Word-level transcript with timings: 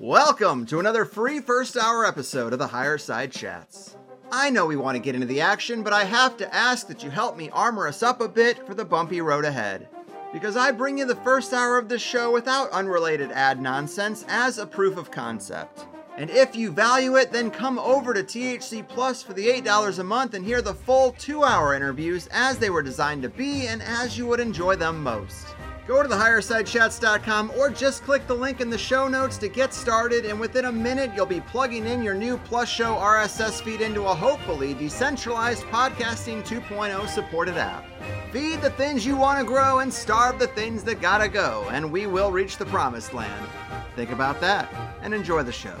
Welcome 0.00 0.64
to 0.66 0.78
another 0.78 1.04
free 1.04 1.40
first 1.40 1.76
hour 1.76 2.06
episode 2.06 2.52
of 2.52 2.60
the 2.60 2.68
Higher 2.68 2.98
Side 2.98 3.32
Chats. 3.32 3.96
I 4.30 4.48
know 4.48 4.64
we 4.64 4.76
want 4.76 4.94
to 4.94 5.02
get 5.02 5.16
into 5.16 5.26
the 5.26 5.40
action, 5.40 5.82
but 5.82 5.92
I 5.92 6.04
have 6.04 6.36
to 6.36 6.54
ask 6.54 6.86
that 6.86 7.02
you 7.02 7.10
help 7.10 7.36
me 7.36 7.50
armor 7.50 7.88
us 7.88 8.00
up 8.00 8.20
a 8.20 8.28
bit 8.28 8.64
for 8.64 8.74
the 8.74 8.84
bumpy 8.84 9.20
road 9.20 9.44
ahead. 9.44 9.88
Because 10.32 10.56
I 10.56 10.70
bring 10.70 10.98
you 10.98 11.04
the 11.04 11.16
first 11.16 11.52
hour 11.52 11.78
of 11.78 11.88
this 11.88 12.00
show 12.00 12.30
without 12.30 12.70
unrelated 12.70 13.32
ad 13.32 13.60
nonsense 13.60 14.24
as 14.28 14.58
a 14.58 14.66
proof 14.66 14.96
of 14.96 15.10
concept. 15.10 15.86
And 16.16 16.30
if 16.30 16.54
you 16.54 16.70
value 16.70 17.16
it, 17.16 17.32
then 17.32 17.50
come 17.50 17.80
over 17.80 18.14
to 18.14 18.22
THC 18.22 18.86
Plus 18.86 19.20
for 19.20 19.32
the 19.32 19.48
$8 19.48 19.98
a 19.98 20.04
month 20.04 20.34
and 20.34 20.44
hear 20.44 20.62
the 20.62 20.74
full 20.74 21.10
two 21.18 21.42
hour 21.42 21.74
interviews 21.74 22.28
as 22.30 22.56
they 22.58 22.70
were 22.70 22.82
designed 22.82 23.22
to 23.22 23.28
be 23.28 23.66
and 23.66 23.82
as 23.82 24.16
you 24.16 24.28
would 24.28 24.38
enjoy 24.38 24.76
them 24.76 25.02
most. 25.02 25.44
Go 25.88 26.02
to 26.02 26.08
thehighersidechats.com 26.10 27.52
or 27.56 27.70
just 27.70 28.04
click 28.04 28.26
the 28.26 28.34
link 28.34 28.60
in 28.60 28.68
the 28.68 28.76
show 28.76 29.08
notes 29.08 29.38
to 29.38 29.48
get 29.48 29.72
started, 29.72 30.26
and 30.26 30.38
within 30.38 30.66
a 30.66 30.72
minute, 30.72 31.12
you'll 31.16 31.24
be 31.24 31.40
plugging 31.40 31.86
in 31.86 32.02
your 32.02 32.12
new 32.12 32.36
Plus 32.36 32.68
Show 32.68 32.96
RSS 32.96 33.62
feed 33.62 33.80
into 33.80 34.02
a 34.02 34.14
hopefully 34.14 34.74
decentralized 34.74 35.62
podcasting 35.68 36.46
2.0 36.46 37.08
supported 37.08 37.56
app. 37.56 37.86
Feed 38.30 38.60
the 38.60 38.68
things 38.72 39.06
you 39.06 39.16
want 39.16 39.38
to 39.38 39.46
grow 39.46 39.78
and 39.78 39.90
starve 39.90 40.38
the 40.38 40.48
things 40.48 40.84
that 40.84 41.00
gotta 41.00 41.26
go, 41.26 41.66
and 41.70 41.90
we 41.90 42.06
will 42.06 42.30
reach 42.30 42.58
the 42.58 42.66
promised 42.66 43.14
land. 43.14 43.48
Think 43.96 44.10
about 44.10 44.42
that 44.42 44.70
and 45.00 45.14
enjoy 45.14 45.42
the 45.42 45.52
show. 45.52 45.80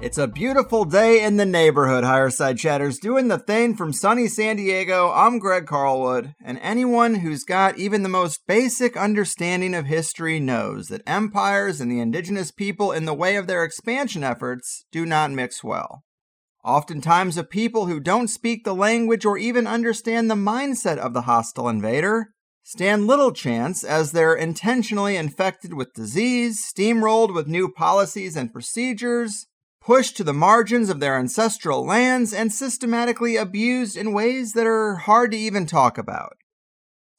It's 0.00 0.18
a 0.18 0.26
beautiful 0.26 0.84
day 0.84 1.22
in 1.22 1.36
the 1.36 1.46
neighborhood, 1.46 2.02
Higherside 2.02 2.58
Chatters, 2.58 2.98
doing 2.98 3.28
the 3.28 3.38
thing 3.38 3.76
from 3.76 3.92
sunny 3.92 4.26
San 4.26 4.56
Diego. 4.56 5.12
I'm 5.12 5.38
Greg 5.38 5.66
Carlwood, 5.66 6.34
and 6.44 6.58
anyone 6.58 7.16
who's 7.16 7.44
got 7.44 7.78
even 7.78 8.02
the 8.02 8.08
most 8.08 8.44
basic 8.48 8.96
understanding 8.96 9.72
of 9.72 9.86
history 9.86 10.40
knows 10.40 10.88
that 10.88 11.02
empires 11.06 11.80
and 11.80 11.90
the 11.90 12.00
indigenous 12.00 12.50
people 12.50 12.90
in 12.90 13.04
the 13.04 13.14
way 13.14 13.36
of 13.36 13.46
their 13.46 13.62
expansion 13.62 14.24
efforts 14.24 14.84
do 14.90 15.06
not 15.06 15.30
mix 15.30 15.62
well. 15.62 16.02
Oftentimes, 16.64 17.36
a 17.36 17.44
people 17.44 17.86
who 17.86 18.00
don't 18.00 18.28
speak 18.28 18.64
the 18.64 18.74
language 18.74 19.24
or 19.24 19.38
even 19.38 19.66
understand 19.66 20.28
the 20.28 20.34
mindset 20.34 20.98
of 20.98 21.14
the 21.14 21.22
hostile 21.22 21.68
invader 21.68 22.30
stand 22.64 23.06
little 23.06 23.30
chance 23.30 23.84
as 23.84 24.10
they're 24.10 24.34
intentionally 24.34 25.16
infected 25.16 25.72
with 25.72 25.94
disease, 25.94 26.60
steamrolled 26.60 27.32
with 27.32 27.46
new 27.46 27.70
policies 27.70 28.36
and 28.36 28.52
procedures, 28.52 29.46
pushed 29.84 30.16
to 30.16 30.24
the 30.24 30.32
margins 30.32 30.88
of 30.88 31.00
their 31.00 31.18
ancestral 31.18 31.84
lands, 31.84 32.32
and 32.32 32.52
systematically 32.52 33.36
abused 33.36 33.96
in 33.96 34.14
ways 34.14 34.52
that 34.52 34.66
are 34.66 34.94
hard 34.94 35.30
to 35.30 35.36
even 35.36 35.66
talk 35.66 35.98
about. 35.98 36.36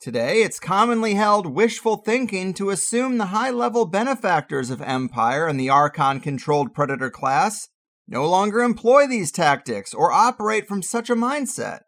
Today, 0.01 0.41
it's 0.41 0.59
commonly 0.59 1.13
held 1.13 1.45
wishful 1.45 1.97
thinking 1.97 2.53
to 2.55 2.71
assume 2.71 3.17
the 3.17 3.27
high 3.27 3.51
level 3.51 3.85
benefactors 3.85 4.69
of 4.69 4.81
empire 4.81 5.47
and 5.47 5.59
the 5.59 5.69
Archon 5.69 6.19
controlled 6.19 6.73
predator 6.73 7.09
class 7.09 7.69
no 8.07 8.27
longer 8.27 8.61
employ 8.61 9.07
these 9.07 9.31
tactics 9.31 9.93
or 9.93 10.11
operate 10.11 10.67
from 10.67 10.83
such 10.83 11.09
a 11.09 11.15
mindset. 11.15 11.81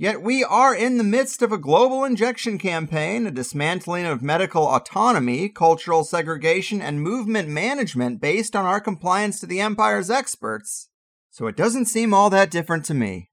Yet 0.00 0.22
we 0.22 0.44
are 0.44 0.76
in 0.76 0.96
the 0.96 1.02
midst 1.02 1.42
of 1.42 1.50
a 1.50 1.58
global 1.58 2.04
injection 2.04 2.56
campaign, 2.56 3.26
a 3.26 3.32
dismantling 3.32 4.06
of 4.06 4.22
medical 4.22 4.62
autonomy, 4.68 5.48
cultural 5.48 6.04
segregation, 6.04 6.80
and 6.80 7.02
movement 7.02 7.48
management 7.48 8.20
based 8.20 8.54
on 8.54 8.64
our 8.64 8.80
compliance 8.80 9.40
to 9.40 9.46
the 9.46 9.60
Empire's 9.60 10.08
experts, 10.08 10.88
so 11.32 11.48
it 11.48 11.56
doesn't 11.56 11.86
seem 11.86 12.14
all 12.14 12.30
that 12.30 12.48
different 12.48 12.84
to 12.84 12.94
me. 12.94 13.30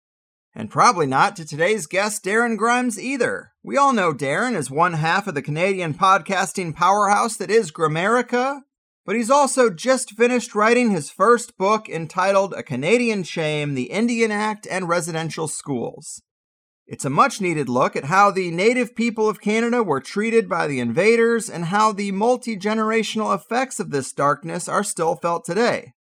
And 0.55 0.71
probably 0.71 1.05
not 1.05 1.35
to 1.35 1.45
today's 1.45 1.85
guest, 1.85 2.25
Darren 2.25 2.57
Grimes, 2.57 2.99
either. 2.99 3.51
We 3.61 3.77
all 3.77 3.93
know 3.93 4.11
Darren 4.11 4.55
is 4.55 4.71
one 4.71 4.93
half 4.93 5.27
of 5.27 5.35
the 5.35 5.43
Canadian 5.43 5.93
podcasting 5.93 6.75
powerhouse 6.75 7.37
that 7.37 7.51
is 7.51 7.71
Grimerica, 7.71 8.61
but 9.05 9.15
he's 9.15 9.29
also 9.29 9.69
just 9.69 10.13
finished 10.13 10.55
writing 10.55 10.89
his 10.89 11.11
first 11.11 11.59
book 11.59 11.87
entitled 11.87 12.55
A 12.55 12.63
Canadian 12.63 13.21
Shame 13.21 13.75
The 13.75 13.91
Indian 13.91 14.31
Act 14.31 14.65
and 14.65 14.89
Residential 14.89 15.47
Schools. 15.47 16.23
It's 16.87 17.05
a 17.05 17.09
much 17.09 17.41
needed 17.41 17.67
look 17.67 17.95
at 17.95 18.05
how 18.05 18.29
the 18.29 18.51
native 18.51 18.95
people 18.95 19.27
of 19.27 19.41
Canada 19.41 19.81
were 19.81 19.99
treated 19.99 20.47
by 20.47 20.67
the 20.67 20.79
invaders 20.79 21.49
and 21.49 21.65
how 21.65 21.91
the 21.91 22.11
multi 22.11 22.55
generational 22.55 23.33
effects 23.33 23.79
of 23.79 23.89
this 23.89 24.11
darkness 24.11 24.69
are 24.69 24.83
still 24.83 25.15
felt 25.15 25.45
today. 25.45 25.93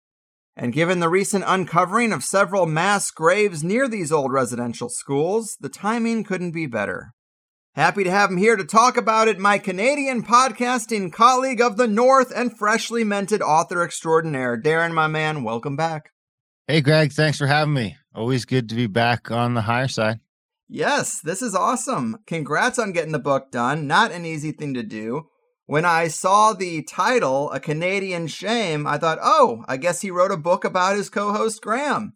And 0.58 0.74
given 0.74 1.00
the 1.00 1.08
recent 1.08 1.46
uncovering 1.48 2.12
of 2.12 2.24
several 2.24 2.66
mass 2.66 3.12
graves 3.12 3.64
near 3.64 3.88
these 3.88 4.12
old 4.12 4.34
residential 4.34 4.90
schools, 4.90 5.56
the 5.62 5.70
timing 5.70 6.26
couldn't 6.26 6.52
be 6.52 6.66
better. 6.66 7.14
Happy 7.76 8.04
to 8.04 8.12
have 8.12 8.30
him 8.30 8.38
here 8.38 8.58
to 8.58 8.66
talk 8.66 8.98
about 8.98 9.30
it, 9.30 9.40
my 9.40 9.58
Canadian 9.58 10.22
podcasting 10.22 11.14
colleague 11.14 11.62
of 11.62 11.78
the 11.78 11.88
North 11.88 12.32
and 12.36 12.56
freshly 12.56 13.06
minted 13.06 13.42
author 13.42 13.82
extraordinaire. 13.84 14.62
Darren, 14.62 14.94
my 14.94 15.08
man, 15.08 15.44
welcome 15.44 15.78
back. 15.78 16.12
Hey, 16.68 16.82
Greg, 16.82 17.14
thanks 17.14 17.38
for 17.38 17.48
having 17.48 17.74
me. 17.74 17.96
Always 18.14 18.44
good 18.44 18.68
to 18.70 18.76
be 18.76 18.88
back 18.88 19.32
on 19.32 19.54
the 19.54 19.62
higher 19.62 19.88
side. 19.88 20.20
Yes, 20.68 21.20
this 21.22 21.42
is 21.42 21.54
awesome. 21.56 22.18
Congrats 22.26 22.80
on 22.80 22.94
getting 22.94 23.12
the 23.12 23.20
book 23.20 23.52
done. 23.52 23.86
Not 23.88 24.12
an 24.12 24.26
easy 24.26 24.52
thing 24.52 24.74
to 24.74 24.84
do. 24.84 25.28
When 25.66 25.86
I 25.86 26.08
saw 26.08 26.54
the 26.54 26.84
title, 26.84 27.52
A 27.52 27.60
Canadian 27.60 28.28
Shame, 28.28 28.86
I 28.88 28.98
thought, 28.98 29.20
oh, 29.22 29.64
I 29.68 29.78
guess 29.78 30.02
he 30.02 30.12
wrote 30.12 30.32
a 30.32 30.38
book 30.38 30.66
about 30.66 30.96
his 30.98 31.10
co 31.10 31.32
host, 31.32 31.62
Graham. 31.62 32.14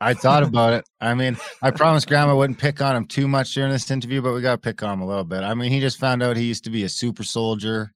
I 0.00 0.14
thought 0.14 0.42
about 0.42 0.74
it. 0.74 0.84
I 1.00 1.14
mean, 1.14 1.36
I 1.62 1.70
promised 1.70 2.06
Graham 2.08 2.28
I 2.28 2.34
wouldn't 2.34 2.58
pick 2.58 2.82
on 2.82 2.94
him 2.96 3.06
too 3.06 3.26
much 3.26 3.54
during 3.54 3.70
this 3.72 3.90
interview, 3.90 4.20
but 4.22 4.34
we 4.34 4.42
got 4.42 4.52
to 4.52 4.58
pick 4.58 4.82
on 4.82 4.92
him 4.94 5.00
a 5.00 5.06
little 5.06 5.24
bit. 5.24 5.42
I 5.42 5.54
mean, 5.54 5.72
he 5.72 5.80
just 5.80 5.98
found 5.98 6.22
out 6.22 6.36
he 6.36 6.44
used 6.44 6.64
to 6.64 6.70
be 6.70 6.84
a 6.84 6.88
super 6.88 7.22
soldier 7.22 7.92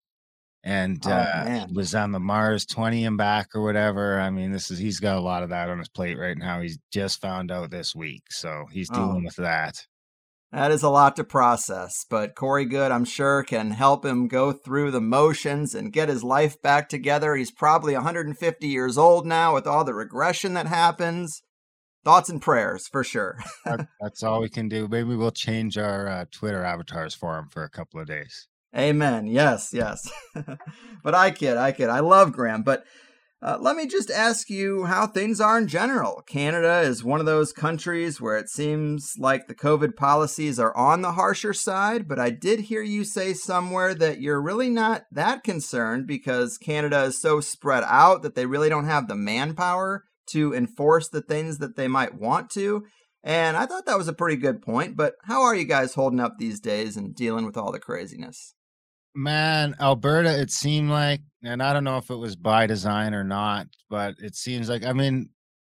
and 0.64 0.98
Oh, 1.06 1.10
uh, 1.10 1.66
was 1.72 1.94
on 1.94 2.12
the 2.12 2.20
Mars 2.20 2.64
20 2.66 3.04
and 3.04 3.16
back 3.18 3.48
or 3.54 3.62
whatever. 3.62 4.18
I 4.18 4.30
mean, 4.30 4.50
this 4.50 4.70
is 4.70 4.78
he's 4.78 4.98
got 5.00 5.16
a 5.18 5.20
lot 5.20 5.42
of 5.42 5.50
that 5.50 5.68
on 5.68 5.78
his 5.78 5.88
plate 5.90 6.18
right 6.18 6.36
now. 6.36 6.60
He's 6.60 6.78
just 6.90 7.20
found 7.20 7.50
out 7.50 7.70
this 7.70 7.94
week, 7.94 8.24
so 8.30 8.64
he's 8.72 8.88
Oh. 8.90 8.94
dealing 8.94 9.24
with 9.24 9.36
that. 9.36 9.86
That 10.52 10.72
is 10.72 10.82
a 10.82 10.88
lot 10.88 11.14
to 11.14 11.24
process, 11.24 12.04
but 12.10 12.34
Corey 12.34 12.64
Goode, 12.64 12.90
I'm 12.90 13.04
sure, 13.04 13.44
can 13.44 13.70
help 13.70 14.04
him 14.04 14.26
go 14.26 14.50
through 14.50 14.90
the 14.90 15.00
motions 15.00 15.76
and 15.76 15.92
get 15.92 16.08
his 16.08 16.24
life 16.24 16.60
back 16.60 16.88
together. 16.88 17.36
He's 17.36 17.52
probably 17.52 17.94
150 17.94 18.66
years 18.66 18.98
old 18.98 19.26
now 19.26 19.54
with 19.54 19.68
all 19.68 19.84
the 19.84 19.94
regression 19.94 20.54
that 20.54 20.66
happens. 20.66 21.42
Thoughts 22.04 22.28
and 22.28 22.42
prayers 22.42 22.88
for 22.88 23.04
sure. 23.04 23.38
That's 24.00 24.24
all 24.24 24.40
we 24.40 24.48
can 24.48 24.68
do. 24.68 24.88
Maybe 24.88 25.14
we'll 25.14 25.30
change 25.30 25.78
our 25.78 26.08
uh, 26.08 26.24
Twitter 26.32 26.64
avatars 26.64 27.14
for 27.14 27.38
him 27.38 27.46
for 27.48 27.62
a 27.62 27.70
couple 27.70 28.00
of 28.00 28.08
days. 28.08 28.48
Amen. 28.76 29.28
Yes, 29.28 29.70
yes. 29.72 30.10
but 31.04 31.14
I 31.14 31.30
kid, 31.30 31.58
I 31.58 31.70
kid. 31.70 31.90
I 31.90 32.00
love 32.00 32.32
Graham. 32.32 32.62
But 32.62 32.84
uh, 33.42 33.56
let 33.58 33.74
me 33.74 33.86
just 33.86 34.10
ask 34.10 34.50
you 34.50 34.84
how 34.84 35.06
things 35.06 35.40
are 35.40 35.56
in 35.56 35.66
general. 35.66 36.22
Canada 36.26 36.80
is 36.80 37.02
one 37.02 37.20
of 37.20 37.26
those 37.26 37.54
countries 37.54 38.20
where 38.20 38.36
it 38.36 38.50
seems 38.50 39.14
like 39.18 39.48
the 39.48 39.54
COVID 39.54 39.96
policies 39.96 40.58
are 40.58 40.76
on 40.76 41.00
the 41.00 41.12
harsher 41.12 41.54
side, 41.54 42.06
but 42.06 42.18
I 42.18 42.28
did 42.28 42.60
hear 42.60 42.82
you 42.82 43.02
say 43.02 43.32
somewhere 43.32 43.94
that 43.94 44.20
you're 44.20 44.42
really 44.42 44.68
not 44.68 45.04
that 45.10 45.42
concerned 45.42 46.06
because 46.06 46.58
Canada 46.58 47.04
is 47.04 47.20
so 47.20 47.40
spread 47.40 47.82
out 47.86 48.22
that 48.22 48.34
they 48.34 48.44
really 48.44 48.68
don't 48.68 48.84
have 48.84 49.08
the 49.08 49.14
manpower 49.14 50.04
to 50.26 50.54
enforce 50.54 51.08
the 51.08 51.22
things 51.22 51.58
that 51.58 51.76
they 51.76 51.88
might 51.88 52.14
want 52.14 52.50
to. 52.50 52.84
And 53.22 53.56
I 53.56 53.64
thought 53.64 53.86
that 53.86 53.98
was 53.98 54.08
a 54.08 54.12
pretty 54.12 54.36
good 54.36 54.60
point, 54.60 54.96
but 54.96 55.14
how 55.24 55.42
are 55.42 55.54
you 55.54 55.64
guys 55.64 55.94
holding 55.94 56.20
up 56.20 56.34
these 56.38 56.60
days 56.60 56.96
and 56.96 57.14
dealing 57.14 57.46
with 57.46 57.56
all 57.56 57.72
the 57.72 57.80
craziness? 57.80 58.54
Man, 59.14 59.74
Alberta, 59.80 60.40
it 60.40 60.50
seemed 60.50 60.90
like, 60.90 61.20
and 61.42 61.62
I 61.62 61.72
don't 61.72 61.84
know 61.84 61.98
if 61.98 62.10
it 62.10 62.16
was 62.16 62.36
by 62.36 62.66
design 62.66 63.14
or 63.14 63.24
not, 63.24 63.66
but 63.88 64.14
it 64.18 64.36
seems 64.36 64.68
like, 64.68 64.84
I 64.84 64.92
mean, 64.92 65.30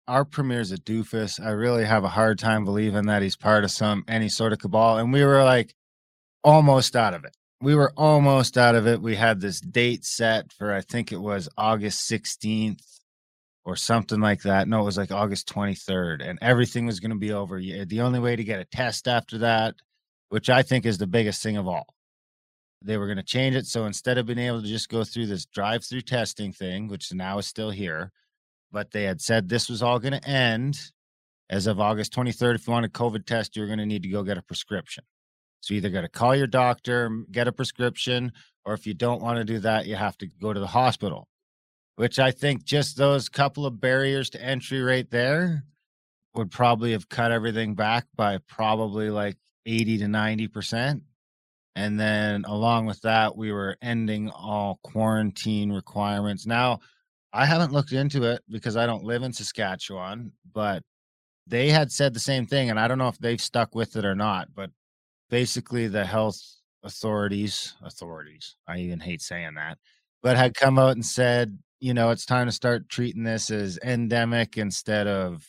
our 0.06 0.24
premier's 0.24 0.72
a 0.72 0.76
doofus. 0.76 1.40
I 1.40 1.50
really 1.50 1.84
have 1.84 2.04
a 2.04 2.08
hard 2.08 2.38
time 2.38 2.64
believing 2.64 3.06
that 3.06 3.22
he's 3.22 3.36
part 3.36 3.64
of 3.64 3.70
some 3.70 4.04
any 4.08 4.28
sort 4.28 4.52
of 4.52 4.58
cabal. 4.58 4.98
And 4.98 5.12
we 5.12 5.24
were 5.24 5.44
like 5.44 5.74
almost 6.44 6.96
out 6.96 7.14
of 7.14 7.24
it. 7.24 7.36
We 7.60 7.74
were 7.76 7.92
almost 7.96 8.58
out 8.58 8.74
of 8.74 8.86
it. 8.86 9.00
We 9.00 9.14
had 9.14 9.40
this 9.40 9.60
date 9.60 10.04
set 10.04 10.52
for, 10.52 10.72
I 10.72 10.80
think 10.80 11.12
it 11.12 11.20
was 11.20 11.48
August 11.56 12.10
16th 12.10 12.82
or 13.64 13.76
something 13.76 14.20
like 14.20 14.42
that. 14.42 14.66
No, 14.66 14.80
it 14.80 14.84
was 14.84 14.98
like 14.98 15.12
August 15.12 15.48
23rd, 15.48 16.28
and 16.28 16.40
everything 16.42 16.84
was 16.84 16.98
going 16.98 17.12
to 17.12 17.16
be 17.16 17.32
over. 17.32 17.60
The 17.60 18.00
only 18.00 18.18
way 18.18 18.34
to 18.34 18.42
get 18.42 18.58
a 18.58 18.64
test 18.64 19.06
after 19.06 19.38
that, 19.38 19.76
which 20.30 20.50
I 20.50 20.62
think 20.62 20.84
is 20.84 20.98
the 20.98 21.06
biggest 21.06 21.40
thing 21.40 21.56
of 21.56 21.68
all, 21.68 21.86
They 22.84 22.96
were 22.96 23.06
going 23.06 23.16
to 23.16 23.22
change 23.22 23.56
it. 23.56 23.66
So 23.66 23.86
instead 23.86 24.18
of 24.18 24.26
being 24.26 24.38
able 24.38 24.62
to 24.62 24.68
just 24.68 24.88
go 24.88 25.04
through 25.04 25.26
this 25.26 25.46
drive 25.46 25.84
through 25.84 26.02
testing 26.02 26.52
thing, 26.52 26.88
which 26.88 27.12
now 27.12 27.38
is 27.38 27.46
still 27.46 27.70
here, 27.70 28.12
but 28.70 28.90
they 28.90 29.04
had 29.04 29.20
said 29.20 29.48
this 29.48 29.68
was 29.68 29.82
all 29.82 29.98
going 29.98 30.18
to 30.18 30.28
end 30.28 30.92
as 31.50 31.66
of 31.66 31.80
August 31.80 32.14
23rd. 32.14 32.54
If 32.54 32.66
you 32.66 32.72
want 32.72 32.86
a 32.86 32.88
COVID 32.88 33.26
test, 33.26 33.56
you're 33.56 33.66
going 33.66 33.78
to 33.78 33.86
need 33.86 34.02
to 34.02 34.08
go 34.08 34.22
get 34.22 34.38
a 34.38 34.42
prescription. 34.42 35.04
So 35.60 35.74
you 35.74 35.78
either 35.78 35.90
got 35.90 36.00
to 36.00 36.08
call 36.08 36.34
your 36.34 36.46
doctor, 36.46 37.24
get 37.30 37.46
a 37.46 37.52
prescription, 37.52 38.32
or 38.64 38.74
if 38.74 38.86
you 38.86 38.94
don't 38.94 39.22
want 39.22 39.38
to 39.38 39.44
do 39.44 39.60
that, 39.60 39.86
you 39.86 39.94
have 39.94 40.18
to 40.18 40.26
go 40.26 40.52
to 40.52 40.58
the 40.58 40.66
hospital, 40.66 41.28
which 41.96 42.18
I 42.18 42.30
think 42.32 42.64
just 42.64 42.96
those 42.96 43.28
couple 43.28 43.66
of 43.66 43.80
barriers 43.80 44.30
to 44.30 44.42
entry 44.42 44.82
right 44.82 45.08
there 45.10 45.64
would 46.34 46.50
probably 46.50 46.92
have 46.92 47.08
cut 47.08 47.30
everything 47.30 47.74
back 47.74 48.06
by 48.16 48.38
probably 48.38 49.10
like 49.10 49.36
80 49.66 49.98
to 49.98 50.04
90%. 50.06 51.02
And 51.74 51.98
then 51.98 52.44
along 52.44 52.86
with 52.86 53.00
that, 53.02 53.36
we 53.36 53.52
were 53.52 53.76
ending 53.80 54.30
all 54.30 54.78
quarantine 54.82 55.72
requirements. 55.72 56.46
Now, 56.46 56.80
I 57.32 57.46
haven't 57.46 57.72
looked 57.72 57.92
into 57.92 58.24
it 58.24 58.42
because 58.50 58.76
I 58.76 58.86
don't 58.86 59.04
live 59.04 59.22
in 59.22 59.32
Saskatchewan, 59.32 60.32
but 60.52 60.82
they 61.46 61.70
had 61.70 61.90
said 61.90 62.12
the 62.12 62.20
same 62.20 62.46
thing. 62.46 62.68
And 62.68 62.78
I 62.78 62.88
don't 62.88 62.98
know 62.98 63.08
if 63.08 63.18
they've 63.18 63.40
stuck 63.40 63.74
with 63.74 63.96
it 63.96 64.04
or 64.04 64.14
not, 64.14 64.48
but 64.54 64.70
basically 65.30 65.88
the 65.88 66.04
health 66.04 66.38
authorities, 66.84 67.74
authorities, 67.82 68.56
I 68.68 68.78
even 68.78 69.00
hate 69.00 69.22
saying 69.22 69.54
that, 69.54 69.78
but 70.22 70.36
had 70.36 70.54
come 70.54 70.78
out 70.78 70.92
and 70.92 71.06
said, 71.06 71.58
you 71.80 71.94
know, 71.94 72.10
it's 72.10 72.26
time 72.26 72.46
to 72.46 72.52
start 72.52 72.88
treating 72.88 73.24
this 73.24 73.50
as 73.50 73.78
endemic 73.82 74.58
instead 74.58 75.06
of 75.06 75.44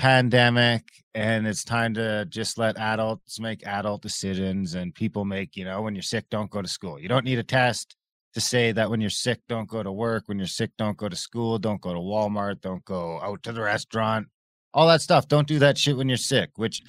pandemic 0.00 0.82
and 1.14 1.46
it's 1.46 1.62
time 1.62 1.92
to 1.92 2.24
just 2.30 2.56
let 2.56 2.78
adults 2.78 3.38
make 3.38 3.66
adult 3.66 4.00
decisions 4.00 4.72
and 4.74 4.94
people 4.94 5.26
make 5.26 5.56
you 5.56 5.64
know 5.64 5.82
when 5.82 5.94
you're 5.94 6.00
sick 6.00 6.24
don't 6.30 6.50
go 6.50 6.62
to 6.62 6.68
school. 6.68 6.98
You 6.98 7.06
don't 7.06 7.26
need 7.26 7.38
a 7.38 7.42
test 7.42 7.96
to 8.32 8.40
say 8.40 8.72
that 8.72 8.88
when 8.88 9.02
you're 9.02 9.10
sick 9.10 9.40
don't 9.46 9.68
go 9.68 9.82
to 9.82 9.92
work. 9.92 10.24
When 10.26 10.38
you're 10.38 10.46
sick 10.46 10.70
don't 10.78 10.96
go 10.96 11.10
to 11.10 11.16
school. 11.16 11.58
Don't 11.58 11.82
go 11.82 11.92
to 11.92 12.00
walmart. 12.00 12.62
Don't 12.62 12.82
go 12.86 13.20
out 13.20 13.42
to 13.42 13.52
the 13.52 13.60
restaurant. 13.60 14.28
All 14.72 14.88
that 14.88 15.02
stuff. 15.02 15.28
Don't 15.28 15.46
do 15.46 15.58
that 15.58 15.76
shit 15.76 15.98
when 15.98 16.08
you're 16.08 16.16
sick 16.16 16.52
which 16.56 16.80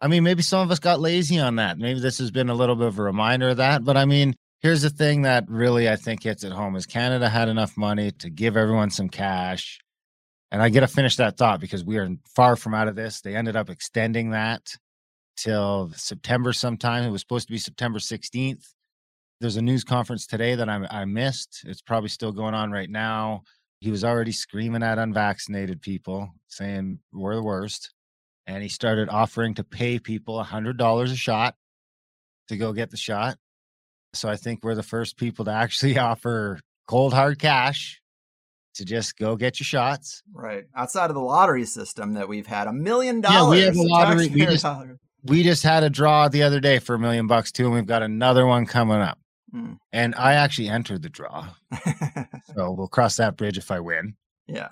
i 0.00 0.08
mean 0.08 0.22
maybe 0.22 0.40
some 0.42 0.62
of 0.62 0.70
us 0.70 0.78
got 0.78 1.00
lazy 1.00 1.38
on 1.38 1.56
that. 1.56 1.76
Maybe 1.76 2.00
this 2.00 2.16
has 2.16 2.30
been 2.30 2.48
a 2.48 2.54
little 2.54 2.76
bit 2.76 2.86
of 2.86 2.98
a 2.98 3.02
reminder 3.02 3.50
of 3.50 3.58
that. 3.58 3.84
But 3.84 3.98
i 3.98 4.06
mean 4.06 4.34
here's 4.60 4.80
the 4.80 4.90
thing 4.90 5.22
that 5.22 5.44
really 5.48 5.86
i 5.86 5.96
think 5.96 6.22
hits 6.22 6.44
at 6.44 6.50
home 6.50 6.74
is 6.74 6.84
canada 6.84 7.28
had 7.28 7.48
enough 7.48 7.76
money 7.76 8.10
to 8.10 8.28
give 8.28 8.56
everyone 8.56 8.90
some 8.90 9.08
cash 9.08 9.78
and 10.50 10.62
I 10.62 10.68
get 10.70 10.80
to 10.80 10.88
finish 10.88 11.16
that 11.16 11.36
thought 11.36 11.60
because 11.60 11.84
we 11.84 11.98
are 11.98 12.08
far 12.34 12.56
from 12.56 12.74
out 12.74 12.88
of 12.88 12.96
this. 12.96 13.20
They 13.20 13.36
ended 13.36 13.56
up 13.56 13.68
extending 13.68 14.30
that 14.30 14.76
till 15.36 15.90
September 15.94 16.52
sometime. 16.52 17.04
It 17.04 17.10
was 17.10 17.20
supposed 17.20 17.48
to 17.48 17.52
be 17.52 17.58
September 17.58 17.98
16th. 17.98 18.64
There's 19.40 19.56
a 19.56 19.62
news 19.62 19.84
conference 19.84 20.26
today 20.26 20.54
that 20.54 20.68
I, 20.68 20.86
I 20.90 21.04
missed. 21.04 21.62
It's 21.64 21.82
probably 21.82 22.08
still 22.08 22.32
going 22.32 22.54
on 22.54 22.72
right 22.72 22.90
now. 22.90 23.42
He 23.80 23.90
was 23.90 24.04
already 24.04 24.32
screaming 24.32 24.82
at 24.82 24.98
unvaccinated 24.98 25.80
people, 25.80 26.30
saying 26.48 26.98
we're 27.12 27.36
the 27.36 27.42
worst. 27.42 27.92
And 28.46 28.62
he 28.62 28.68
started 28.68 29.10
offering 29.10 29.54
to 29.54 29.64
pay 29.64 29.98
people 29.98 30.42
$100 30.42 31.04
a 31.04 31.14
shot 31.14 31.54
to 32.48 32.56
go 32.56 32.72
get 32.72 32.90
the 32.90 32.96
shot. 32.96 33.36
So 34.14 34.28
I 34.28 34.36
think 34.36 34.64
we're 34.64 34.74
the 34.74 34.82
first 34.82 35.18
people 35.18 35.44
to 35.44 35.52
actually 35.52 35.98
offer 35.98 36.58
cold 36.88 37.12
hard 37.12 37.38
cash 37.38 38.00
to 38.78 38.84
just 38.84 39.16
go 39.16 39.36
get 39.36 39.60
your 39.60 39.64
shots. 39.64 40.22
Right. 40.32 40.64
Outside 40.74 41.10
of 41.10 41.14
the 41.14 41.20
lottery 41.20 41.64
system 41.64 42.14
that 42.14 42.28
we've 42.28 42.46
had 42.46 42.66
a 42.66 42.72
million 42.72 43.20
dollars. 43.20 43.58
Yeah, 43.58 43.70
we 43.70 43.76
have 43.76 43.76
a 43.76 43.82
lottery. 43.82 44.28
We 44.28 44.46
just, 44.46 44.66
we 45.24 45.42
just 45.42 45.62
had 45.62 45.84
a 45.84 45.90
draw 45.90 46.28
the 46.28 46.42
other 46.42 46.60
day 46.60 46.78
for 46.78 46.94
a 46.94 46.98
million 46.98 47.26
bucks 47.26 47.52
too, 47.52 47.66
and 47.66 47.74
we've 47.74 47.86
got 47.86 48.02
another 48.02 48.46
one 48.46 48.66
coming 48.66 49.00
up. 49.00 49.18
Hmm. 49.52 49.74
And 49.92 50.14
I 50.14 50.34
actually 50.34 50.68
entered 50.68 51.02
the 51.02 51.08
draw. 51.08 51.48
so 52.54 52.72
we'll 52.72 52.88
cross 52.88 53.16
that 53.16 53.36
bridge 53.36 53.58
if 53.58 53.70
I 53.70 53.80
win. 53.80 54.14
Yeah. 54.46 54.70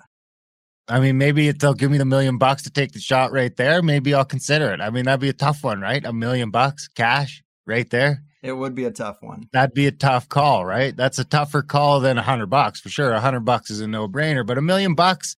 I 0.87 0.99
mean, 0.99 1.17
maybe 1.17 1.51
they'll 1.51 1.73
give 1.73 1.91
me 1.91 1.97
the 1.97 2.05
million 2.05 2.37
bucks 2.37 2.63
to 2.63 2.69
take 2.69 2.93
the 2.93 2.99
shot 2.99 3.31
right 3.31 3.55
there. 3.55 3.81
Maybe 3.81 4.13
I'll 4.13 4.23
consider 4.23 4.71
it. 4.71 4.79
I 4.79 4.89
mean, 4.89 5.05
that'd 5.05 5.19
be 5.19 5.29
a 5.29 5.33
tough 5.33 5.63
one, 5.63 5.81
right? 5.81 6.03
A 6.05 6.13
million 6.13 6.49
bucks 6.49 6.87
cash 6.87 7.43
right 7.65 7.89
there. 7.89 8.23
It 8.43 8.51
would 8.53 8.75
be 8.75 8.85
a 8.85 8.91
tough 8.91 9.17
one. 9.21 9.49
That'd 9.51 9.73
be 9.73 9.87
a 9.87 9.91
tough 9.91 10.29
call, 10.29 10.65
right? 10.65 10.95
That's 10.95 11.19
a 11.19 11.23
tougher 11.23 11.63
call 11.63 11.99
than 11.99 12.17
a 12.17 12.21
hundred 12.21 12.47
bucks 12.47 12.79
for 12.79 12.89
sure. 12.89 13.13
A 13.13 13.19
hundred 13.19 13.41
bucks 13.41 13.71
is 13.71 13.81
a 13.81 13.87
no 13.87 14.07
brainer, 14.07 14.45
but 14.45 14.57
a 14.57 14.61
million 14.61 14.93
bucks, 14.93 15.35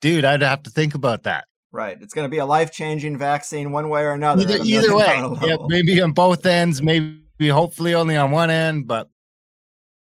dude, 0.00 0.24
I'd 0.24 0.42
have 0.42 0.62
to 0.64 0.70
think 0.70 0.94
about 0.94 1.22
that. 1.22 1.46
Right. 1.72 1.96
It's 2.00 2.12
going 2.12 2.26
to 2.26 2.30
be 2.30 2.38
a 2.38 2.44
life 2.44 2.70
changing 2.70 3.16
vaccine 3.16 3.72
one 3.72 3.88
way 3.88 4.02
or 4.02 4.12
another. 4.12 4.42
Either, 4.42 4.58
either 4.62 4.94
way. 4.94 5.24
Yeah, 5.42 5.56
maybe 5.66 6.00
on 6.02 6.12
both 6.12 6.44
ends, 6.44 6.82
maybe 6.82 7.48
hopefully 7.48 7.94
only 7.94 8.16
on 8.16 8.30
one 8.30 8.50
end. 8.50 8.86
But 8.86 9.08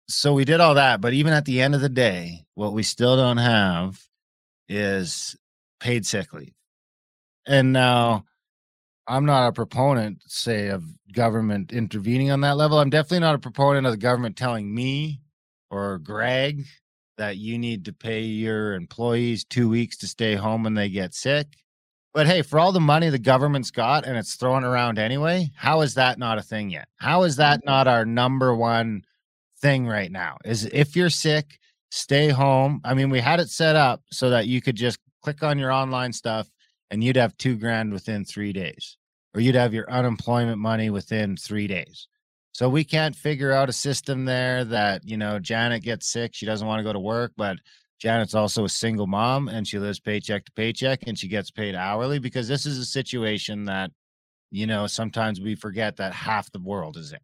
so 0.07 0.33
we 0.33 0.45
did 0.45 0.59
all 0.59 0.75
that. 0.75 1.01
But 1.01 1.13
even 1.13 1.33
at 1.33 1.45
the 1.45 1.61
end 1.61 1.73
of 1.73 1.81
the 1.81 1.89
day, 1.89 2.45
what 2.53 2.73
we 2.73 2.83
still 2.83 3.17
don't 3.17 3.37
have 3.37 3.99
is 4.69 5.35
paid 5.79 6.05
sick 6.05 6.31
leave. 6.31 6.53
And 7.47 7.73
now 7.73 8.25
I'm 9.07 9.25
not 9.25 9.47
a 9.47 9.51
proponent, 9.53 10.21
say, 10.27 10.67
of 10.67 10.83
government 11.13 11.71
intervening 11.71 12.29
on 12.29 12.41
that 12.41 12.57
level. 12.57 12.79
I'm 12.79 12.89
definitely 12.89 13.19
not 13.19 13.35
a 13.35 13.39
proponent 13.39 13.85
of 13.85 13.93
the 13.93 13.97
government 13.97 14.35
telling 14.35 14.73
me 14.73 15.21
or 15.69 15.99
Greg 15.99 16.65
that 17.17 17.37
you 17.37 17.57
need 17.57 17.85
to 17.85 17.93
pay 17.93 18.21
your 18.21 18.73
employees 18.73 19.43
two 19.43 19.69
weeks 19.69 19.97
to 19.97 20.07
stay 20.07 20.35
home 20.35 20.63
when 20.63 20.73
they 20.73 20.89
get 20.89 21.13
sick. 21.13 21.47
But 22.13 22.27
hey, 22.27 22.41
for 22.41 22.59
all 22.59 22.71
the 22.71 22.79
money 22.79 23.09
the 23.09 23.19
government's 23.19 23.71
got 23.71 24.05
and 24.05 24.17
it's 24.17 24.35
thrown 24.35 24.63
around 24.63 24.99
anyway, 24.99 25.51
how 25.55 25.81
is 25.81 25.95
that 25.95 26.17
not 26.17 26.37
a 26.37 26.43
thing 26.43 26.69
yet? 26.69 26.87
How 26.97 27.23
is 27.23 27.35
that 27.37 27.59
mm-hmm. 27.59 27.69
not 27.69 27.87
our 27.87 28.05
number 28.05 28.55
one 28.55 29.03
thing 29.61 29.87
right 29.87 30.11
now? 30.11 30.37
Is 30.43 30.65
if 30.65 30.95
you're 30.95 31.09
sick, 31.09 31.59
stay 31.91 32.29
home. 32.29 32.81
I 32.83 32.93
mean, 32.93 33.09
we 33.09 33.19
had 33.19 33.39
it 33.39 33.49
set 33.49 33.75
up 33.75 34.01
so 34.11 34.29
that 34.31 34.47
you 34.47 34.61
could 34.61 34.75
just 34.75 34.99
click 35.23 35.43
on 35.43 35.59
your 35.59 35.71
online 35.71 36.13
stuff 36.13 36.49
and 36.89 37.03
you'd 37.03 37.17
have 37.17 37.37
two 37.37 37.55
grand 37.55 37.93
within 37.93 38.25
three 38.25 38.53
days, 38.53 38.96
or 39.37 39.39
you'd 39.39 39.53
have 39.53 39.71
your 39.71 39.89
unemployment 39.91 40.57
money 40.57 40.89
within 40.89 41.37
three 41.37 41.67
days. 41.67 42.07
So 42.53 42.67
we 42.67 42.83
can't 42.83 43.15
figure 43.15 43.51
out 43.51 43.69
a 43.69 43.73
system 43.73 44.25
there 44.25 44.65
that, 44.65 45.07
you 45.07 45.15
know, 45.15 45.37
Janet 45.37 45.83
gets 45.83 46.11
sick. 46.11 46.31
She 46.33 46.47
doesn't 46.47 46.67
want 46.67 46.79
to 46.79 46.83
go 46.83 46.91
to 46.91 46.99
work, 46.99 47.33
but 47.37 47.57
Janet's 47.99 48.33
also 48.33 48.65
a 48.65 48.69
single 48.69 49.05
mom 49.05 49.47
and 49.47 49.67
she 49.67 49.77
lives 49.77 49.99
paycheck 49.99 50.45
to 50.45 50.51
paycheck 50.53 51.03
and 51.05 51.19
she 51.19 51.27
gets 51.27 51.51
paid 51.51 51.75
hourly 51.75 52.17
because 52.17 52.47
this 52.47 52.65
is 52.65 52.79
a 52.79 52.85
situation 52.85 53.65
that, 53.65 53.91
you 54.49 54.65
know, 54.65 54.87
sometimes 54.87 55.39
we 55.39 55.53
forget 55.53 55.97
that 55.97 56.13
half 56.13 56.51
the 56.51 56.59
world 56.59 56.97
is 56.97 57.13
in. 57.13 57.19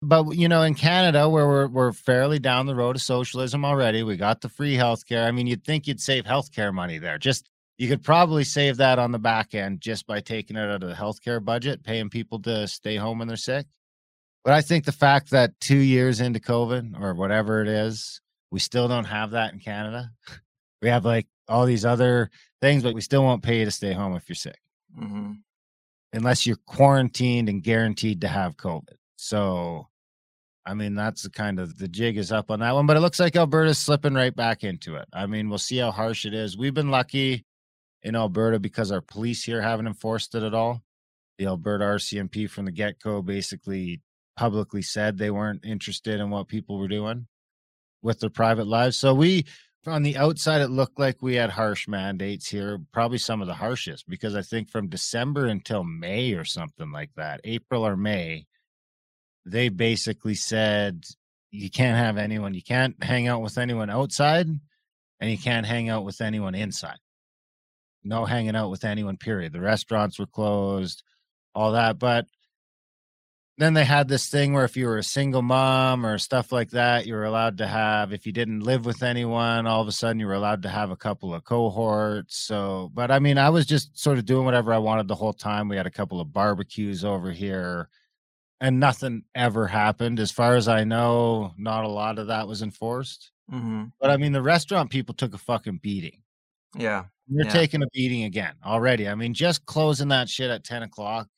But 0.00 0.32
you 0.32 0.48
know, 0.48 0.62
in 0.62 0.74
Canada, 0.74 1.28
where 1.28 1.46
we're 1.46 1.68
we're 1.68 1.92
fairly 1.92 2.38
down 2.38 2.66
the 2.66 2.74
road 2.74 2.96
of 2.96 3.02
socialism 3.02 3.66
already, 3.66 4.02
we 4.02 4.16
got 4.16 4.40
the 4.40 4.50
free 4.50 4.76
healthcare. 4.76 5.26
I 5.26 5.30
mean, 5.30 5.46
you'd 5.46 5.64
think 5.64 5.86
you'd 5.86 6.00
save 6.00 6.24
healthcare 6.24 6.72
money 6.72 6.98
there. 6.98 7.18
Just 7.18 7.48
you 7.76 7.88
could 7.88 8.02
probably 8.02 8.44
save 8.44 8.76
that 8.76 8.98
on 8.98 9.12
the 9.12 9.18
back 9.18 9.54
end 9.54 9.80
just 9.80 10.06
by 10.06 10.20
taking 10.20 10.56
it 10.56 10.68
out 10.68 10.82
of 10.82 10.88
the 10.88 10.94
healthcare 10.94 11.44
budget, 11.44 11.82
paying 11.82 12.08
people 12.08 12.40
to 12.42 12.68
stay 12.68 12.96
home 12.96 13.18
when 13.18 13.28
they're 13.28 13.36
sick. 13.36 13.66
But 14.44 14.52
I 14.52 14.60
think 14.60 14.84
the 14.84 14.92
fact 14.92 15.30
that 15.30 15.58
two 15.60 15.78
years 15.78 16.20
into 16.20 16.38
COVID 16.38 17.00
or 17.00 17.14
whatever 17.14 17.62
it 17.62 17.68
is, 17.68 18.20
we 18.50 18.60
still 18.60 18.86
don't 18.86 19.06
have 19.06 19.32
that 19.32 19.52
in 19.52 19.60
Canada. 19.60 20.10
We 20.82 20.90
have 20.90 21.06
like 21.06 21.26
all 21.48 21.64
these 21.64 21.86
other 21.86 22.30
things, 22.60 22.82
but 22.82 22.94
we 22.94 23.00
still 23.00 23.22
won't 23.22 23.42
pay 23.42 23.60
you 23.60 23.64
to 23.64 23.70
stay 23.70 23.94
home 23.94 24.16
if 24.16 24.28
you're 24.28 24.36
sick, 24.36 24.60
mm-hmm. 24.94 25.32
unless 26.12 26.46
you're 26.46 26.58
quarantined 26.66 27.48
and 27.48 27.62
guaranteed 27.62 28.20
to 28.20 28.28
have 28.28 28.58
COVID. 28.58 28.96
So, 29.16 29.88
I 30.66 30.74
mean, 30.74 30.94
that's 30.94 31.22
the 31.22 31.30
kind 31.30 31.58
of 31.58 31.78
the 31.78 31.88
jig 31.88 32.18
is 32.18 32.30
up 32.30 32.50
on 32.50 32.60
that 32.60 32.74
one. 32.74 32.84
But 32.84 32.98
it 32.98 33.00
looks 33.00 33.18
like 33.18 33.34
Alberta's 33.34 33.78
slipping 33.78 34.12
right 34.12 34.36
back 34.36 34.62
into 34.62 34.96
it. 34.96 35.06
I 35.10 35.24
mean, 35.24 35.48
we'll 35.48 35.56
see 35.56 35.78
how 35.78 35.90
harsh 35.90 36.26
it 36.26 36.34
is. 36.34 36.54
We've 36.58 36.74
been 36.74 36.90
lucky 36.90 37.46
in 38.04 38.14
Alberta 38.14 38.60
because 38.60 38.92
our 38.92 39.00
police 39.00 39.42
here 39.42 39.62
haven't 39.62 39.86
enforced 39.86 40.34
it 40.34 40.42
at 40.42 40.54
all. 40.54 40.82
The 41.38 41.46
Alberta 41.46 41.84
RCMP 41.84 42.48
from 42.48 42.66
the 42.66 42.70
get 42.70 43.00
go 43.00 43.22
basically 43.22 44.02
publicly 44.36 44.82
said 44.82 45.16
they 45.16 45.30
weren't 45.30 45.64
interested 45.64 46.20
in 46.20 46.30
what 46.30 46.46
people 46.46 46.78
were 46.78 46.86
doing 46.86 47.26
with 48.02 48.20
their 48.20 48.30
private 48.30 48.66
lives. 48.66 48.98
So 48.98 49.14
we, 49.14 49.46
on 49.86 50.02
the 50.02 50.16
outside, 50.16 50.60
it 50.60 50.68
looked 50.68 50.98
like 50.98 51.22
we 51.22 51.36
had 51.36 51.50
harsh 51.50 51.88
mandates 51.88 52.48
here, 52.48 52.78
probably 52.92 53.18
some 53.18 53.40
of 53.40 53.46
the 53.48 53.54
harshest, 53.54 54.08
because 54.08 54.36
I 54.36 54.42
think 54.42 54.70
from 54.70 54.88
December 54.88 55.46
until 55.46 55.82
May 55.82 56.34
or 56.34 56.44
something 56.44 56.92
like 56.92 57.10
that, 57.16 57.40
April 57.42 57.86
or 57.86 57.96
May, 57.96 58.46
they 59.46 59.70
basically 59.70 60.34
said 60.34 61.04
you 61.50 61.70
can't 61.70 61.96
have 61.96 62.18
anyone, 62.18 62.54
you 62.54 62.62
can't 62.62 63.02
hang 63.02 63.28
out 63.28 63.40
with 63.40 63.56
anyone 63.56 63.90
outside, 63.90 64.46
and 65.20 65.30
you 65.30 65.38
can't 65.38 65.66
hang 65.66 65.88
out 65.88 66.04
with 66.04 66.20
anyone 66.20 66.54
inside 66.54 66.98
no 68.04 68.24
hanging 68.24 68.56
out 68.56 68.70
with 68.70 68.84
anyone, 68.84 69.16
period. 69.16 69.52
The 69.52 69.60
restaurants 69.60 70.18
were 70.18 70.26
closed, 70.26 71.02
all 71.54 71.72
that. 71.72 71.98
But 71.98 72.26
then 73.56 73.74
they 73.74 73.84
had 73.84 74.08
this 74.08 74.28
thing 74.28 74.52
where 74.52 74.64
if 74.64 74.76
you 74.76 74.86
were 74.86 74.98
a 74.98 75.02
single 75.02 75.40
mom 75.42 76.04
or 76.04 76.18
stuff 76.18 76.50
like 76.50 76.70
that, 76.70 77.06
you 77.06 77.14
were 77.14 77.24
allowed 77.24 77.58
to 77.58 77.66
have, 77.66 78.12
if 78.12 78.26
you 78.26 78.32
didn't 78.32 78.60
live 78.60 78.84
with 78.84 79.02
anyone, 79.02 79.66
all 79.66 79.80
of 79.80 79.86
a 79.86 79.92
sudden 79.92 80.18
you 80.18 80.26
were 80.26 80.34
allowed 80.34 80.62
to 80.62 80.68
have 80.68 80.90
a 80.90 80.96
couple 80.96 81.32
of 81.32 81.44
cohorts. 81.44 82.36
So, 82.36 82.90
but 82.92 83.12
I 83.12 83.20
mean, 83.20 83.38
I 83.38 83.50
was 83.50 83.64
just 83.64 83.96
sort 83.96 84.18
of 84.18 84.24
doing 84.24 84.44
whatever 84.44 84.74
I 84.74 84.78
wanted 84.78 85.06
the 85.06 85.14
whole 85.14 85.32
time. 85.32 85.68
We 85.68 85.76
had 85.76 85.86
a 85.86 85.90
couple 85.90 86.20
of 86.20 86.32
barbecues 86.32 87.04
over 87.04 87.30
here. 87.30 87.88
and 88.60 88.80
nothing 88.80 89.24
ever 89.34 89.66
happened. 89.66 90.18
As 90.18 90.30
far 90.30 90.56
as 90.56 90.68
I 90.68 90.84
know, 90.84 91.52
not 91.58 91.84
a 91.84 91.88
lot 91.88 92.18
of 92.18 92.28
that 92.28 92.48
was 92.48 92.62
enforced. 92.62 93.30
Mm-hmm. 93.52 93.84
But 94.00 94.10
I 94.10 94.16
mean, 94.16 94.32
the 94.32 94.42
restaurant 94.42 94.90
people 94.90 95.14
took 95.14 95.34
a 95.34 95.38
fucking 95.38 95.80
beating. 95.82 96.22
Yeah. 96.74 97.04
They're 97.28 97.46
Yeah. 97.46 97.52
taking 97.52 97.82
a 97.82 97.86
beating 97.92 98.24
again 98.24 98.54
already. 98.64 99.08
I 99.08 99.14
mean, 99.14 99.32
just 99.34 99.64
closing 99.66 100.08
that 100.08 100.28
shit 100.28 100.50
at 100.50 100.64
10 100.64 100.82
o'clock 100.82 101.28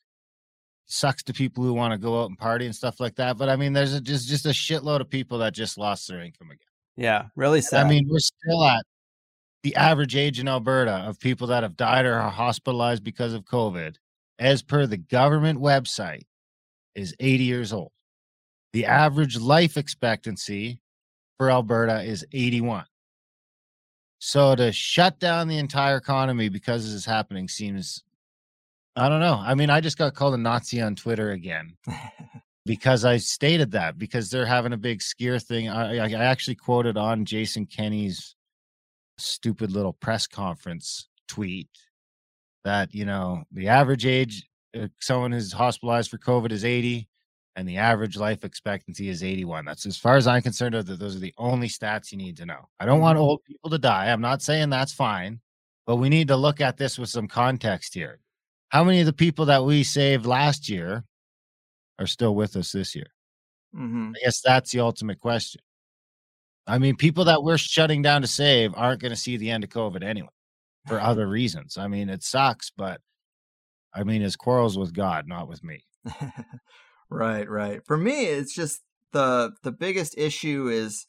sucks 0.87 1.23
to 1.25 1.33
people 1.33 1.65
who 1.65 1.73
want 1.73 1.93
to 1.93 1.99
go 1.99 2.23
out 2.23 2.29
and 2.29 2.39
party 2.39 2.67
and 2.67 2.75
stuff 2.75 3.01
like 3.01 3.17
that. 3.17 3.37
But 3.39 3.49
I 3.49 3.57
mean, 3.57 3.73
there's 3.73 3.95
a, 3.95 4.01
just, 4.01 4.29
just 4.29 4.47
a 4.47 4.51
shitload 4.51 5.01
of 5.01 5.11
people 5.11 5.39
that 5.39 5.53
just 5.53 5.79
lost 5.79 6.09
their 6.09 6.21
income 6.21 6.51
again. 6.51 6.59
Yeah, 6.97 7.27
really 7.37 7.61
sad. 7.61 7.85
I 7.85 7.89
mean, 7.89 8.07
we're 8.09 8.19
still 8.19 8.65
at 8.65 8.85
the 9.63 9.75
average 9.77 10.17
age 10.17 10.39
in 10.41 10.49
Alberta 10.49 10.93
of 10.93 11.19
people 11.19 11.49
that 11.49 11.63
have 11.63 11.77
died 11.77 12.07
or 12.07 12.15
are 12.15 12.31
hospitalized 12.31 13.03
because 13.05 13.33
of 13.35 13.45
COVID, 13.45 13.97
as 14.39 14.63
per 14.63 14.87
the 14.87 14.97
government 14.97 15.61
website, 15.61 16.23
is 16.95 17.15
80 17.21 17.45
years 17.45 17.73
old. 17.73 17.91
The 18.73 18.87
average 18.87 19.39
life 19.39 19.77
expectancy 19.77 20.81
for 21.37 21.51
Alberta 21.51 22.03
is 22.03 22.25
81. 22.33 22.85
So 24.27 24.57
to 24.57 24.73
shut 24.73 25.21
down 25.21 25.47
the 25.47 25.59
entire 25.59 25.99
economy 25.99 26.49
because 26.49 26.83
this 26.83 26.93
is 26.93 27.05
happening 27.05 27.47
seems, 27.47 28.03
I 28.97 29.09
don't 29.09 29.21
know. 29.21 29.41
I 29.41 29.55
mean, 29.55 29.71
I 29.71 29.81
just 29.81 29.99
got 29.99 30.17
called 30.17 30.35
a 30.35 30.37
Nazi 30.37 30.83
on 30.83 30.97
Twitter 30.97 31.31
again 31.31 31.77
because 32.67 33.05
I 33.05 33.19
stated 33.19 33.71
that 33.71 33.99
because 33.99 34.29
they're 34.29 34.45
having 34.45 34.73
a 34.73 34.77
big 34.77 34.99
skier 34.99 35.41
thing. 35.41 35.69
I, 35.69 35.99
I 35.99 36.25
actually 36.25 36.57
quoted 36.57 36.97
on 36.97 37.25
Jason 37.25 37.67
Kenney's 37.67 38.35
stupid 39.17 39.71
little 39.71 39.93
press 39.93 40.27
conference 40.27 41.07
tweet 41.29 41.69
that 42.65 42.93
you 42.93 43.05
know 43.05 43.45
the 43.53 43.69
average 43.69 44.07
age 44.07 44.45
of 44.75 44.91
someone 44.99 45.31
who's 45.31 45.53
hospitalized 45.53 46.11
for 46.11 46.19
COVID 46.19 46.51
is 46.51 46.65
80, 46.65 47.07
and 47.57 47.67
the 47.67 47.79
average 47.79 48.19
life 48.19 48.45
expectancy 48.45 49.09
is 49.09 49.25
81. 49.25 49.65
That's 49.65 49.87
as 49.87 49.97
far 49.97 50.17
as 50.17 50.27
I'm 50.27 50.43
concerned. 50.43 50.75
Those 50.75 51.17
are 51.17 51.21
the 51.21 51.35
only 51.39 51.69
stats 51.69 52.13
you 52.13 52.19
need 52.19 52.37
to 52.37 52.47
know. 52.47 52.69
I 52.79 52.85
don't 52.85 53.01
want 53.01 53.19
old 53.19 53.43
people 53.45 53.71
to 53.71 53.79
die. 53.79 54.13
I'm 54.13 54.21
not 54.21 54.43
saying 54.43 54.69
that's 54.69 54.93
fine, 54.93 55.41
but 55.87 55.97
we 55.97 56.11
need 56.11 56.29
to 56.29 56.37
look 56.37 56.61
at 56.61 56.77
this 56.77 56.99
with 56.99 57.09
some 57.09 57.27
context 57.27 57.95
here. 57.95 58.21
How 58.69 58.85
many 58.85 59.01
of 59.01 59.07
the 59.07 59.13
people 59.15 59.47
that 59.47 59.65
we 59.65 59.85
saved 59.85 60.27
last 60.27 60.69
year 60.69 61.05
are 61.99 62.07
still 62.07 62.35
with 62.35 62.57
us 62.57 62.73
this 62.73 62.95
year? 62.95 63.07
Mm-hmm. 63.75 64.13
I 64.17 64.25
guess 64.25 64.43
that's 64.43 64.71
the 64.71 64.81
ultimate 64.81 65.19
question. 65.19 65.63
I 66.67 66.79
mean, 66.79 66.97
people 66.97 67.25
that 67.25 67.43
we're 67.43 67.59
shutting 67.59 68.03
down 68.03 68.21
to 68.21 68.29
save 68.29 68.75
aren't 68.77 69.01
going 69.01 69.13
to 69.13 69.17
see 69.17 69.39
the 69.39 69.51
end 69.51 69.65
of 69.65 69.71
COVID 69.71 70.05
anyway 70.05 70.29
for 70.87 71.01
other 71.01 71.27
reasons. 71.27 71.79
I 71.79 71.89
mean, 71.89 72.11
it 72.11 72.23
sucks, 72.23 72.71
but 72.77 73.01
I 73.95 74.05
mean, 74.05 74.21
it's 74.21 74.37
quarrels 74.37 74.77
with 74.77 74.93
God, 74.93 75.27
not 75.27 75.49
with 75.49 75.65
me. 75.65 75.85
right, 77.11 77.49
right. 77.49 77.81
For 77.87 77.97
me, 77.97 78.27
it's 78.27 78.55
just 78.55 78.81
the 79.13 79.53
the 79.63 79.73
biggest 79.73 80.17
issue 80.19 80.69
is 80.69 81.07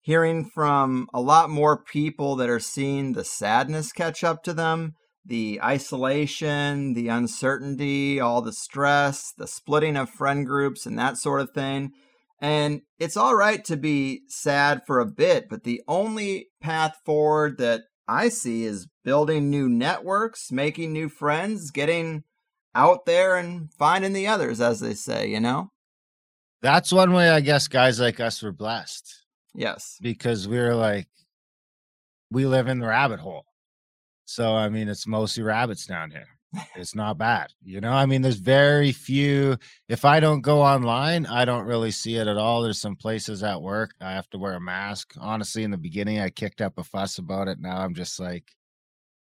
hearing 0.00 0.50
from 0.54 1.06
a 1.12 1.20
lot 1.20 1.50
more 1.50 1.82
people 1.82 2.36
that 2.36 2.48
are 2.48 2.60
seeing 2.60 3.12
the 3.12 3.24
sadness 3.24 3.92
catch 3.92 4.24
up 4.24 4.42
to 4.42 4.52
them, 4.54 4.94
the 5.24 5.60
isolation, 5.62 6.94
the 6.94 7.08
uncertainty, 7.08 8.18
all 8.18 8.40
the 8.40 8.52
stress, 8.52 9.32
the 9.36 9.46
splitting 9.46 9.96
of 9.96 10.08
friend 10.08 10.46
groups 10.46 10.86
and 10.86 10.98
that 10.98 11.18
sort 11.18 11.40
of 11.40 11.50
thing. 11.50 11.92
And 12.40 12.80
it's 12.98 13.18
all 13.18 13.34
right 13.34 13.62
to 13.66 13.76
be 13.76 14.22
sad 14.28 14.80
for 14.86 14.98
a 14.98 15.06
bit, 15.06 15.44
but 15.50 15.64
the 15.64 15.82
only 15.86 16.46
path 16.62 16.96
forward 17.04 17.58
that 17.58 17.82
I 18.08 18.30
see 18.30 18.64
is 18.64 18.88
building 19.04 19.50
new 19.50 19.68
networks, 19.68 20.50
making 20.50 20.92
new 20.92 21.10
friends, 21.10 21.70
getting 21.70 22.24
out 22.74 23.04
there 23.06 23.36
and 23.36 23.72
finding 23.74 24.12
the 24.12 24.26
others, 24.26 24.60
as 24.60 24.80
they 24.80 24.94
say, 24.94 25.28
you 25.28 25.40
know? 25.40 25.70
That's 26.62 26.92
one 26.92 27.12
way 27.12 27.30
I 27.30 27.40
guess 27.40 27.68
guys 27.68 27.98
like 28.00 28.20
us 28.20 28.42
were 28.42 28.52
blessed 28.52 29.24
Yes. 29.54 29.96
because 30.00 30.46
we're 30.46 30.74
like, 30.74 31.08
we 32.30 32.46
live 32.46 32.68
in 32.68 32.78
the 32.78 32.86
rabbit 32.86 33.18
hole. 33.18 33.44
So, 34.26 34.54
I 34.54 34.68
mean, 34.68 34.88
it's 34.88 35.06
mostly 35.06 35.42
rabbits 35.42 35.86
down 35.86 36.10
here. 36.10 36.28
It's 36.74 36.94
not 36.94 37.16
bad. 37.18 37.52
You 37.62 37.80
know, 37.80 37.92
I 37.92 38.06
mean, 38.06 38.22
there's 38.22 38.36
very 38.36 38.90
few. 38.92 39.56
If 39.88 40.04
I 40.04 40.18
don't 40.20 40.40
go 40.40 40.60
online, 40.62 41.26
I 41.26 41.44
don't 41.44 41.64
really 41.64 41.92
see 41.92 42.16
it 42.16 42.26
at 42.26 42.36
all. 42.36 42.62
There's 42.62 42.80
some 42.80 42.96
places 42.96 43.42
at 43.42 43.62
work 43.62 43.92
I 44.00 44.12
have 44.12 44.28
to 44.30 44.38
wear 44.38 44.54
a 44.54 44.60
mask. 44.60 45.14
Honestly, 45.20 45.62
in 45.62 45.70
the 45.70 45.76
beginning, 45.78 46.18
I 46.18 46.28
kicked 46.30 46.60
up 46.60 46.76
a 46.78 46.84
fuss 46.84 47.18
about 47.18 47.48
it. 47.48 47.58
Now 47.60 47.78
I'm 47.78 47.94
just 47.94 48.18
like, 48.18 48.52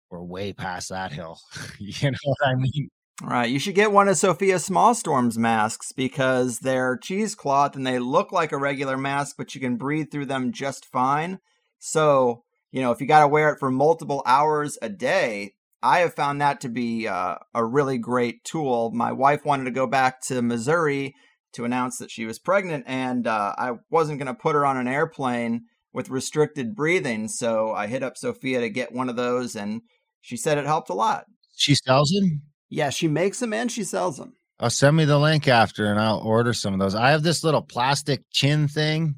we're 0.10 0.24
way 0.24 0.54
past 0.54 0.90
that 0.90 1.12
hill. 1.12 1.40
you 1.80 2.12
know 2.12 2.18
what 2.24 2.48
I 2.48 2.56
mean? 2.56 2.90
Right. 3.22 3.50
You 3.50 3.60
should 3.60 3.76
get 3.76 3.92
one 3.92 4.08
of 4.08 4.18
Sofia 4.18 4.56
Smallstorm's 4.56 5.38
masks 5.38 5.92
because 5.92 6.60
they're 6.60 6.98
cheesecloth 6.98 7.76
and 7.76 7.86
they 7.86 8.00
look 8.00 8.32
like 8.32 8.54
a 8.54 8.58
regular 8.58 8.98
mask, 8.98 9.36
but 9.38 9.54
you 9.54 9.60
can 9.60 9.76
breathe 9.76 10.10
through 10.10 10.28
them 10.28 10.54
just 10.54 10.86
fine. 10.86 11.40
So, 11.80 12.44
you 12.72 12.82
know, 12.82 12.92
if 12.92 13.02
you 13.02 13.08
got 13.08 13.22
to 13.22 13.28
wear 13.28 13.50
it 13.50 13.60
for 13.60 13.72
multiple 13.72 14.24
hours 14.26 14.78
a 14.82 14.88
day, 14.88 15.54
I 15.82 16.00
have 16.00 16.14
found 16.14 16.42
that 16.42 16.62
to 16.62 16.70
be 16.70 17.08
uh, 17.08 17.36
a 17.54 17.66
really 17.66 17.98
great 17.98 18.44
tool. 18.44 18.92
My 18.92 19.12
wife 19.12 19.46
wanted 19.46 19.66
to 19.66 19.72
go 19.72 19.88
back 19.88 20.22
to 20.28 20.42
Missouri 20.42 21.14
to 21.54 21.66
announce 21.66 21.98
that 21.98 22.12
she 22.12 22.26
was 22.26 22.40
pregnant, 22.40 22.84
and 22.88 23.26
uh, 23.26 23.54
I 23.58 23.74
wasn't 23.90 24.20
going 24.20 24.28
to 24.28 24.34
put 24.34 24.56
her 24.56 24.66
on 24.66 24.78
an 24.78 24.88
airplane 24.88 25.66
with 25.94 26.10
restricted 26.10 26.76
breathing. 26.76 27.28
So 27.28 27.72
I 27.72 27.88
hit 27.88 28.04
up 28.04 28.18
Sofia 28.18 28.60
to 28.62 28.70
get 28.70 28.94
one 28.94 29.10
of 29.10 29.16
those, 29.16 29.56
and 29.56 29.82
she 30.22 30.38
said 30.38 30.58
it 30.58 30.66
helped 30.66 30.90
a 30.90 30.94
lot. 30.94 31.26
She 31.56 31.76
sells 31.76 32.12
them. 32.12 32.44
Yeah, 32.70 32.90
she 32.90 33.08
makes 33.08 33.40
them 33.40 33.54
and 33.54 33.72
she 33.72 33.84
sells 33.84 34.18
them. 34.18 34.34
Oh, 34.60 34.68
send 34.68 34.98
me 34.98 35.06
the 35.06 35.18
link 35.18 35.48
after 35.48 35.86
and 35.86 36.00
I'll 36.00 36.20
order 36.20 36.54
some 36.54 36.74
of 36.74 36.80
those. 36.80 36.96
I 36.96 37.12
have 37.12 37.24
this 37.24 37.44
little 37.44 37.62
plastic 37.62 38.24
chin 38.32 38.68
thing 38.68 39.16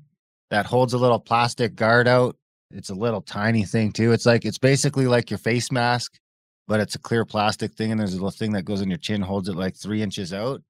that 0.52 0.66
holds 0.66 0.94
a 0.94 0.98
little 0.98 1.20
plastic 1.20 1.76
guard 1.76 2.08
out. 2.08 2.36
It's 2.70 2.90
a 2.90 2.96
little 2.96 3.22
tiny 3.22 3.66
thing 3.66 3.92
too. 3.92 4.12
It's 4.12 4.26
like 4.26 4.46
it's 4.46 4.58
basically 4.58 5.08
like 5.08 5.30
your 5.30 5.40
face 5.40 5.72
mask, 5.72 6.20
but 6.68 6.80
it's 6.80 6.96
a 6.96 7.00
clear 7.00 7.26
plastic 7.26 7.74
thing, 7.74 7.92
and 7.92 8.00
there's 8.00 8.14
a 8.14 8.18
little 8.18 8.32
thing 8.32 8.54
that 8.54 8.66
goes 8.66 8.82
in 8.82 8.90
your 8.90 8.98
chin, 8.98 9.22
holds 9.22 9.50
it 9.50 9.56
like 9.56 9.76
three 9.76 10.02
inches 10.02 10.34
out. 10.34 10.62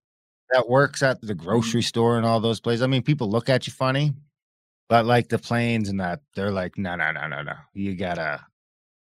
That 0.51 0.67
works 0.69 1.03
at 1.03 1.21
the 1.21 1.33
mm-hmm. 1.33 1.45
grocery 1.45 1.81
store 1.81 2.17
and 2.17 2.25
all 2.25 2.39
those 2.39 2.59
places. 2.59 2.81
I 2.81 2.87
mean, 2.87 3.03
people 3.03 3.29
look 3.29 3.49
at 3.49 3.67
you 3.67 3.73
funny, 3.73 4.13
but 4.89 5.05
like 5.05 5.29
the 5.29 5.37
planes 5.37 5.89
and 5.89 5.99
that, 5.99 6.21
they're 6.35 6.51
like, 6.51 6.77
no, 6.77 6.95
no, 6.95 7.11
no, 7.11 7.27
no, 7.27 7.41
no. 7.43 7.53
You 7.73 7.95
gotta, 7.95 8.43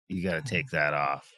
you 0.09 0.23
gotta 0.23 0.43
take 0.47 0.71
that 0.71 0.95
off. 0.95 1.31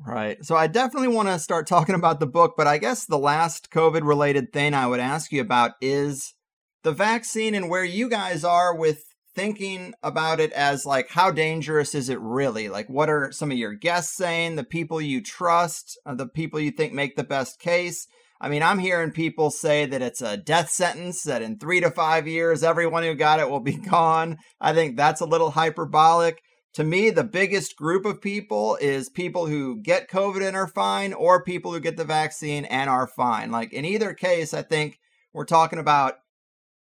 Right. 0.00 0.44
So 0.44 0.56
I 0.56 0.66
definitely 0.66 1.08
want 1.08 1.28
to 1.28 1.38
start 1.38 1.66
talking 1.68 1.94
about 1.94 2.20
the 2.20 2.26
book, 2.26 2.54
but 2.56 2.66
I 2.66 2.78
guess 2.78 3.06
the 3.06 3.18
last 3.18 3.70
COVID 3.70 4.06
related 4.06 4.52
thing 4.52 4.74
I 4.74 4.86
would 4.86 5.00
ask 5.00 5.32
you 5.32 5.40
about 5.40 5.72
is 5.80 6.34
the 6.82 6.92
vaccine 6.92 7.54
and 7.54 7.68
where 7.68 7.84
you 7.84 8.08
guys 8.08 8.44
are 8.44 8.74
with 8.74 9.04
thinking 9.34 9.94
about 10.02 10.40
it 10.40 10.52
as 10.52 10.84
like 10.84 11.08
how 11.10 11.30
dangerous 11.30 11.94
is 11.94 12.08
it 12.08 12.20
really? 12.20 12.68
Like 12.68 12.88
what 12.88 13.08
are 13.08 13.32
some 13.32 13.50
of 13.50 13.56
your 13.56 13.72
guests 13.72 14.16
saying, 14.16 14.56
the 14.56 14.64
people 14.64 15.00
you 15.00 15.22
trust, 15.22 15.98
uh, 16.04 16.14
the 16.14 16.28
people 16.28 16.60
you 16.60 16.70
think 16.70 16.92
make 16.92 17.16
the 17.16 17.24
best 17.24 17.58
case? 17.58 18.06
I 18.40 18.48
mean, 18.48 18.62
I'm 18.62 18.80
hearing 18.80 19.12
people 19.12 19.50
say 19.50 19.86
that 19.86 20.02
it's 20.02 20.20
a 20.20 20.36
death 20.36 20.68
sentence, 20.68 21.22
that 21.22 21.42
in 21.42 21.58
3 21.58 21.80
to 21.80 21.90
5 21.90 22.26
years 22.26 22.64
everyone 22.64 23.04
who 23.04 23.14
got 23.14 23.38
it 23.38 23.48
will 23.48 23.60
be 23.60 23.76
gone. 23.90 24.36
I 24.60 24.74
think 24.74 24.96
that's 24.96 25.20
a 25.20 25.26
little 25.26 25.52
hyperbolic 25.52 26.42
to 26.74 26.84
me, 26.84 27.10
the 27.10 27.24
biggest 27.24 27.76
group 27.76 28.06
of 28.06 28.22
people 28.22 28.78
is 28.80 29.10
people 29.10 29.46
who 29.46 29.76
get 29.76 30.10
COVID 30.10 30.46
and 30.46 30.56
are 30.56 30.66
fine, 30.66 31.12
or 31.12 31.44
people 31.44 31.72
who 31.72 31.80
get 31.80 31.96
the 31.96 32.04
vaccine 32.04 32.64
and 32.64 32.88
are 32.88 33.06
fine. 33.06 33.50
Like 33.50 33.72
in 33.72 33.84
either 33.84 34.14
case, 34.14 34.54
I 34.54 34.62
think 34.62 34.98
we're 35.34 35.44
talking 35.44 35.78
about 35.78 36.14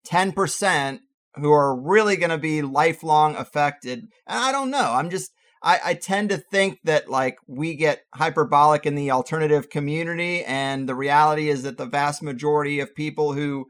10% 0.06 1.00
who 1.34 1.52
are 1.52 1.78
really 1.78 2.16
going 2.16 2.30
to 2.30 2.38
be 2.38 2.62
lifelong 2.62 3.36
affected. 3.36 4.00
And 4.26 4.38
I 4.38 4.52
don't 4.52 4.70
know. 4.70 4.92
I'm 4.94 5.10
just, 5.10 5.32
I, 5.62 5.80
I 5.84 5.94
tend 5.94 6.30
to 6.30 6.38
think 6.38 6.78
that 6.84 7.10
like 7.10 7.38
we 7.46 7.74
get 7.74 8.04
hyperbolic 8.14 8.86
in 8.86 8.94
the 8.94 9.10
alternative 9.10 9.68
community. 9.68 10.42
And 10.44 10.88
the 10.88 10.94
reality 10.94 11.50
is 11.50 11.64
that 11.64 11.76
the 11.76 11.84
vast 11.84 12.22
majority 12.22 12.80
of 12.80 12.94
people 12.94 13.34
who 13.34 13.66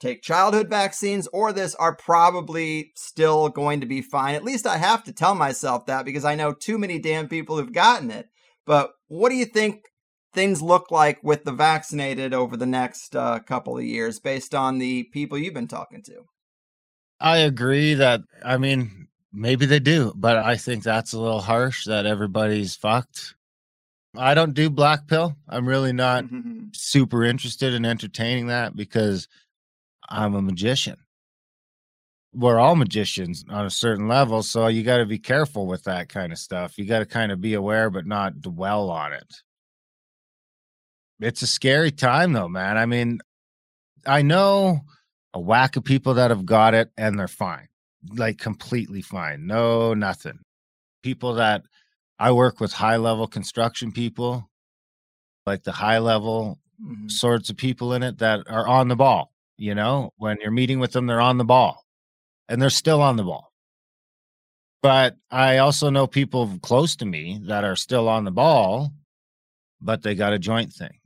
take 0.00 0.22
childhood 0.22 0.68
vaccines 0.68 1.26
or 1.28 1.52
this 1.52 1.74
are 1.76 1.96
probably 1.96 2.92
still 2.96 3.48
going 3.48 3.80
to 3.80 3.86
be 3.86 4.02
fine. 4.02 4.34
At 4.34 4.44
least 4.44 4.66
I 4.66 4.76
have 4.76 5.04
to 5.04 5.12
tell 5.12 5.34
myself 5.34 5.86
that 5.86 6.04
because 6.04 6.24
I 6.24 6.34
know 6.34 6.52
too 6.52 6.78
many 6.78 6.98
damn 6.98 7.28
people 7.28 7.56
who've 7.56 7.72
gotten 7.72 8.10
it. 8.10 8.26
But 8.66 8.90
what 9.08 9.30
do 9.30 9.36
you 9.36 9.44
think 9.44 9.82
things 10.32 10.60
look 10.60 10.90
like 10.90 11.18
with 11.22 11.44
the 11.44 11.52
vaccinated 11.52 12.34
over 12.34 12.56
the 12.56 12.66
next 12.66 13.16
uh, 13.16 13.38
couple 13.40 13.78
of 13.78 13.84
years 13.84 14.20
based 14.20 14.54
on 14.54 14.78
the 14.78 15.04
people 15.12 15.38
you've 15.38 15.54
been 15.54 15.68
talking 15.68 16.02
to? 16.04 16.24
I 17.18 17.38
agree 17.38 17.94
that, 17.94 18.20
I 18.44 18.58
mean, 18.58 19.08
maybe 19.32 19.64
they 19.64 19.80
do, 19.80 20.12
but 20.14 20.36
I 20.36 20.56
think 20.56 20.82
that's 20.82 21.14
a 21.14 21.20
little 21.20 21.40
harsh 21.40 21.86
that 21.86 22.04
everybody's 22.04 22.76
fucked. 22.76 23.34
I 24.18 24.34
don't 24.34 24.54
do 24.54 24.70
black 24.70 25.06
pill. 25.06 25.36
I'm 25.48 25.68
really 25.68 25.92
not 25.92 26.24
super 26.72 27.24
interested 27.24 27.74
in 27.74 27.84
entertaining 27.84 28.46
that 28.46 28.74
because 28.74 29.28
I'm 30.08 30.34
a 30.34 30.42
magician. 30.42 30.96
We're 32.32 32.58
all 32.58 32.76
magicians 32.76 33.44
on 33.48 33.64
a 33.64 33.70
certain 33.70 34.08
level, 34.08 34.42
so 34.42 34.66
you 34.66 34.82
got 34.82 34.98
to 34.98 35.06
be 35.06 35.18
careful 35.18 35.66
with 35.66 35.84
that 35.84 36.08
kind 36.08 36.32
of 36.32 36.38
stuff. 36.38 36.76
You 36.76 36.84
got 36.84 36.98
to 36.98 37.06
kind 37.06 37.32
of 37.32 37.40
be 37.40 37.54
aware, 37.54 37.88
but 37.88 38.06
not 38.06 38.40
dwell 38.42 38.90
on 38.90 39.12
it. 39.12 39.36
It's 41.18 41.40
a 41.40 41.46
scary 41.46 41.90
time, 41.90 42.34
though, 42.34 42.48
man. 42.48 42.76
I 42.76 42.84
mean, 42.84 43.20
I 44.06 44.20
know 44.22 44.80
a 45.32 45.40
whack 45.40 45.76
of 45.76 45.84
people 45.84 46.14
that 46.14 46.30
have 46.30 46.44
got 46.44 46.74
it 46.74 46.90
and 46.98 47.18
they're 47.18 47.28
fine, 47.28 47.68
like 48.14 48.38
completely 48.38 49.00
fine. 49.00 49.46
No, 49.46 49.94
nothing. 49.94 50.40
People 51.02 51.34
that 51.34 51.62
I 52.18 52.32
work 52.32 52.60
with 52.60 52.72
high 52.74 52.96
level 52.96 53.26
construction 53.26 53.92
people, 53.92 54.50
like 55.46 55.62
the 55.62 55.72
high 55.72 55.98
level 55.98 56.58
Mhm. 56.82 57.10
sorts 57.10 57.48
of 57.48 57.56
people 57.56 57.94
in 57.94 58.02
it 58.02 58.18
that 58.18 58.40
are 58.48 58.66
on 58.66 58.88
the 58.88 58.96
ball. 58.96 59.32
You 59.56 59.74
know, 59.74 60.10
when 60.16 60.38
you're 60.40 60.50
meeting 60.50 60.80
with 60.80 60.92
them, 60.92 61.06
they're 61.06 61.20
on 61.20 61.38
the 61.38 61.44
ball 61.44 61.84
and 62.48 62.60
they're 62.60 62.70
still 62.70 63.02
on 63.02 63.16
the 63.16 63.24
ball. 63.24 63.52
But 64.82 65.16
I 65.30 65.58
also 65.58 65.90
know 65.90 66.06
people 66.06 66.58
close 66.62 66.96
to 66.96 67.06
me 67.06 67.40
that 67.46 67.64
are 67.64 67.76
still 67.76 68.08
on 68.08 68.24
the 68.24 68.30
ball, 68.30 68.92
but 69.80 70.02
they 70.02 70.14
got 70.14 70.32
a 70.32 70.38
joint 70.38 70.72
thing 70.72 71.00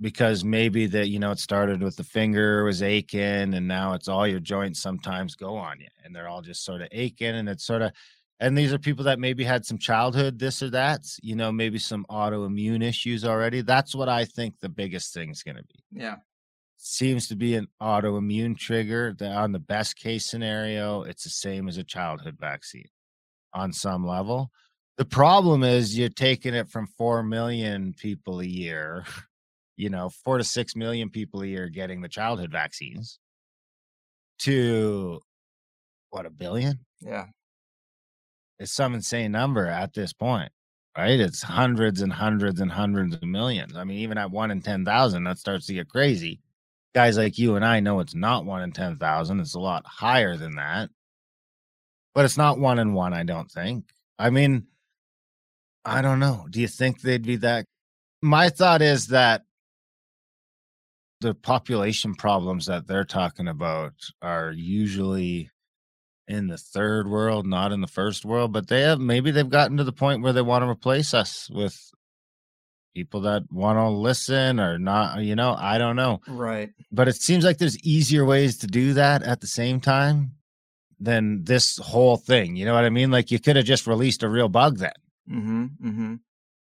because 0.00 0.44
maybe 0.44 0.86
that 0.86 1.08
you 1.08 1.18
know 1.18 1.30
it 1.30 1.38
started 1.38 1.82
with 1.82 1.96
the 1.96 2.04
finger 2.04 2.64
was 2.64 2.82
aching 2.82 3.54
and 3.54 3.68
now 3.68 3.92
it's 3.92 4.08
all 4.08 4.26
your 4.26 4.40
joints 4.40 4.82
sometimes 4.82 5.36
go 5.36 5.56
on 5.56 5.78
you 5.80 5.86
and 6.04 6.14
they're 6.14 6.28
all 6.28 6.42
just 6.42 6.64
sort 6.64 6.80
of 6.80 6.88
aching 6.90 7.34
and 7.34 7.48
it's 7.48 7.64
sort 7.64 7.80
of 7.80 7.92
and 8.40 8.58
these 8.58 8.72
are 8.72 8.78
people 8.78 9.04
that 9.04 9.20
maybe 9.20 9.44
had 9.44 9.64
some 9.64 9.78
childhood 9.78 10.38
this 10.38 10.62
or 10.62 10.70
that 10.70 11.02
you 11.22 11.36
know 11.36 11.52
maybe 11.52 11.78
some 11.78 12.04
autoimmune 12.10 12.82
issues 12.82 13.24
already 13.24 13.60
that's 13.60 13.94
what 13.94 14.08
i 14.08 14.24
think 14.24 14.58
the 14.60 14.68
biggest 14.68 15.14
thing 15.14 15.30
is 15.30 15.42
going 15.42 15.56
to 15.56 15.64
be 15.64 15.80
Yeah. 15.92 16.16
Seems 16.76 17.28
to 17.28 17.36
be 17.36 17.54
an 17.54 17.68
autoimmune 17.80 18.58
trigger 18.58 19.14
that 19.18 19.32
on 19.32 19.52
the 19.52 19.58
best 19.58 19.96
case 19.96 20.26
scenario 20.26 21.02
it's 21.02 21.24
the 21.24 21.30
same 21.30 21.68
as 21.68 21.78
a 21.78 21.84
childhood 21.84 22.36
vaccine 22.38 22.88
on 23.52 23.72
some 23.72 24.06
level. 24.06 24.50
The 24.98 25.04
problem 25.04 25.62
is 25.62 25.98
you're 25.98 26.08
taking 26.08 26.54
it 26.54 26.68
from 26.68 26.86
4 26.86 27.22
million 27.22 27.94
people 27.94 28.40
a 28.40 28.44
year 28.44 29.04
you 29.76 29.90
know 29.90 30.10
4 30.24 30.38
to 30.38 30.44
6 30.44 30.76
million 30.76 31.10
people 31.10 31.42
a 31.42 31.46
year 31.46 31.68
getting 31.68 32.00
the 32.00 32.08
childhood 32.08 32.52
vaccines 32.52 33.18
to 34.40 35.20
what 36.10 36.26
a 36.26 36.30
billion? 36.30 36.80
Yeah. 37.00 37.26
it's 38.58 38.72
some 38.72 38.94
insane 38.94 39.32
number 39.32 39.66
at 39.66 39.94
this 39.94 40.12
point 40.12 40.52
right? 40.96 41.18
It's 41.18 41.42
hundreds 41.42 42.02
and 42.02 42.12
hundreds 42.12 42.60
and 42.60 42.70
hundreds 42.70 43.16
of 43.16 43.24
millions. 43.24 43.76
I 43.76 43.84
mean 43.84 43.98
even 43.98 44.18
at 44.18 44.30
1 44.30 44.50
in 44.50 44.60
10,000 44.62 45.24
that 45.24 45.38
starts 45.38 45.66
to 45.66 45.74
get 45.74 45.88
crazy 45.88 46.40
guys 46.94 47.18
like 47.18 47.38
you 47.38 47.56
and 47.56 47.64
I 47.64 47.80
know 47.80 48.00
it's 48.00 48.14
not 48.14 48.44
1 48.44 48.62
in 48.62 48.72
10,000 48.72 49.40
it's 49.40 49.54
a 49.54 49.60
lot 49.60 49.84
higher 49.86 50.36
than 50.36 50.56
that. 50.56 50.90
But 52.14 52.24
it's 52.24 52.38
not 52.38 52.58
1 52.58 52.78
in 52.78 52.94
1 52.94 53.12
I 53.12 53.24
don't 53.24 53.50
think. 53.50 53.84
I 54.18 54.30
mean 54.30 54.66
I 55.84 56.00
don't 56.00 56.20
know. 56.20 56.46
Do 56.48 56.60
you 56.60 56.68
think 56.68 57.00
they'd 57.00 57.26
be 57.26 57.36
that 57.36 57.66
my 58.22 58.48
thought 58.48 58.80
is 58.80 59.08
that 59.08 59.42
the 61.20 61.34
population 61.34 62.14
problems 62.14 62.66
that 62.66 62.86
they're 62.86 63.04
talking 63.04 63.48
about 63.48 63.94
are 64.22 64.52
usually 64.52 65.50
in 66.26 66.46
the 66.46 66.56
third 66.56 67.08
world, 67.08 67.46
not 67.46 67.72
in 67.72 67.80
the 67.80 67.86
first 67.86 68.24
world, 68.24 68.52
but 68.52 68.68
they 68.68 68.82
have 68.82 68.98
maybe 68.98 69.30
they've 69.30 69.48
gotten 69.48 69.76
to 69.76 69.84
the 69.84 69.92
point 69.92 70.22
where 70.22 70.32
they 70.32 70.42
want 70.42 70.62
to 70.62 70.68
replace 70.68 71.12
us 71.12 71.50
with 71.50 71.76
people 72.94 73.20
that 73.22 73.42
want 73.50 73.78
to 73.78 73.88
listen 73.88 74.60
or 74.60 74.78
not, 74.78 75.22
you 75.22 75.34
know, 75.34 75.54
I 75.58 75.78
don't 75.78 75.96
know. 75.96 76.20
Right. 76.28 76.70
But 76.92 77.08
it 77.08 77.16
seems 77.16 77.44
like 77.44 77.58
there's 77.58 77.78
easier 77.80 78.24
ways 78.24 78.58
to 78.58 78.66
do 78.66 78.94
that 78.94 79.22
at 79.22 79.40
the 79.40 79.46
same 79.46 79.80
time 79.80 80.32
than 81.00 81.44
this 81.44 81.76
whole 81.78 82.16
thing. 82.16 82.56
You 82.56 82.64
know 82.64 82.74
what 82.74 82.84
I 82.84 82.90
mean? 82.90 83.10
Like 83.10 83.30
you 83.30 83.40
could 83.40 83.56
have 83.56 83.64
just 83.64 83.86
released 83.86 84.22
a 84.22 84.28
real 84.28 84.48
bug 84.48 84.78
then. 84.78 84.92
Mm-hmm. 85.30 85.64
Mm-hmm. 85.82 86.14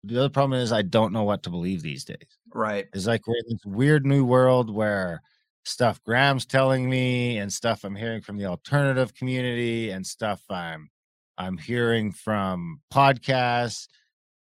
The 0.04 0.20
other 0.20 0.30
problem 0.30 0.60
is 0.60 0.72
I 0.72 0.84
don't 0.84 1.14
know 1.14 1.24
what 1.24 1.44
to 1.44 1.50
believe 1.50 1.82
these 1.82 2.04
days. 2.04 2.38
Right. 2.54 2.88
It's 2.94 3.08
like 3.08 3.26
we're 3.26 3.36
in 3.36 3.44
this 3.50 3.66
weird 3.66 4.06
new 4.06 4.26
world 4.26 4.74
where 4.74 5.22
stuff 5.66 6.02
Graham's 6.04 6.46
telling 6.46 6.90
me 6.90 7.38
and 7.38 7.52
stuff 7.52 7.84
I'm 7.84 7.96
hearing 7.96 8.22
from 8.22 8.38
the 8.38 8.46
alternative 8.46 9.14
community 9.16 9.90
and 9.90 10.06
stuff 10.06 10.42
I'm 10.50 10.90
I'm 11.38 11.58
hearing 11.58 12.12
from 12.12 12.82
podcasts 12.92 13.88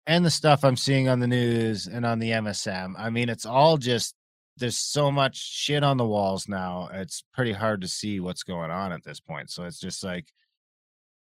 and 0.06 0.24
the 0.24 0.30
stuff 0.30 0.64
I'm 0.64 0.76
seeing 0.76 1.08
on 1.08 1.20
the 1.20 1.26
news 1.26 1.86
and 1.86 2.06
on 2.06 2.18
the 2.18 2.30
MSM. 2.30 2.94
I 2.96 3.10
mean, 3.10 3.28
it's 3.28 3.46
all 3.46 3.76
just 3.76 4.14
there's 4.56 4.78
so 4.78 5.10
much 5.10 5.36
shit 5.36 5.82
on 5.82 5.96
the 5.96 6.06
walls 6.06 6.48
now. 6.48 6.88
It's 6.92 7.24
pretty 7.34 7.52
hard 7.52 7.82
to 7.82 7.88
see 7.88 8.20
what's 8.20 8.42
going 8.42 8.70
on 8.70 8.92
at 8.92 9.04
this 9.04 9.20
point. 9.20 9.50
So 9.50 9.64
it's 9.64 9.80
just 9.80 10.02
like 10.04 10.26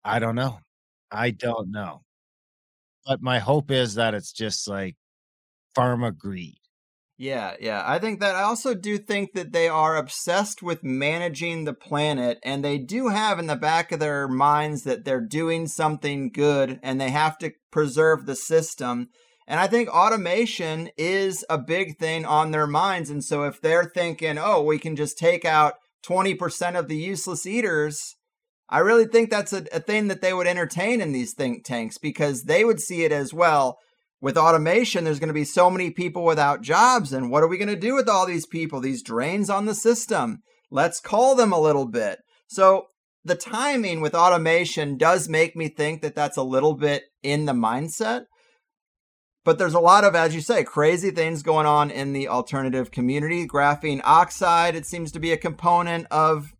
I 0.03 0.19
don't 0.19 0.35
know. 0.35 0.59
I 1.11 1.31
don't 1.31 1.71
know. 1.71 2.03
But 3.05 3.21
my 3.21 3.39
hope 3.39 3.71
is 3.71 3.95
that 3.95 4.13
it's 4.13 4.33
just 4.33 4.67
like 4.67 4.95
pharma 5.77 6.17
greed. 6.17 6.57
Yeah, 7.23 7.55
yeah. 7.61 7.81
I 7.85 7.99
think 7.99 8.19
that 8.19 8.35
I 8.35 8.41
also 8.41 8.73
do 8.73 8.97
think 8.97 9.31
that 9.31 9.53
they 9.53 9.69
are 9.69 9.95
obsessed 9.95 10.61
with 10.61 10.83
managing 10.83 11.63
the 11.63 11.73
planet, 11.73 12.37
and 12.43 12.65
they 12.65 12.77
do 12.77 13.07
have 13.07 13.39
in 13.39 13.47
the 13.47 13.55
back 13.55 13.93
of 13.93 14.01
their 14.01 14.27
minds 14.27 14.83
that 14.83 15.05
they're 15.05 15.21
doing 15.21 15.67
something 15.67 16.31
good 16.33 16.81
and 16.83 16.99
they 16.99 17.11
have 17.11 17.37
to 17.37 17.53
preserve 17.71 18.25
the 18.25 18.35
system. 18.35 19.07
And 19.47 19.57
I 19.57 19.67
think 19.67 19.87
automation 19.87 20.89
is 20.97 21.45
a 21.49 21.57
big 21.57 21.97
thing 21.97 22.25
on 22.25 22.51
their 22.51 22.67
minds. 22.67 23.09
And 23.09 23.23
so 23.23 23.43
if 23.43 23.61
they're 23.61 23.85
thinking, 23.85 24.37
oh, 24.37 24.61
we 24.61 24.77
can 24.77 24.97
just 24.97 25.17
take 25.17 25.45
out 25.45 25.75
20% 26.05 26.77
of 26.77 26.89
the 26.89 26.97
useless 26.97 27.45
eaters, 27.45 28.15
I 28.67 28.79
really 28.79 29.05
think 29.05 29.29
that's 29.29 29.53
a, 29.53 29.65
a 29.71 29.79
thing 29.79 30.09
that 30.09 30.19
they 30.19 30.33
would 30.33 30.47
entertain 30.47 30.99
in 30.99 31.13
these 31.13 31.33
think 31.33 31.63
tanks 31.63 31.97
because 31.97 32.43
they 32.43 32.65
would 32.65 32.81
see 32.81 33.05
it 33.05 33.13
as 33.13 33.33
well 33.33 33.77
with 34.23 34.37
automation, 34.37 35.03
there's 35.03 35.19
going 35.19 35.27
to 35.27 35.33
be 35.33 35.43
so 35.43 35.69
many 35.69 35.91
people 35.91 36.23
without 36.23 36.61
jobs. 36.61 37.11
And 37.11 37.29
what 37.29 37.43
are 37.43 37.47
we 37.49 37.57
going 37.57 37.67
to 37.67 37.75
do 37.75 37.93
with 37.93 38.07
all 38.07 38.25
these 38.25 38.45
people, 38.45 38.79
these 38.79 39.03
drains 39.03 39.49
on 39.49 39.65
the 39.65 39.75
system? 39.75 40.41
Let's 40.71 41.01
call 41.01 41.35
them 41.35 41.51
a 41.51 41.59
little 41.59 41.85
bit. 41.85 42.19
So 42.47 42.85
the 43.25 43.35
timing 43.35 43.99
with 43.99 44.15
automation 44.15 44.97
does 44.97 45.27
make 45.27 45.57
me 45.57 45.67
think 45.67 46.01
that 46.01 46.15
that's 46.15 46.37
a 46.37 46.41
little 46.41 46.73
bit 46.73 47.03
in 47.21 47.47
the 47.47 47.51
mindset. 47.51 48.27
But 49.43 49.57
there's 49.57 49.73
a 49.73 49.81
lot 49.81 50.05
of, 50.05 50.15
as 50.15 50.33
you 50.33 50.39
say, 50.39 50.63
crazy 50.63 51.11
things 51.11 51.43
going 51.43 51.65
on 51.65 51.91
in 51.91 52.13
the 52.13 52.29
alternative 52.29 52.91
community. 52.91 53.45
Graphene 53.45 53.99
oxide, 54.05 54.73
it 54.73 54.85
seems 54.85 55.11
to 55.11 55.19
be 55.19 55.33
a 55.33 55.37
component 55.37 56.07
of 56.09 56.53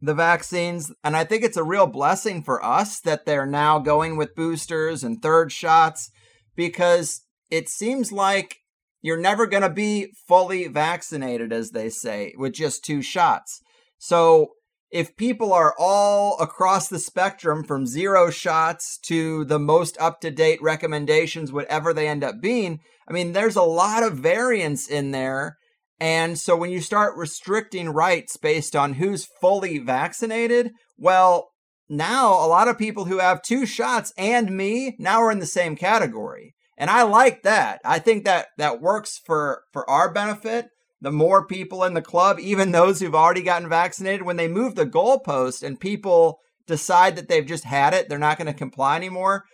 the 0.00 0.14
vaccines. 0.14 0.92
And 1.02 1.16
I 1.16 1.24
think 1.24 1.42
it's 1.42 1.56
a 1.56 1.64
real 1.64 1.88
blessing 1.88 2.40
for 2.44 2.64
us 2.64 3.00
that 3.00 3.26
they're 3.26 3.46
now 3.46 3.80
going 3.80 4.16
with 4.16 4.36
boosters 4.36 5.02
and 5.02 5.20
third 5.20 5.50
shots 5.50 6.12
because 6.56 7.22
it 7.50 7.68
seems 7.68 8.12
like 8.12 8.58
you're 9.02 9.20
never 9.20 9.46
going 9.46 9.62
to 9.62 9.70
be 9.70 10.12
fully 10.26 10.66
vaccinated, 10.66 11.52
as 11.52 11.70
they 11.70 11.90
say, 11.90 12.32
with 12.38 12.54
just 12.54 12.84
two 12.84 13.02
shots. 13.02 13.60
So 13.98 14.52
if 14.90 15.16
people 15.16 15.52
are 15.52 15.74
all 15.78 16.38
across 16.38 16.88
the 16.88 16.98
spectrum 16.98 17.64
from 17.64 17.86
zero 17.86 18.30
shots 18.30 18.96
to 18.98 19.44
the 19.44 19.58
most 19.58 19.98
up 20.00 20.20
to 20.20 20.30
date 20.30 20.62
recommendations, 20.62 21.52
whatever 21.52 21.92
they 21.92 22.08
end 22.08 22.24
up 22.24 22.40
being, 22.40 22.80
I 23.08 23.12
mean, 23.12 23.32
there's 23.32 23.56
a 23.56 23.62
lot 23.62 24.02
of 24.02 24.16
variance 24.16 24.88
in 24.88 25.10
there. 25.10 25.58
And 26.00 26.38
so 26.38 26.56
when 26.56 26.70
you 26.70 26.80
start 26.80 27.16
restricting 27.16 27.90
rights 27.90 28.36
based 28.36 28.74
on 28.74 28.94
who's 28.94 29.28
fully 29.40 29.78
vaccinated, 29.78 30.72
well, 30.96 31.50
now 31.88 32.32
a 32.32 32.48
lot 32.48 32.68
of 32.68 32.78
people 32.78 33.04
who 33.04 33.18
have 33.18 33.42
two 33.42 33.66
shots 33.66 34.12
and 34.16 34.56
me 34.56 34.96
now 34.98 35.20
are 35.22 35.30
in 35.30 35.38
the 35.38 35.46
same 35.46 35.76
category. 35.76 36.54
And 36.76 36.90
I 36.90 37.02
like 37.02 37.42
that. 37.42 37.80
I 37.84 37.98
think 37.98 38.24
that 38.24 38.48
that 38.58 38.80
works 38.80 39.20
for 39.24 39.62
for 39.72 39.88
our 39.88 40.12
benefit. 40.12 40.68
The 41.00 41.12
more 41.12 41.46
people 41.46 41.84
in 41.84 41.94
the 41.94 42.02
club, 42.02 42.40
even 42.40 42.72
those 42.72 43.00
who've 43.00 43.14
already 43.14 43.42
gotten 43.42 43.68
vaccinated, 43.68 44.22
when 44.22 44.36
they 44.36 44.48
move 44.48 44.74
the 44.74 44.86
goalpost 44.86 45.62
and 45.62 45.78
people 45.78 46.38
decide 46.66 47.16
that 47.16 47.28
they've 47.28 47.44
just 47.44 47.64
had 47.64 47.92
it, 47.92 48.08
they're 48.08 48.18
not 48.18 48.38
going 48.38 48.46
to 48.46 48.58
comply 48.58 48.96
anymore. 48.96 49.44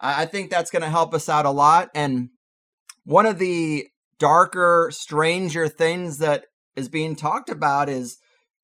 I 0.00 0.26
think 0.26 0.50
that's 0.50 0.70
going 0.70 0.82
to 0.82 0.88
help 0.88 1.12
us 1.14 1.28
out 1.28 1.46
a 1.46 1.50
lot. 1.50 1.88
And 1.94 2.30
one 3.04 3.26
of 3.26 3.38
the 3.38 3.86
darker, 4.18 4.90
stranger 4.92 5.68
things 5.68 6.18
that 6.18 6.44
is 6.76 6.88
being 6.88 7.16
talked 7.16 7.50
about 7.50 7.88
is 7.88 8.18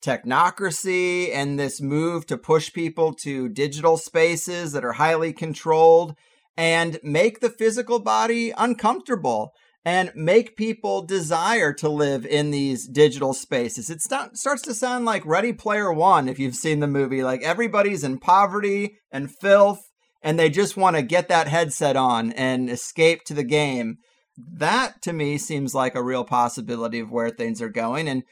technocracy 0.04 1.30
and 1.32 1.58
this 1.58 1.80
move 1.80 2.26
to 2.26 2.38
push 2.38 2.72
people 2.72 3.12
to 3.12 3.48
digital 3.48 3.96
spaces 3.96 4.72
that 4.72 4.84
are 4.84 4.92
highly 4.92 5.32
controlled 5.32 6.14
and 6.56 6.98
make 7.02 7.40
the 7.40 7.50
physical 7.50 7.98
body 7.98 8.52
uncomfortable 8.56 9.52
and 9.84 10.12
make 10.14 10.56
people 10.56 11.02
desire 11.02 11.72
to 11.72 11.88
live 11.88 12.26
in 12.26 12.50
these 12.50 12.86
digital 12.86 13.32
spaces. 13.32 13.88
It 13.88 14.02
st- 14.02 14.36
starts 14.36 14.62
to 14.62 14.74
sound 14.74 15.04
like 15.04 15.24
Ready 15.24 15.52
Player 15.52 15.92
One 15.92 16.28
if 16.28 16.38
you've 16.38 16.56
seen 16.56 16.80
the 16.80 16.86
movie. 16.86 17.22
Like 17.22 17.42
everybody's 17.42 18.04
in 18.04 18.18
poverty 18.18 18.98
and 19.10 19.34
filth 19.40 19.80
and 20.22 20.38
they 20.38 20.50
just 20.50 20.76
want 20.76 20.96
to 20.96 21.02
get 21.02 21.28
that 21.28 21.48
headset 21.48 21.96
on 21.96 22.32
and 22.32 22.68
escape 22.68 23.24
to 23.24 23.34
the 23.34 23.44
game. 23.44 23.98
That 24.36 25.00
to 25.02 25.12
me 25.12 25.38
seems 25.38 25.74
like 25.74 25.94
a 25.94 26.02
real 26.02 26.24
possibility 26.24 27.00
of 27.00 27.10
where 27.10 27.30
things 27.30 27.62
are 27.62 27.68
going. 27.68 28.08
And 28.08 28.24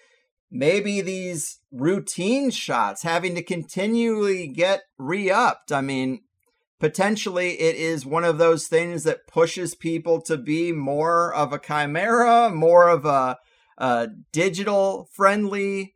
maybe 0.50 1.00
these 1.00 1.61
routine 1.70 2.50
shots 2.50 3.02
having 3.02 3.35
to 3.35 3.42
continually 3.42 4.46
get 4.46 4.82
re 4.98 5.30
upped. 5.30 5.72
I 5.72 5.80
mean, 5.80 6.20
potentially 6.78 7.61
it 7.61 7.76
is 7.76 8.06
one 8.06 8.24
of 8.24 8.38
those 8.38 8.66
things 8.66 9.04
that 9.04 9.26
pushes 9.26 9.74
people 9.74 10.20
to 10.22 10.37
be 10.37 10.72
more 10.72 11.35
of 11.35 11.52
a 11.52 11.59
chimera, 11.59 12.50
more 12.50 12.88
of 12.88 13.04
a 13.04 13.37
a 13.78 14.09
digital 14.32 15.09
friendly 15.12 15.94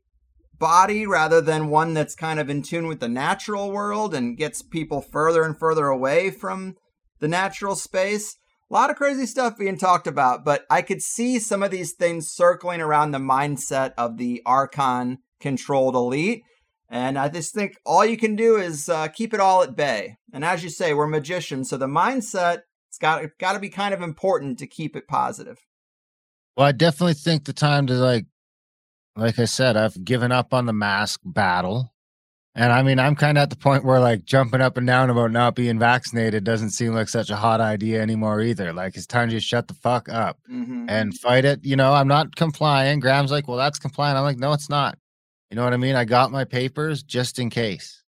body 0.58 1.06
rather 1.06 1.40
than 1.40 1.70
one 1.70 1.94
that's 1.94 2.14
kind 2.14 2.38
of 2.38 2.50
in 2.50 2.62
tune 2.62 2.86
with 2.86 3.00
the 3.00 3.08
natural 3.08 3.70
world 3.70 4.14
and 4.14 4.36
gets 4.36 4.60
people 4.60 5.00
further 5.00 5.42
and 5.42 5.58
further 5.58 5.86
away 5.86 6.30
from 6.30 6.76
the 7.20 7.28
natural 7.28 7.74
space. 7.74 8.36
A 8.70 8.74
lot 8.74 8.90
of 8.90 8.96
crazy 8.96 9.26
stuff 9.26 9.58
being 9.58 9.76
talked 9.76 10.06
about, 10.06 10.44
but 10.44 10.64
I 10.70 10.82
could 10.82 11.02
see 11.02 11.40
some 11.40 11.62
of 11.62 11.72
these 11.72 11.92
things 11.92 12.30
circling 12.30 12.80
around 12.80 13.10
the 13.10 13.18
mindset 13.18 13.92
of 13.98 14.16
the 14.16 14.42
Archon 14.46 15.18
controlled 15.40 15.96
elite. 15.96 16.42
And 16.88 17.18
I 17.18 17.28
just 17.28 17.52
think 17.52 17.76
all 17.84 18.04
you 18.04 18.16
can 18.16 18.36
do 18.36 18.56
is 18.56 18.88
uh, 18.88 19.08
keep 19.08 19.34
it 19.34 19.40
all 19.40 19.62
at 19.62 19.76
bay. 19.76 20.16
And 20.32 20.44
as 20.44 20.62
you 20.62 20.70
say, 20.70 20.94
we're 20.94 21.06
magicians, 21.06 21.70
so 21.70 21.76
the 21.76 21.86
mindset 21.86 22.62
it's 22.90 22.98
got 22.98 23.22
it's 23.22 23.36
got 23.38 23.52
to 23.52 23.60
be 23.60 23.68
kind 23.68 23.94
of 23.94 24.02
important 24.02 24.58
to 24.58 24.66
keep 24.66 24.96
it 24.96 25.06
positive. 25.06 25.58
Well, 26.56 26.66
I 26.66 26.72
definitely 26.72 27.14
think 27.14 27.44
the 27.44 27.52
time 27.52 27.86
to 27.86 27.94
like, 27.94 28.26
like 29.14 29.38
I 29.38 29.44
said, 29.44 29.76
I've 29.76 30.04
given 30.04 30.32
up 30.32 30.52
on 30.52 30.66
the 30.66 30.72
mask 30.72 31.20
battle. 31.24 31.89
And 32.54 32.72
I 32.72 32.82
mean, 32.82 32.98
I'm 32.98 33.14
kind 33.14 33.38
of 33.38 33.42
at 33.42 33.50
the 33.50 33.56
point 33.56 33.84
where 33.84 34.00
like 34.00 34.24
jumping 34.24 34.60
up 34.60 34.76
and 34.76 34.86
down 34.86 35.08
about 35.08 35.30
not 35.30 35.54
being 35.54 35.78
vaccinated 35.78 36.42
doesn't 36.42 36.70
seem 36.70 36.92
like 36.92 37.08
such 37.08 37.30
a 37.30 37.36
hot 37.36 37.60
idea 37.60 38.02
anymore 38.02 38.40
either. 38.40 38.72
Like 38.72 38.96
it's 38.96 39.06
time 39.06 39.28
to 39.28 39.36
just 39.36 39.46
shut 39.46 39.68
the 39.68 39.74
fuck 39.74 40.08
up 40.08 40.38
mm-hmm. 40.50 40.86
and 40.88 41.16
fight 41.16 41.44
it. 41.44 41.64
You 41.64 41.76
know, 41.76 41.92
I'm 41.92 42.08
not 42.08 42.34
complying. 42.34 42.98
Graham's 42.98 43.30
like, 43.30 43.46
well, 43.46 43.56
that's 43.56 43.78
compliant. 43.78 44.18
I'm 44.18 44.24
like, 44.24 44.38
no, 44.38 44.52
it's 44.52 44.68
not. 44.68 44.98
You 45.50 45.56
know 45.56 45.64
what 45.64 45.74
I 45.74 45.78
mean? 45.78 45.94
I 45.94 46.04
got 46.04 46.32
my 46.32 46.44
papers 46.44 47.04
just 47.04 47.38
in 47.38 47.50
case. 47.50 48.02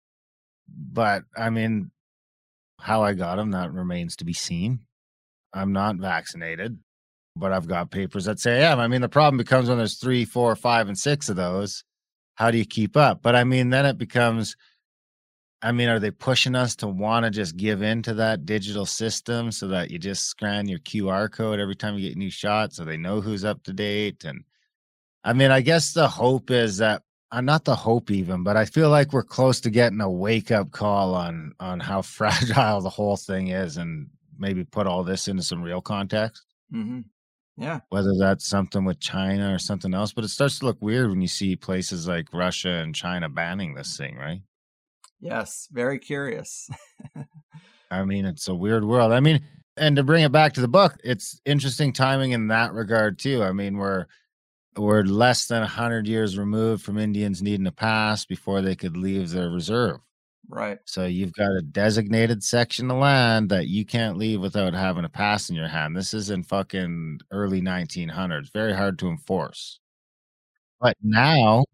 But 0.68 1.24
I 1.36 1.50
mean, 1.50 1.90
how 2.80 3.02
I 3.02 3.14
got 3.14 3.36
them, 3.36 3.50
that 3.50 3.72
remains 3.72 4.16
to 4.16 4.24
be 4.24 4.34
seen. 4.34 4.80
I'm 5.52 5.72
not 5.72 5.96
vaccinated, 5.96 6.78
but 7.34 7.52
I've 7.52 7.66
got 7.66 7.90
papers 7.90 8.26
that 8.26 8.38
say 8.38 8.64
I 8.64 8.70
am. 8.70 8.78
I 8.78 8.86
mean, 8.86 9.00
the 9.00 9.08
problem 9.08 9.38
becomes 9.38 9.68
when 9.68 9.78
there's 9.78 9.98
three, 9.98 10.24
four, 10.24 10.54
five, 10.54 10.86
and 10.86 10.98
six 10.98 11.28
of 11.28 11.36
those 11.36 11.82
how 12.38 12.52
do 12.52 12.58
you 12.58 12.64
keep 12.64 12.96
up? 12.96 13.20
But 13.20 13.34
I 13.34 13.42
mean, 13.42 13.70
then 13.70 13.84
it 13.84 13.98
becomes, 13.98 14.56
I 15.60 15.72
mean, 15.72 15.88
are 15.88 15.98
they 15.98 16.12
pushing 16.12 16.54
us 16.54 16.76
to 16.76 16.86
want 16.86 17.24
to 17.24 17.30
just 17.30 17.56
give 17.56 17.82
in 17.82 18.00
to 18.02 18.14
that 18.14 18.46
digital 18.46 18.86
system 18.86 19.50
so 19.50 19.66
that 19.66 19.90
you 19.90 19.98
just 19.98 20.22
scan 20.28 20.68
your 20.68 20.78
QR 20.78 21.28
code 21.32 21.58
every 21.58 21.74
time 21.74 21.96
you 21.96 22.06
get 22.08 22.14
a 22.14 22.18
new 22.18 22.30
shot 22.30 22.72
so 22.72 22.84
they 22.84 22.96
know 22.96 23.20
who's 23.20 23.44
up 23.44 23.64
to 23.64 23.72
date? 23.72 24.24
And 24.24 24.44
I 25.24 25.32
mean, 25.32 25.50
I 25.50 25.62
guess 25.62 25.92
the 25.92 26.06
hope 26.06 26.52
is 26.52 26.76
that 26.76 27.02
I'm 27.32 27.44
not 27.44 27.64
the 27.64 27.74
hope 27.74 28.08
even, 28.08 28.44
but 28.44 28.56
I 28.56 28.66
feel 28.66 28.88
like 28.88 29.12
we're 29.12 29.24
close 29.24 29.60
to 29.62 29.70
getting 29.70 30.00
a 30.00 30.08
wake 30.08 30.52
up 30.52 30.70
call 30.70 31.16
on 31.16 31.54
on 31.58 31.80
how 31.80 32.02
fragile 32.18 32.80
the 32.80 32.88
whole 32.88 33.16
thing 33.16 33.48
is, 33.48 33.78
and 33.78 34.06
maybe 34.38 34.62
put 34.62 34.86
all 34.86 35.02
this 35.02 35.26
into 35.26 35.42
some 35.42 35.60
real 35.60 35.80
context. 35.80 36.44
Mm-hmm. 36.72 37.00
Yeah. 37.58 37.80
Whether 37.88 38.12
that's 38.16 38.46
something 38.46 38.84
with 38.84 39.00
China 39.00 39.52
or 39.52 39.58
something 39.58 39.92
else, 39.92 40.12
but 40.12 40.22
it 40.22 40.28
starts 40.28 40.60
to 40.60 40.64
look 40.64 40.80
weird 40.80 41.10
when 41.10 41.20
you 41.20 41.26
see 41.26 41.56
places 41.56 42.06
like 42.06 42.32
Russia 42.32 42.70
and 42.70 42.94
China 42.94 43.28
banning 43.28 43.74
this 43.74 43.96
thing, 43.96 44.16
right? 44.16 44.40
Yes, 45.20 45.66
very 45.72 45.98
curious. 45.98 46.70
I 47.90 48.04
mean, 48.04 48.26
it's 48.26 48.46
a 48.46 48.54
weird 48.54 48.84
world. 48.84 49.12
I 49.12 49.18
mean, 49.18 49.42
and 49.76 49.96
to 49.96 50.04
bring 50.04 50.22
it 50.22 50.30
back 50.30 50.52
to 50.52 50.60
the 50.60 50.68
book, 50.68 50.96
it's 51.02 51.40
interesting 51.44 51.92
timing 51.92 52.30
in 52.30 52.46
that 52.48 52.72
regard 52.72 53.18
too. 53.18 53.42
I 53.42 53.50
mean, 53.50 53.76
we're 53.76 54.06
we're 54.76 55.02
less 55.02 55.46
than 55.46 55.60
100 55.60 56.06
years 56.06 56.38
removed 56.38 56.84
from 56.84 56.98
Indians 56.98 57.42
needing 57.42 57.66
a 57.66 57.72
pass 57.72 58.24
before 58.24 58.62
they 58.62 58.76
could 58.76 58.96
leave 58.96 59.30
their 59.30 59.50
reserve. 59.50 59.98
Right. 60.50 60.78
So 60.86 61.04
you've 61.04 61.34
got 61.34 61.50
a 61.50 61.60
designated 61.60 62.42
section 62.42 62.90
of 62.90 62.96
land 62.96 63.50
that 63.50 63.68
you 63.68 63.84
can't 63.84 64.16
leave 64.16 64.40
without 64.40 64.72
having 64.72 65.04
a 65.04 65.08
pass 65.08 65.50
in 65.50 65.56
your 65.56 65.68
hand. 65.68 65.94
This 65.94 66.14
is 66.14 66.30
in 66.30 66.42
fucking 66.42 67.20
early 67.30 67.60
1900s. 67.60 68.50
Very 68.52 68.72
hard 68.72 68.98
to 69.00 69.08
enforce. 69.08 69.78
But 70.80 70.96
now, 71.02 71.64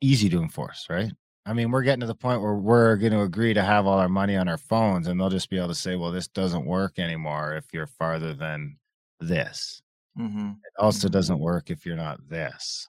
easy 0.00 0.28
to 0.30 0.42
enforce, 0.42 0.86
right? 0.90 1.12
I 1.46 1.52
mean, 1.52 1.70
we're 1.70 1.82
getting 1.82 2.00
to 2.00 2.06
the 2.06 2.14
point 2.14 2.42
where 2.42 2.54
we're 2.54 2.96
going 2.96 3.12
to 3.12 3.22
agree 3.22 3.54
to 3.54 3.62
have 3.62 3.86
all 3.86 4.00
our 4.00 4.08
money 4.08 4.36
on 4.36 4.48
our 4.48 4.58
phones, 4.58 5.06
and 5.06 5.20
they'll 5.20 5.30
just 5.30 5.48
be 5.48 5.58
able 5.58 5.68
to 5.68 5.74
say, 5.76 5.94
well, 5.94 6.10
this 6.10 6.26
doesn't 6.26 6.66
work 6.66 6.98
anymore 6.98 7.54
if 7.54 7.66
you're 7.72 7.86
farther 7.86 8.34
than 8.34 8.76
this. 9.20 9.80
Mm-hmm. 10.18 10.48
It 10.48 10.72
also 10.82 11.06
mm-hmm. 11.06 11.12
doesn't 11.12 11.38
work 11.38 11.70
if 11.70 11.86
you're 11.86 11.94
not 11.94 12.28
this. 12.28 12.88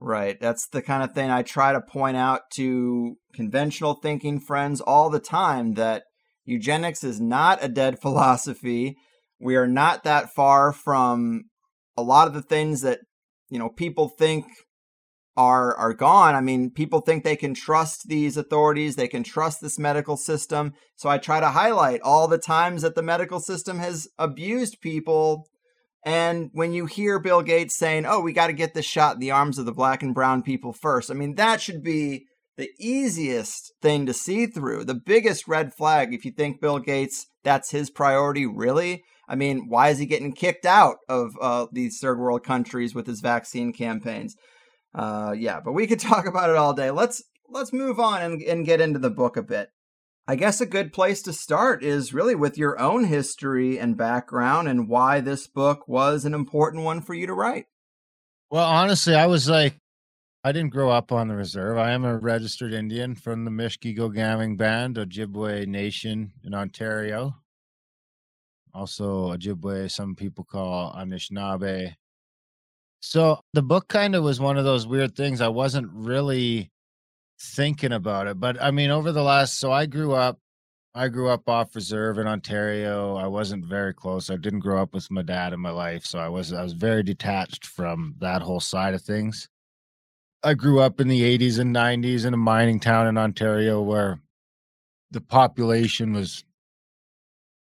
Right. 0.00 0.40
That's 0.40 0.68
the 0.68 0.82
kind 0.82 1.02
of 1.02 1.12
thing 1.12 1.30
I 1.30 1.42
try 1.42 1.72
to 1.72 1.80
point 1.80 2.16
out 2.16 2.42
to 2.52 3.16
conventional 3.34 3.94
thinking 3.94 4.38
friends 4.38 4.80
all 4.80 5.10
the 5.10 5.18
time 5.18 5.74
that 5.74 6.04
eugenics 6.44 7.02
is 7.02 7.20
not 7.20 7.62
a 7.62 7.68
dead 7.68 7.98
philosophy. 8.02 8.96
We 9.40 9.56
are 9.56 9.66
not 9.66 10.04
that 10.04 10.32
far 10.34 10.72
from 10.72 11.44
a 11.96 12.02
lot 12.02 12.28
of 12.28 12.34
the 12.34 12.42
things 12.42 12.82
that, 12.82 13.00
you 13.50 13.58
know, 13.58 13.68
people 13.68 14.08
think 14.08 14.46
are 15.36 15.76
are 15.76 15.94
gone. 15.94 16.34
I 16.34 16.40
mean, 16.40 16.70
people 16.70 17.00
think 17.00 17.22
they 17.22 17.36
can 17.36 17.54
trust 17.54 18.08
these 18.08 18.36
authorities, 18.36 18.96
they 18.96 19.08
can 19.08 19.22
trust 19.22 19.60
this 19.60 19.78
medical 19.78 20.16
system. 20.16 20.74
So 20.96 21.08
I 21.08 21.18
try 21.18 21.38
to 21.38 21.50
highlight 21.50 22.00
all 22.02 22.26
the 22.26 22.38
times 22.38 22.82
that 22.82 22.96
the 22.96 23.02
medical 23.02 23.38
system 23.38 23.78
has 23.78 24.08
abused 24.18 24.80
people 24.80 25.46
and 26.08 26.48
when 26.54 26.72
you 26.72 26.86
hear 26.86 27.18
Bill 27.18 27.42
Gates 27.42 27.76
saying, 27.76 28.06
oh, 28.06 28.20
we 28.20 28.32
got 28.32 28.46
to 28.46 28.54
get 28.54 28.72
this 28.72 28.86
shot 28.86 29.16
in 29.16 29.20
the 29.20 29.30
arms 29.30 29.58
of 29.58 29.66
the 29.66 29.74
black 29.74 30.02
and 30.02 30.14
brown 30.14 30.42
people 30.42 30.72
first, 30.72 31.10
I 31.10 31.14
mean, 31.14 31.34
that 31.34 31.60
should 31.60 31.82
be 31.82 32.24
the 32.56 32.70
easiest 32.80 33.74
thing 33.82 34.06
to 34.06 34.14
see 34.14 34.46
through. 34.46 34.84
The 34.84 34.94
biggest 34.94 35.46
red 35.46 35.74
flag, 35.74 36.14
if 36.14 36.24
you 36.24 36.30
think 36.30 36.62
Bill 36.62 36.78
Gates, 36.78 37.26
that's 37.44 37.72
his 37.72 37.90
priority, 37.90 38.46
really? 38.46 39.04
I 39.28 39.34
mean, 39.34 39.66
why 39.68 39.90
is 39.90 39.98
he 39.98 40.06
getting 40.06 40.32
kicked 40.32 40.64
out 40.64 40.96
of 41.10 41.32
uh, 41.42 41.66
these 41.72 41.98
third 42.00 42.18
world 42.18 42.42
countries 42.42 42.94
with 42.94 43.06
his 43.06 43.20
vaccine 43.20 43.74
campaigns? 43.74 44.34
Uh, 44.94 45.34
yeah, 45.36 45.60
but 45.62 45.74
we 45.74 45.86
could 45.86 46.00
talk 46.00 46.26
about 46.26 46.48
it 46.48 46.56
all 46.56 46.72
day. 46.72 46.90
Let's 46.90 47.22
let's 47.50 47.70
move 47.70 48.00
on 48.00 48.22
and, 48.22 48.40
and 48.40 48.64
get 48.64 48.80
into 48.80 48.98
the 48.98 49.10
book 49.10 49.36
a 49.36 49.42
bit. 49.42 49.68
I 50.30 50.36
guess 50.36 50.60
a 50.60 50.66
good 50.66 50.92
place 50.92 51.22
to 51.22 51.32
start 51.32 51.82
is 51.82 52.12
really 52.12 52.34
with 52.34 52.58
your 52.58 52.78
own 52.78 53.04
history 53.04 53.78
and 53.78 53.96
background 53.96 54.68
and 54.68 54.86
why 54.86 55.20
this 55.20 55.46
book 55.46 55.88
was 55.88 56.26
an 56.26 56.34
important 56.34 56.84
one 56.84 57.00
for 57.00 57.14
you 57.14 57.26
to 57.26 57.32
write. 57.32 57.64
Well, 58.50 58.66
honestly, 58.66 59.14
I 59.14 59.24
was 59.24 59.48
like, 59.48 59.78
I 60.44 60.52
didn't 60.52 60.74
grow 60.74 60.90
up 60.90 61.12
on 61.12 61.28
the 61.28 61.34
reserve. 61.34 61.78
I 61.78 61.92
am 61.92 62.04
a 62.04 62.18
registered 62.18 62.74
Indian 62.74 63.14
from 63.14 63.46
the 63.46 63.50
Mishki 63.50 63.96
Band, 64.58 64.96
Ojibwe 64.96 65.66
Nation 65.66 66.34
in 66.44 66.52
Ontario. 66.52 67.34
Also, 68.74 69.34
Ojibwe, 69.34 69.90
some 69.90 70.14
people 70.14 70.44
call 70.44 70.92
Anishinaabe. 70.92 71.94
So 73.00 73.40
the 73.54 73.62
book 73.62 73.88
kind 73.88 74.14
of 74.14 74.24
was 74.24 74.40
one 74.40 74.58
of 74.58 74.66
those 74.66 74.86
weird 74.86 75.16
things. 75.16 75.40
I 75.40 75.48
wasn't 75.48 75.88
really 75.90 76.70
thinking 77.40 77.92
about 77.92 78.26
it. 78.26 78.40
But 78.40 78.60
I 78.60 78.70
mean, 78.70 78.90
over 78.90 79.12
the 79.12 79.22
last, 79.22 79.58
so 79.58 79.72
I 79.72 79.86
grew 79.86 80.14
up, 80.14 80.38
I 80.94 81.08
grew 81.08 81.28
up 81.28 81.48
off 81.48 81.74
reserve 81.74 82.18
in 82.18 82.26
Ontario. 82.26 83.16
I 83.16 83.26
wasn't 83.26 83.64
very 83.64 83.94
close. 83.94 84.30
I 84.30 84.36
didn't 84.36 84.60
grow 84.60 84.82
up 84.82 84.94
with 84.94 85.10
my 85.10 85.22
dad 85.22 85.52
in 85.52 85.60
my 85.60 85.70
life, 85.70 86.04
so 86.04 86.18
I 86.18 86.28
was 86.28 86.52
I 86.52 86.62
was 86.62 86.72
very 86.72 87.02
detached 87.02 87.66
from 87.66 88.16
that 88.18 88.42
whole 88.42 88.60
side 88.60 88.94
of 88.94 89.02
things. 89.02 89.48
I 90.42 90.54
grew 90.54 90.80
up 90.80 91.00
in 91.00 91.08
the 91.08 91.22
80s 91.22 91.58
and 91.58 91.74
90s 91.74 92.24
in 92.24 92.32
a 92.32 92.36
mining 92.36 92.78
town 92.78 93.08
in 93.08 93.18
Ontario 93.18 93.82
where 93.82 94.20
the 95.10 95.20
population 95.20 96.12
was 96.12 96.44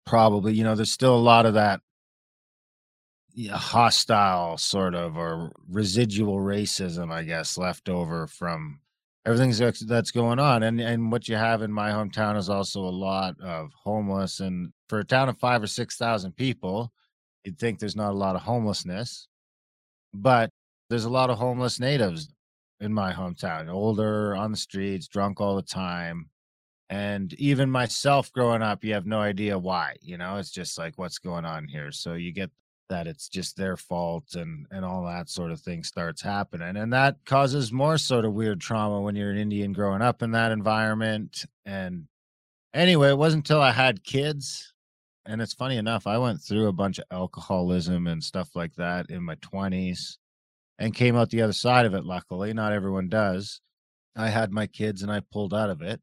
probably, 0.05 0.53
you 0.53 0.63
know, 0.63 0.75
there's 0.75 0.91
still 0.91 1.15
a 1.15 1.17
lot 1.17 1.45
of 1.45 1.53
that 1.53 1.81
hostile 3.51 4.57
sort 4.57 4.95
of 4.95 5.17
or 5.17 5.51
residual 5.69 6.37
racism, 6.37 7.11
I 7.11 7.23
guess, 7.23 7.57
left 7.57 7.89
over 7.89 8.27
from 8.27 8.79
everything's 9.25 9.59
that's 9.85 10.11
going 10.11 10.39
on 10.39 10.63
and 10.63 10.81
and 10.81 11.11
what 11.11 11.27
you 11.27 11.35
have 11.35 11.61
in 11.61 11.71
my 11.71 11.91
hometown 11.91 12.37
is 12.37 12.49
also 12.49 12.81
a 12.81 12.89
lot 12.89 13.35
of 13.41 13.71
homeless 13.73 14.39
and 14.39 14.71
for 14.89 14.99
a 14.99 15.05
town 15.05 15.29
of 15.29 15.37
five 15.39 15.63
or 15.63 15.67
six 15.67 15.97
thousand 15.97 16.35
people 16.35 16.91
you'd 17.43 17.57
think 17.57 17.79
there's 17.79 17.95
not 17.95 18.11
a 18.11 18.17
lot 18.17 18.35
of 18.35 18.41
homelessness 18.41 19.27
but 20.13 20.49
there's 20.89 21.05
a 21.05 21.09
lot 21.09 21.29
of 21.29 21.37
homeless 21.37 21.79
natives 21.79 22.33
in 22.81 22.93
my 22.93 23.13
hometown 23.13 23.69
older 23.69 24.35
on 24.35 24.51
the 24.51 24.57
streets 24.57 25.07
drunk 25.07 25.39
all 25.39 25.55
the 25.55 25.61
time 25.61 26.29
and 26.89 27.33
even 27.35 27.69
myself 27.69 28.31
growing 28.33 28.61
up 28.61 28.83
you 28.83 28.93
have 28.93 29.05
no 29.05 29.19
idea 29.19 29.57
why 29.57 29.95
you 30.01 30.17
know 30.17 30.37
it's 30.37 30.51
just 30.51 30.77
like 30.77 30.97
what's 30.97 31.17
going 31.17 31.45
on 31.45 31.67
here? 31.67 31.91
So 31.91 32.13
you 32.13 32.31
get 32.31 32.51
that 32.89 33.07
it's 33.07 33.27
just 33.29 33.55
their 33.55 33.77
fault 33.77 34.35
and 34.35 34.65
and 34.71 34.83
all 34.85 35.05
that 35.05 35.29
sort 35.29 35.51
of 35.51 35.59
thing 35.59 35.83
starts 35.83 36.21
happening 36.21 36.75
and 36.77 36.91
that 36.93 37.17
causes 37.25 37.71
more 37.71 37.97
sort 37.97 38.25
of 38.25 38.33
weird 38.33 38.59
trauma 38.59 39.01
when 39.01 39.15
you're 39.15 39.31
an 39.31 39.37
indian 39.37 39.73
growing 39.73 40.01
up 40.01 40.21
in 40.21 40.31
that 40.31 40.51
environment 40.51 41.45
and 41.65 42.07
anyway 42.73 43.09
it 43.09 43.17
wasn't 43.17 43.43
until 43.43 43.61
i 43.61 43.71
had 43.71 44.03
kids 44.03 44.73
and 45.25 45.41
it's 45.41 45.53
funny 45.53 45.77
enough 45.77 46.05
i 46.07 46.17
went 46.17 46.41
through 46.41 46.67
a 46.67 46.73
bunch 46.73 46.99
of 46.99 47.05
alcoholism 47.11 48.07
and 48.07 48.23
stuff 48.23 48.49
like 48.55 48.75
that 48.75 49.09
in 49.09 49.23
my 49.23 49.35
20s 49.35 50.17
and 50.79 50.93
came 50.93 51.15
out 51.15 51.29
the 51.29 51.41
other 51.41 51.53
side 51.53 51.85
of 51.85 51.93
it 51.93 52.05
luckily 52.05 52.53
not 52.53 52.73
everyone 52.73 53.07
does. 53.07 53.61
I 54.15 54.29
had 54.29 54.51
my 54.51 54.67
kids 54.67 55.01
and 55.01 55.11
i 55.11 55.21
pulled 55.31 55.53
out 55.53 55.69
of 55.69 55.81
it 55.81 56.01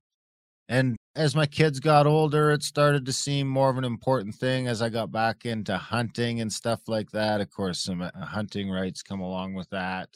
And 0.71 0.97
as 1.17 1.35
my 1.35 1.47
kids 1.47 1.81
got 1.81 2.07
older, 2.07 2.53
it 2.53 2.63
started 2.63 3.05
to 3.07 3.13
seem 3.13 3.49
more 3.49 3.71
of 3.71 3.77
an 3.77 3.85
important 3.85 4.37
thing 4.37 4.69
as 4.69 4.81
I 4.81 4.89
got 4.89 5.11
back 5.11 5.45
into 5.45 5.77
hunting 5.77 6.41
and 6.41 6.53
stuff 6.53 6.83
like 6.87 7.11
that. 7.11 7.41
Of 7.41 7.51
course, 7.51 7.81
some 7.81 8.01
uh, 8.01 8.11
hunting 8.15 8.71
rights 8.71 9.03
come 9.03 9.19
along 9.19 9.55
with 9.55 9.69
that. 9.71 10.09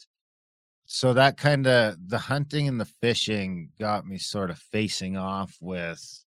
So 0.87 1.13
that 1.13 1.37
kind 1.39 1.67
of 1.67 1.97
the 2.09 2.19
hunting 2.19 2.69
and 2.69 2.81
the 2.81 2.85
fishing 2.85 3.71
got 3.81 4.07
me 4.07 4.17
sort 4.17 4.51
of 4.51 4.59
facing 4.59 5.17
off 5.17 5.59
with 5.61 6.25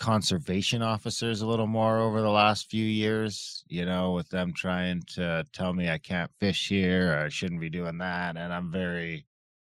conservation 0.00 0.82
officers 0.82 1.40
a 1.40 1.46
little 1.46 1.68
more 1.68 1.98
over 1.98 2.20
the 2.20 2.30
last 2.30 2.68
few 2.68 2.84
years, 2.84 3.62
you 3.68 3.86
know, 3.86 4.14
with 4.14 4.28
them 4.30 4.52
trying 4.52 5.02
to 5.14 5.44
tell 5.52 5.72
me 5.72 5.88
I 5.88 5.98
can't 5.98 6.30
fish 6.40 6.68
here 6.68 7.12
or 7.12 7.26
I 7.26 7.28
shouldn't 7.28 7.60
be 7.60 7.70
doing 7.70 7.98
that. 7.98 8.36
And 8.36 8.52
I'm 8.52 8.72
very 8.72 9.26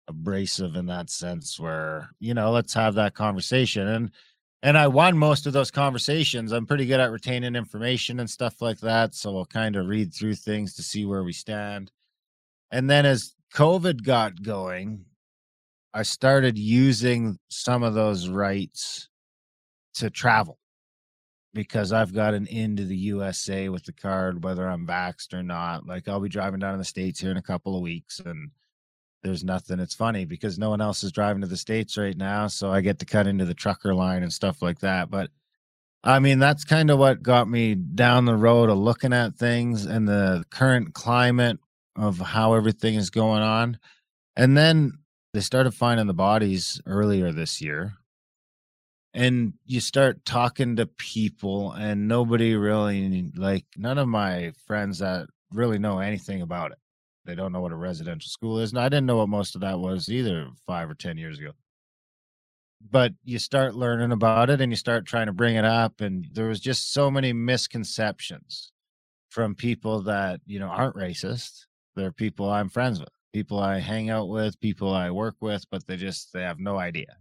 abrasive 0.10 0.76
in 0.76 0.88
that 0.88 1.10
sense 1.10 1.60
where, 1.60 2.10
you 2.20 2.34
know, 2.34 2.52
let's 2.52 2.74
have 2.74 2.96
that 2.96 3.14
conversation. 3.14 3.88
And 3.88 4.12
and 4.62 4.78
I 4.78 4.88
won 4.88 5.18
most 5.18 5.46
of 5.48 5.54
those 5.54 5.72
conversations. 5.72 6.52
I'm 6.52 6.66
pretty 6.66 6.86
good 6.86 7.00
at 7.00 7.12
retaining 7.12 7.56
information 7.56 8.20
and 8.20 8.30
stuff 8.30 8.62
like 8.62 8.80
that. 8.80 9.16
So 9.16 9.38
I'll 9.38 9.46
kind 9.46 9.78
of 9.78 9.88
read 9.88 10.14
through 10.14 10.36
things 10.36 10.74
to 10.76 10.84
see 10.84 11.06
where 11.06 11.24
we 11.24 11.32
stand. 11.32 11.92
And 12.70 12.90
then 12.90 13.06
as 13.06 13.36
COVID 13.54 14.04
got 14.04 14.44
going, 14.44 15.06
I 15.94 16.04
started 16.04 16.58
using 16.58 17.40
some 17.50 17.84
of 17.84 17.94
those 17.94 18.28
rights 18.28 19.08
to 19.96 20.10
travel 20.10 20.60
because 21.54 21.92
I've 21.94 22.14
got 22.14 22.34
an 22.34 22.46
into 22.48 22.84
the 22.84 22.98
USA 22.98 23.70
with 23.70 23.84
the 23.84 23.94
card, 23.94 24.44
whether 24.44 24.68
I'm 24.68 24.86
vaxxed 24.86 25.34
or 25.34 25.42
not. 25.42 25.88
Like 25.88 26.08
I'll 26.08 26.20
be 26.20 26.30
driving 26.30 26.60
down 26.60 26.74
to 26.74 26.78
the 26.78 26.86
States 26.86 27.20
here 27.20 27.32
in 27.32 27.38
a 27.38 27.42
couple 27.42 27.76
of 27.76 27.82
weeks 27.82 28.20
and 28.20 28.52
there's 29.24 29.44
nothing. 29.44 29.80
It's 29.80 29.96
funny 29.96 30.26
because 30.26 30.58
no 30.58 30.70
one 30.70 30.82
else 30.82 31.04
is 31.04 31.12
driving 31.12 31.42
to 31.42 31.48
the 31.48 31.58
States 31.58 31.98
right 31.98 32.16
now. 32.16 32.48
So 32.48 32.72
I 32.72 32.82
get 32.82 33.00
to 33.00 33.06
cut 33.06 33.28
into 33.28 33.46
the 33.46 33.54
trucker 33.54 33.94
line 33.94 34.24
and 34.24 34.32
stuff 34.32 34.62
like 34.62 34.80
that. 34.80 35.10
But 35.10 35.30
I 36.04 36.20
mean, 36.20 36.40
that's 36.40 36.64
kind 36.64 36.90
of 36.90 37.00
what 37.00 37.22
got 37.22 37.50
me 37.50 37.76
down 37.76 38.26
the 38.26 38.36
road 38.36 38.70
of 38.70 38.78
looking 38.78 39.14
at 39.14 39.36
things 39.36 39.86
and 39.86 40.08
the 40.08 40.46
current 40.50 40.94
climate 40.94 41.60
of 41.98 42.20
how 42.20 42.54
everything 42.54 42.96
is 42.96 43.10
going 43.10 43.42
on. 43.42 43.78
And 44.38 44.56
then 44.56 44.94
they 45.34 45.42
started 45.42 45.72
finding 45.72 46.08
the 46.08 46.14
bodies 46.14 46.82
earlier 46.86 47.32
this 47.32 47.62
year 47.62 47.94
and 49.14 49.54
you 49.66 49.80
start 49.80 50.24
talking 50.26 50.76
to 50.76 50.86
people 50.86 51.72
and 51.74 52.08
nobody 52.08 52.56
really 52.56 53.32
like 53.36 53.66
none 53.76 53.98
of 53.98 54.08
my 54.08 54.52
friends 54.68 55.00
that 55.00 55.28
really 55.52 55.80
know 55.80 56.00
anything 56.00 56.42
about 56.42 56.72
it 56.72 56.78
they 57.30 57.36
don't 57.36 57.52
know 57.52 57.62
what 57.62 57.72
a 57.72 57.76
residential 57.76 58.30
school 58.30 58.60
is 58.60 58.72
and 58.72 58.80
i 58.80 58.90
didn't 58.90 59.06
know 59.06 59.18
what 59.18 59.30
most 59.30 59.56
of 59.56 59.62
that 59.62 59.80
was 59.80 60.10
either 60.10 60.48
five 60.66 60.90
or 60.90 60.96
ten 60.96 61.18
years 61.18 61.40
ago. 61.40 61.52
But 62.90 63.12
you 63.26 63.40
start 63.40 63.76
learning 63.76 64.14
about 64.14 64.50
it 64.50 64.62
and 64.62 64.72
you 64.72 64.78
start 64.78 65.06
trying 65.06 65.26
to 65.28 65.34
bring 65.34 65.56
it 65.56 65.66
up 65.66 66.00
and 66.02 66.26
there 66.32 66.48
was 66.48 66.62
just 66.62 66.94
so 66.94 67.12
many 67.12 67.34
misconceptions 67.34 68.72
from 69.30 69.54
people 69.54 70.02
that 70.04 70.40
you 70.46 70.60
know 70.60 70.68
aren't 70.70 70.96
racist. 70.96 71.66
They're 71.96 72.12
people 72.12 72.50
i'm 72.50 72.70
friends 72.70 73.00
with 73.00 73.10
people 73.34 73.60
i 73.60 73.80
hang 73.80 74.10
out 74.10 74.30
with 74.30 74.60
people 74.60 74.94
i 74.94 75.12
work 75.12 75.36
with 75.42 75.66
but 75.70 75.86
they 75.86 75.98
just 75.98 76.34
they 76.34 76.42
have 76.42 76.60
no 76.60 76.78
idea 76.78 77.18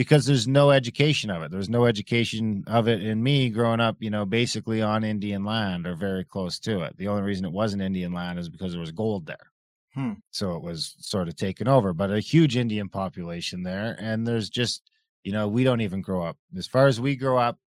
because 0.00 0.24
there's 0.24 0.48
no 0.48 0.70
education 0.70 1.28
of 1.28 1.42
it. 1.42 1.50
There's 1.50 1.68
no 1.68 1.84
education 1.84 2.64
of 2.66 2.88
it 2.88 3.02
in 3.02 3.22
me 3.22 3.50
growing 3.50 3.80
up, 3.80 3.98
you 4.00 4.08
know, 4.08 4.24
basically 4.24 4.80
on 4.80 5.04
Indian 5.04 5.44
land 5.44 5.86
or 5.86 5.94
very 5.94 6.24
close 6.24 6.58
to 6.60 6.80
it. 6.84 6.96
The 6.96 7.08
only 7.08 7.20
reason 7.20 7.44
it 7.44 7.52
wasn't 7.52 7.82
Indian 7.82 8.14
land 8.14 8.38
is 8.38 8.48
because 8.48 8.72
there 8.72 8.80
was 8.80 8.92
gold 8.92 9.26
there. 9.26 9.52
Hmm. 9.92 10.12
So 10.30 10.56
it 10.56 10.62
was 10.62 10.96
sort 11.00 11.28
of 11.28 11.36
taken 11.36 11.68
over, 11.68 11.92
but 11.92 12.10
a 12.10 12.18
huge 12.18 12.56
Indian 12.56 12.88
population 12.88 13.62
there. 13.62 13.94
And 14.00 14.26
there's 14.26 14.48
just, 14.48 14.90
you 15.22 15.32
know, 15.32 15.48
we 15.48 15.64
don't 15.64 15.82
even 15.82 16.00
grow 16.00 16.24
up. 16.24 16.38
As 16.56 16.66
far 16.66 16.86
as 16.86 16.98
we 16.98 17.14
grow 17.14 17.36
up, 17.36 17.58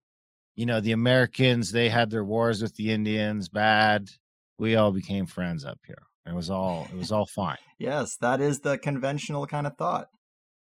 you 0.55 0.65
know, 0.65 0.81
the 0.81 0.93
Americans, 0.93 1.71
they 1.71 1.87
had 1.87 2.09
their 2.09 2.25
wars 2.25 2.63
with 2.63 2.75
the 2.77 2.91
Indians, 2.91 3.47
bad. 3.47 4.09
We 4.57 4.75
all 4.75 4.91
became 4.91 5.27
friends 5.27 5.65
up 5.65 5.77
here. 5.85 6.01
It 6.25 6.33
was 6.33 6.49
all, 6.49 6.87
it 6.91 6.97
was 6.97 7.11
all 7.11 7.27
fine. 7.27 7.57
yes, 7.77 8.17
that 8.21 8.41
is 8.41 8.61
the 8.61 8.79
conventional 8.79 9.45
kind 9.45 9.67
of 9.67 9.77
thought. 9.77 10.07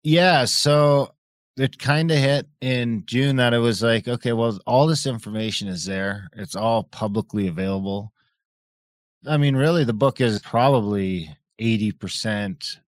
Yeah. 0.03 0.45
So 0.45 1.15
it 1.57 1.79
kind 1.79 2.11
of 2.11 2.19
hit 2.19 2.47
in 2.61 3.05
June 3.07 3.37
that 3.37 3.55
it 3.55 3.59
was 3.59 3.83
like, 3.83 4.09
okay, 4.09 4.33
well, 4.33 4.59
all 4.67 4.87
this 4.87 5.07
information 5.07 5.69
is 5.69 5.85
there. 5.85 6.29
It's 6.35 6.57
all 6.57 6.85
publicly 6.85 7.47
available. 7.47 8.13
I 9.27 9.37
mean, 9.37 9.57
really, 9.57 9.85
the 9.85 9.93
book 9.93 10.21
is 10.21 10.41
probably 10.41 11.35
80% 11.61 12.79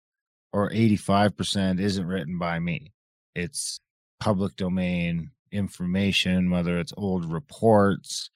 or 0.52 0.70
85% 0.70 1.80
isn't 1.80 2.06
written 2.06 2.38
by 2.38 2.58
me. 2.58 2.92
It's 3.34 3.78
public 4.20 4.56
domain 4.56 5.30
information, 5.52 6.50
whether 6.50 6.78
it's 6.78 6.92
old 6.96 7.30
reports, 7.30 8.30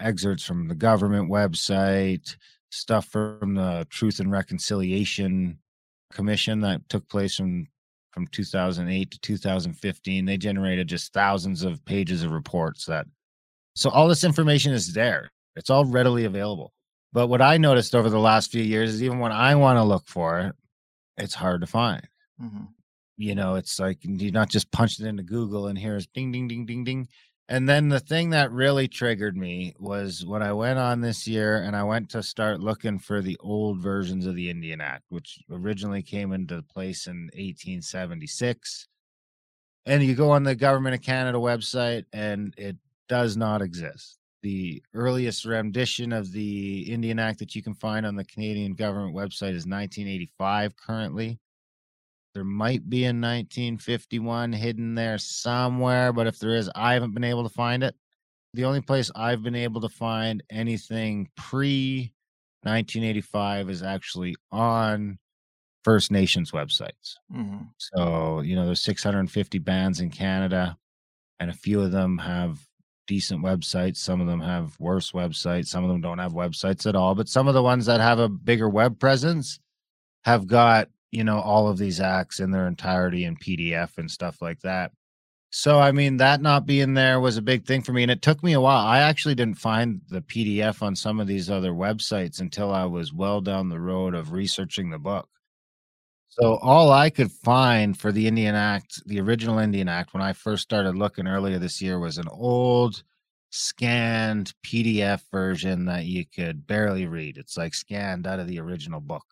excerpts 0.00 0.44
from 0.44 0.68
the 0.68 0.74
government 0.74 1.30
website, 1.30 2.36
stuff 2.70 3.06
from 3.06 3.54
the 3.54 3.86
Truth 3.90 4.20
and 4.20 4.30
Reconciliation 4.30 5.58
Commission 6.12 6.60
that 6.60 6.88
took 6.88 7.08
place 7.08 7.36
from 7.36 7.66
from 8.18 8.26
2008 8.26 9.12
to 9.12 9.20
2015 9.20 10.24
they 10.24 10.36
generated 10.36 10.88
just 10.88 11.12
thousands 11.12 11.62
of 11.62 11.84
pages 11.84 12.24
of 12.24 12.32
reports 12.32 12.84
that 12.84 13.06
so 13.76 13.90
all 13.90 14.08
this 14.08 14.24
information 14.24 14.72
is 14.72 14.92
there. 14.92 15.30
It's 15.54 15.70
all 15.70 15.84
readily 15.84 16.24
available. 16.24 16.72
But 17.12 17.28
what 17.28 17.40
i 17.40 17.56
noticed 17.58 17.94
over 17.94 18.10
the 18.10 18.18
last 18.18 18.50
few 18.50 18.64
years 18.64 18.92
is 18.92 19.04
even 19.04 19.20
when 19.20 19.30
i 19.30 19.54
want 19.54 19.76
to 19.76 19.84
look 19.84 20.08
for 20.08 20.40
it 20.40 20.56
it's 21.16 21.34
hard 21.34 21.60
to 21.60 21.68
find. 21.68 22.02
Mm-hmm. 22.42 22.64
you 23.18 23.36
know 23.36 23.54
it's 23.54 23.78
like 23.78 23.98
you're 24.02 24.32
not 24.32 24.50
just 24.50 24.72
punched 24.72 24.98
it 24.98 25.06
into 25.06 25.22
google 25.22 25.68
and 25.68 25.78
here's 25.78 26.08
ding 26.08 26.32
ding 26.32 26.48
ding 26.48 26.66
ding 26.66 26.82
ding 26.82 27.08
and 27.48 27.66
then 27.66 27.88
the 27.88 28.00
thing 28.00 28.30
that 28.30 28.52
really 28.52 28.88
triggered 28.88 29.34
me 29.36 29.74
was 29.78 30.24
when 30.26 30.42
I 30.42 30.52
went 30.52 30.78
on 30.78 31.00
this 31.00 31.26
year 31.26 31.56
and 31.56 31.74
I 31.74 31.82
went 31.82 32.10
to 32.10 32.22
start 32.22 32.60
looking 32.60 32.98
for 32.98 33.22
the 33.22 33.38
old 33.40 33.80
versions 33.80 34.26
of 34.26 34.34
the 34.34 34.50
Indian 34.50 34.82
Act, 34.82 35.04
which 35.08 35.38
originally 35.50 36.02
came 36.02 36.32
into 36.32 36.62
place 36.62 37.06
in 37.06 37.30
1876. 37.34 38.86
And 39.86 40.02
you 40.02 40.14
go 40.14 40.30
on 40.30 40.42
the 40.42 40.54
Government 40.54 40.94
of 40.94 41.00
Canada 41.00 41.38
website 41.38 42.04
and 42.12 42.52
it 42.58 42.76
does 43.08 43.38
not 43.38 43.62
exist. 43.62 44.18
The 44.42 44.82
earliest 44.92 45.46
rendition 45.46 46.12
of 46.12 46.30
the 46.30 46.82
Indian 46.92 47.18
Act 47.18 47.38
that 47.38 47.54
you 47.54 47.62
can 47.62 47.74
find 47.74 48.04
on 48.04 48.14
the 48.14 48.24
Canadian 48.24 48.74
government 48.74 49.16
website 49.16 49.54
is 49.54 49.66
1985 49.66 50.76
currently. 50.76 51.38
There 52.38 52.44
might 52.44 52.88
be 52.88 53.02
a 53.02 53.08
1951 53.08 54.52
hidden 54.52 54.94
there 54.94 55.18
somewhere, 55.18 56.12
but 56.12 56.28
if 56.28 56.38
there 56.38 56.54
is, 56.54 56.70
I 56.72 56.94
haven't 56.94 57.12
been 57.12 57.24
able 57.24 57.42
to 57.42 57.48
find 57.48 57.82
it. 57.82 57.96
The 58.54 58.64
only 58.64 58.80
place 58.80 59.10
I've 59.16 59.42
been 59.42 59.56
able 59.56 59.80
to 59.80 59.88
find 59.88 60.40
anything 60.48 61.30
pre 61.36 62.12
1985 62.62 63.70
is 63.70 63.82
actually 63.82 64.36
on 64.52 65.18
First 65.82 66.12
Nations 66.12 66.52
websites. 66.52 67.14
Mm-hmm. 67.34 67.64
So, 67.78 68.42
you 68.42 68.54
know, 68.54 68.66
there's 68.66 68.84
650 68.84 69.58
bands 69.58 69.98
in 69.98 70.08
Canada, 70.08 70.76
and 71.40 71.50
a 71.50 71.54
few 71.54 71.80
of 71.80 71.90
them 71.90 72.18
have 72.18 72.60
decent 73.08 73.42
websites. 73.42 73.96
Some 73.96 74.20
of 74.20 74.28
them 74.28 74.42
have 74.42 74.78
worse 74.78 75.10
websites. 75.10 75.66
Some 75.66 75.82
of 75.82 75.90
them 75.90 76.02
don't 76.02 76.18
have 76.18 76.34
websites 76.34 76.86
at 76.86 76.94
all. 76.94 77.16
But 77.16 77.28
some 77.28 77.48
of 77.48 77.54
the 77.54 77.64
ones 77.64 77.86
that 77.86 78.00
have 78.00 78.20
a 78.20 78.28
bigger 78.28 78.68
web 78.68 79.00
presence 79.00 79.58
have 80.24 80.46
got 80.46 80.88
you 81.10 81.24
know 81.24 81.40
all 81.40 81.68
of 81.68 81.78
these 81.78 82.00
acts 82.00 82.40
in 82.40 82.50
their 82.50 82.66
entirety 82.66 83.24
in 83.24 83.36
pdf 83.36 83.98
and 83.98 84.10
stuff 84.10 84.42
like 84.42 84.60
that. 84.60 84.92
So 85.50 85.78
i 85.80 85.92
mean 85.92 86.18
that 86.18 86.42
not 86.42 86.66
being 86.66 86.94
there 86.94 87.20
was 87.20 87.36
a 87.36 87.42
big 87.42 87.64
thing 87.64 87.82
for 87.82 87.92
me 87.92 88.02
and 88.02 88.10
it 88.10 88.22
took 88.22 88.42
me 88.42 88.52
a 88.52 88.60
while. 88.60 88.86
I 88.86 89.00
actually 89.00 89.34
didn't 89.34 89.58
find 89.58 90.00
the 90.08 90.22
pdf 90.22 90.82
on 90.82 90.94
some 90.96 91.20
of 91.20 91.26
these 91.26 91.50
other 91.50 91.72
websites 91.72 92.40
until 92.40 92.72
i 92.72 92.84
was 92.84 93.12
well 93.12 93.40
down 93.40 93.68
the 93.68 93.80
road 93.80 94.14
of 94.14 94.32
researching 94.32 94.90
the 94.90 94.98
book. 94.98 95.28
So 96.28 96.56
all 96.62 96.92
i 96.92 97.10
could 97.10 97.32
find 97.32 97.98
for 97.98 98.12
the 98.12 98.26
indian 98.26 98.54
act 98.54 99.02
the 99.06 99.20
original 99.20 99.58
indian 99.58 99.88
act 99.88 100.12
when 100.14 100.22
i 100.22 100.32
first 100.32 100.62
started 100.62 100.94
looking 100.96 101.26
earlier 101.26 101.58
this 101.58 101.80
year 101.82 101.98
was 101.98 102.18
an 102.18 102.28
old 102.28 103.02
scanned 103.50 104.52
pdf 104.64 105.22
version 105.32 105.86
that 105.86 106.04
you 106.04 106.24
could 106.26 106.66
barely 106.66 107.06
read. 107.06 107.38
It's 107.38 107.56
like 107.56 107.74
scanned 107.74 108.26
out 108.26 108.40
of 108.40 108.46
the 108.46 108.60
original 108.60 109.00
book 109.00 109.24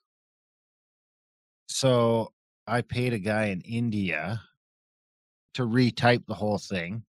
so 1.69 2.33
I 2.67 2.81
paid 2.81 3.13
a 3.13 3.19
guy 3.19 3.47
in 3.47 3.61
India 3.63 4.41
to 5.55 5.63
retype 5.63 6.27
the 6.27 6.35
whole 6.35 6.59
thing, 6.59 7.05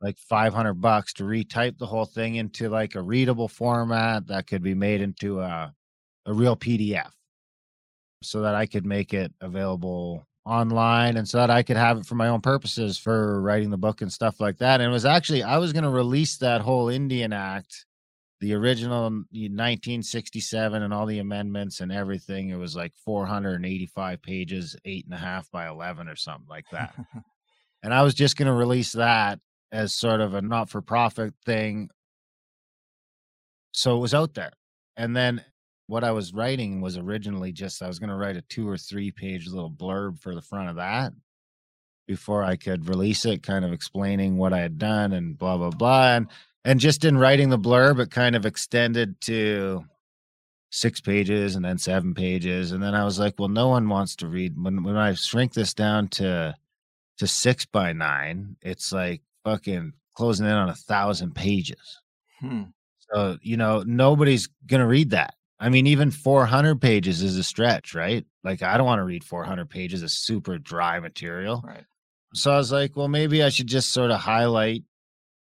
like 0.00 0.18
500 0.18 0.74
bucks 0.74 1.12
to 1.14 1.24
retype 1.24 1.78
the 1.78 1.86
whole 1.86 2.04
thing 2.04 2.36
into 2.36 2.68
like 2.68 2.94
a 2.94 3.02
readable 3.02 3.48
format 3.48 4.26
that 4.28 4.46
could 4.46 4.62
be 4.62 4.74
made 4.74 5.00
into 5.00 5.40
a, 5.40 5.72
a 6.26 6.32
real 6.32 6.56
PDF 6.56 7.10
so 8.22 8.42
that 8.42 8.54
I 8.54 8.66
could 8.66 8.84
make 8.84 9.14
it 9.14 9.32
available 9.40 10.26
online 10.44 11.18
and 11.18 11.28
so 11.28 11.38
that 11.38 11.50
I 11.50 11.62
could 11.62 11.76
have 11.76 11.98
it 11.98 12.06
for 12.06 12.14
my 12.14 12.28
own 12.28 12.40
purposes 12.40 12.98
for 12.98 13.40
writing 13.42 13.70
the 13.70 13.76
book 13.76 14.00
and 14.00 14.12
stuff 14.12 14.40
like 14.40 14.58
that. 14.58 14.80
And 14.80 14.88
it 14.88 14.92
was 14.92 15.04
actually, 15.04 15.42
I 15.42 15.58
was 15.58 15.72
going 15.72 15.84
to 15.84 15.90
release 15.90 16.38
that 16.38 16.62
whole 16.62 16.88
Indian 16.88 17.32
Act 17.32 17.84
the 18.40 18.54
original 18.54 19.02
1967 19.02 20.82
and 20.82 20.94
all 20.94 21.06
the 21.06 21.18
amendments 21.18 21.80
and 21.80 21.90
everything, 21.90 22.50
it 22.50 22.56
was 22.56 22.76
like 22.76 22.92
485 23.04 24.22
pages, 24.22 24.76
eight 24.84 25.04
and 25.06 25.14
a 25.14 25.18
half 25.18 25.50
by 25.50 25.68
11 25.68 26.08
or 26.08 26.16
something 26.16 26.48
like 26.48 26.66
that. 26.70 26.94
And 27.82 27.94
I 27.94 28.02
was 28.02 28.14
just 28.14 28.36
going 28.36 28.46
to 28.46 28.52
release 28.52 28.92
that 28.92 29.38
as 29.70 29.94
sort 29.94 30.20
of 30.20 30.34
a 30.34 30.42
not 30.42 30.70
for 30.70 30.80
profit 30.80 31.34
thing. 31.44 31.90
So 33.72 33.96
it 33.96 34.00
was 34.00 34.14
out 34.14 34.34
there. 34.34 34.52
And 34.96 35.16
then 35.16 35.44
what 35.86 36.04
I 36.04 36.10
was 36.10 36.34
writing 36.34 36.80
was 36.80 36.96
originally 36.96 37.52
just 37.52 37.82
I 37.82 37.86
was 37.86 37.98
going 37.98 38.10
to 38.10 38.16
write 38.16 38.36
a 38.36 38.42
two 38.42 38.68
or 38.68 38.76
three 38.76 39.10
page 39.10 39.46
little 39.46 39.70
blurb 39.70 40.18
for 40.18 40.34
the 40.34 40.42
front 40.42 40.70
of 40.70 40.76
that 40.76 41.12
before 42.06 42.42
I 42.42 42.56
could 42.56 42.88
release 42.88 43.24
it, 43.24 43.42
kind 43.42 43.64
of 43.64 43.72
explaining 43.72 44.38
what 44.38 44.52
I 44.52 44.58
had 44.58 44.78
done 44.78 45.12
and 45.12 45.38
blah 45.38 45.56
blah 45.56 45.70
blah. 45.70 46.16
And 46.16 46.26
and 46.64 46.80
just 46.80 47.04
in 47.04 47.18
writing 47.18 47.50
the 47.50 47.58
blurb, 47.58 48.00
it 48.00 48.10
kind 48.10 48.36
of 48.36 48.46
extended 48.46 49.20
to 49.22 49.84
six 50.70 51.00
pages 51.00 51.56
and 51.56 51.64
then 51.64 51.78
seven 51.78 52.14
pages. 52.14 52.72
And 52.72 52.82
then 52.82 52.94
I 52.94 53.04
was 53.04 53.18
like, 53.18 53.34
well, 53.38 53.48
no 53.48 53.68
one 53.68 53.88
wants 53.88 54.16
to 54.16 54.28
read 54.28 54.54
when 54.60 54.82
when 54.82 54.96
I 54.96 55.14
shrink 55.14 55.54
this 55.54 55.74
down 55.74 56.08
to 56.08 56.54
to 57.18 57.26
six 57.26 57.66
by 57.66 57.92
nine, 57.92 58.56
it's 58.62 58.92
like 58.92 59.22
fucking 59.44 59.92
closing 60.14 60.46
in 60.46 60.52
on 60.52 60.68
a 60.68 60.74
thousand 60.74 61.34
pages. 61.34 62.00
Hmm. 62.40 62.64
So, 63.12 63.38
you 63.42 63.56
know, 63.56 63.82
nobody's 63.86 64.48
gonna 64.66 64.86
read 64.86 65.10
that. 65.10 65.34
I 65.60 65.70
mean, 65.70 65.86
even 65.88 66.10
400 66.10 66.80
pages 66.80 67.22
is 67.22 67.36
a 67.36 67.42
stretch, 67.42 67.94
right? 67.94 68.24
Like, 68.44 68.62
I 68.62 68.76
don't 68.76 68.86
want 68.86 69.00
to 69.00 69.04
read 69.04 69.24
400 69.24 69.68
pages 69.68 70.04
of 70.04 70.10
super 70.10 70.56
dry 70.56 71.00
material. 71.00 71.62
Right. 71.66 71.84
So 72.34 72.52
I 72.52 72.58
was 72.58 72.70
like, 72.70 72.96
well, 72.96 73.08
maybe 73.08 73.42
I 73.42 73.48
should 73.48 73.66
just 73.66 73.92
sort 73.92 74.12
of 74.12 74.20
highlight 74.20 74.84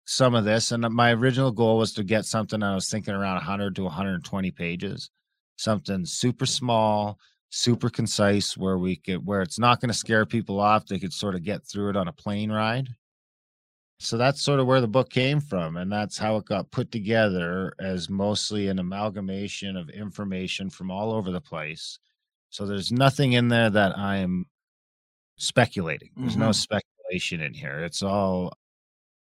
some 0.07 0.35
of 0.35 0.45
this. 0.45 0.71
And 0.71 0.83
my 0.93 1.13
original 1.13 1.51
goal 1.51 1.77
was 1.77 1.91
to 1.93 2.03
get 2.03 2.25
something 2.25 2.63
I 2.63 2.73
was 2.73 2.89
thinking 2.89 3.13
around 3.13 3.35
100 3.35 3.75
to 3.75 3.83
120 3.83 4.51
pages, 4.51 5.11
something 5.57 6.05
super 6.05 6.45
small, 6.45 7.19
super 7.49 7.89
concise, 7.89 8.57
where 8.57 8.77
we 8.77 8.95
could, 8.95 9.25
where 9.25 9.41
it's 9.41 9.59
not 9.59 9.81
going 9.81 9.89
to 9.89 9.97
scare 9.97 10.25
people 10.25 10.61
off. 10.61 10.85
They 10.85 10.97
could 10.97 11.13
sort 11.13 11.35
of 11.35 11.43
get 11.43 11.65
through 11.65 11.89
it 11.89 11.97
on 11.97 12.07
a 12.07 12.13
plane 12.13 12.51
ride. 12.51 12.87
So 13.99 14.15
that's 14.17 14.41
sort 14.41 14.61
of 14.61 14.67
where 14.67 14.79
the 14.79 14.87
book 14.87 15.09
came 15.09 15.41
from. 15.41 15.75
And 15.75 15.91
that's 15.91 16.17
how 16.17 16.37
it 16.37 16.45
got 16.45 16.71
put 16.71 16.89
together 16.89 17.73
as 17.79 18.09
mostly 18.09 18.69
an 18.69 18.79
amalgamation 18.79 19.75
of 19.75 19.89
information 19.89 20.69
from 20.69 20.89
all 20.89 21.11
over 21.11 21.31
the 21.31 21.41
place. 21.41 21.99
So 22.49 22.65
there's 22.65 22.93
nothing 22.93 23.33
in 23.33 23.49
there 23.49 23.69
that 23.69 23.97
I'm 23.97 24.45
speculating. 25.35 26.11
There's 26.15 26.33
mm-hmm. 26.33 26.41
no 26.41 26.51
speculation 26.53 27.41
in 27.41 27.53
here. 27.53 27.79
It's 27.83 28.03
all, 28.03 28.53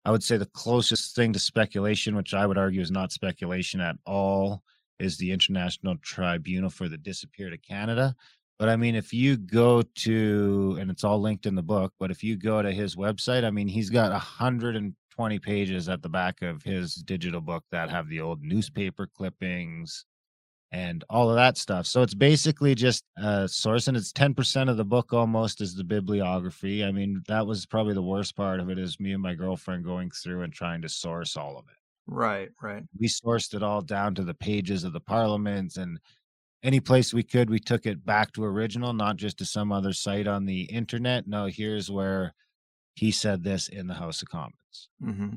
I 0.06 0.12
would 0.12 0.24
say, 0.24 0.38
the 0.38 0.46
closest 0.48 1.16
thing 1.16 1.34
to 1.34 1.40
speculation, 1.40 2.16
which 2.16 2.34
I 2.34 2.46
would 2.46 2.58
argue 2.58 2.82
is 2.82 2.92
not 2.92 3.12
speculation 3.12 3.80
at 3.80 3.96
all, 4.06 4.64
is 5.00 5.18
the 5.18 5.32
International 5.32 5.96
Tribunal 6.02 6.70
for 6.70 6.90
the 6.90 6.98
Disappeared 6.98 7.54
of 7.54 7.62
Canada. 7.62 8.16
But 8.60 8.70
I 8.70 8.76
mean, 8.76 8.96
if 8.96 9.14
you 9.14 9.38
go 9.38 9.82
to, 9.82 10.78
and 10.80 10.92
it's 10.92 11.04
all 11.04 11.20
linked 11.20 11.46
in 11.46 11.56
the 11.56 11.64
book, 11.64 11.94
but 12.00 12.12
if 12.12 12.24
you 12.24 12.38
go 12.38 12.62
to 12.62 12.72
his 12.72 12.96
website, 12.96 13.44
I 13.44 13.52
mean, 13.52 13.68
he's 13.68 13.90
got 13.90 14.12
120 14.12 15.40
pages 15.40 15.90
at 15.90 16.02
the 16.02 16.10
back 16.10 16.42
of 16.42 16.64
his 16.64 16.96
digital 16.96 17.42
book 17.42 17.64
that 17.72 17.90
have 17.90 18.08
the 18.10 18.22
old 18.22 18.42
newspaper 18.42 19.08
clippings, 19.08 20.06
and 20.74 21.04
all 21.08 21.30
of 21.30 21.36
that 21.36 21.56
stuff. 21.56 21.86
So 21.86 22.02
it's 22.02 22.16
basically 22.16 22.74
just 22.74 23.04
a 23.16 23.48
source, 23.48 23.88
and 23.88 23.96
it's 23.96 24.12
10% 24.12 24.70
of 24.70 24.76
the 24.76 24.84
book 24.84 25.14
almost 25.14 25.62
is 25.62 25.76
the 25.76 25.84
bibliography. 25.84 26.84
I 26.84 26.92
mean, 26.92 27.22
that 27.28 27.46
was 27.46 27.68
probably 27.68 27.94
the 27.94 28.02
worst 28.02 28.36
part 28.36 28.60
of 28.60 28.72
it 28.72 28.80
is 28.80 29.00
me 29.00 29.14
and 29.14 29.22
my 29.22 29.36
girlfriend 29.36 29.86
going 29.86 30.10
through 30.10 30.42
and 30.42 30.52
trying 30.52 30.82
to 30.82 30.90
source 30.90 31.38
all 31.38 31.58
of 31.60 31.66
it. 31.70 31.78
Right, 32.08 32.50
right. 32.62 32.84
We 33.00 33.08
sourced 33.08 33.54
it 33.54 33.62
all 33.62 33.82
down 33.82 34.16
to 34.16 34.24
the 34.24 34.34
pages 34.34 34.84
of 34.84 34.94
the 34.94 35.00
parliaments 35.00 35.78
and 35.78 36.00
any 36.64 36.80
place 36.80 37.14
we 37.14 37.24
could, 37.24 37.50
we 37.50 37.60
took 37.60 37.86
it 37.86 38.04
back 38.04 38.34
to 38.34 38.44
original, 38.44 38.94
not 38.94 39.18
just 39.18 39.38
to 39.38 39.46
some 39.46 39.72
other 39.72 39.94
site 39.94 40.28
on 40.28 40.46
the 40.46 40.64
internet. 40.64 41.28
No, 41.28 41.46
here's 41.46 41.92
where 41.92 42.34
he 42.96 43.12
said 43.12 43.44
this 43.44 43.68
in 43.68 43.86
the 43.86 43.94
House 43.94 44.22
of 44.22 44.30
Commons. 44.30 44.90
Mm-hmm. 45.04 45.36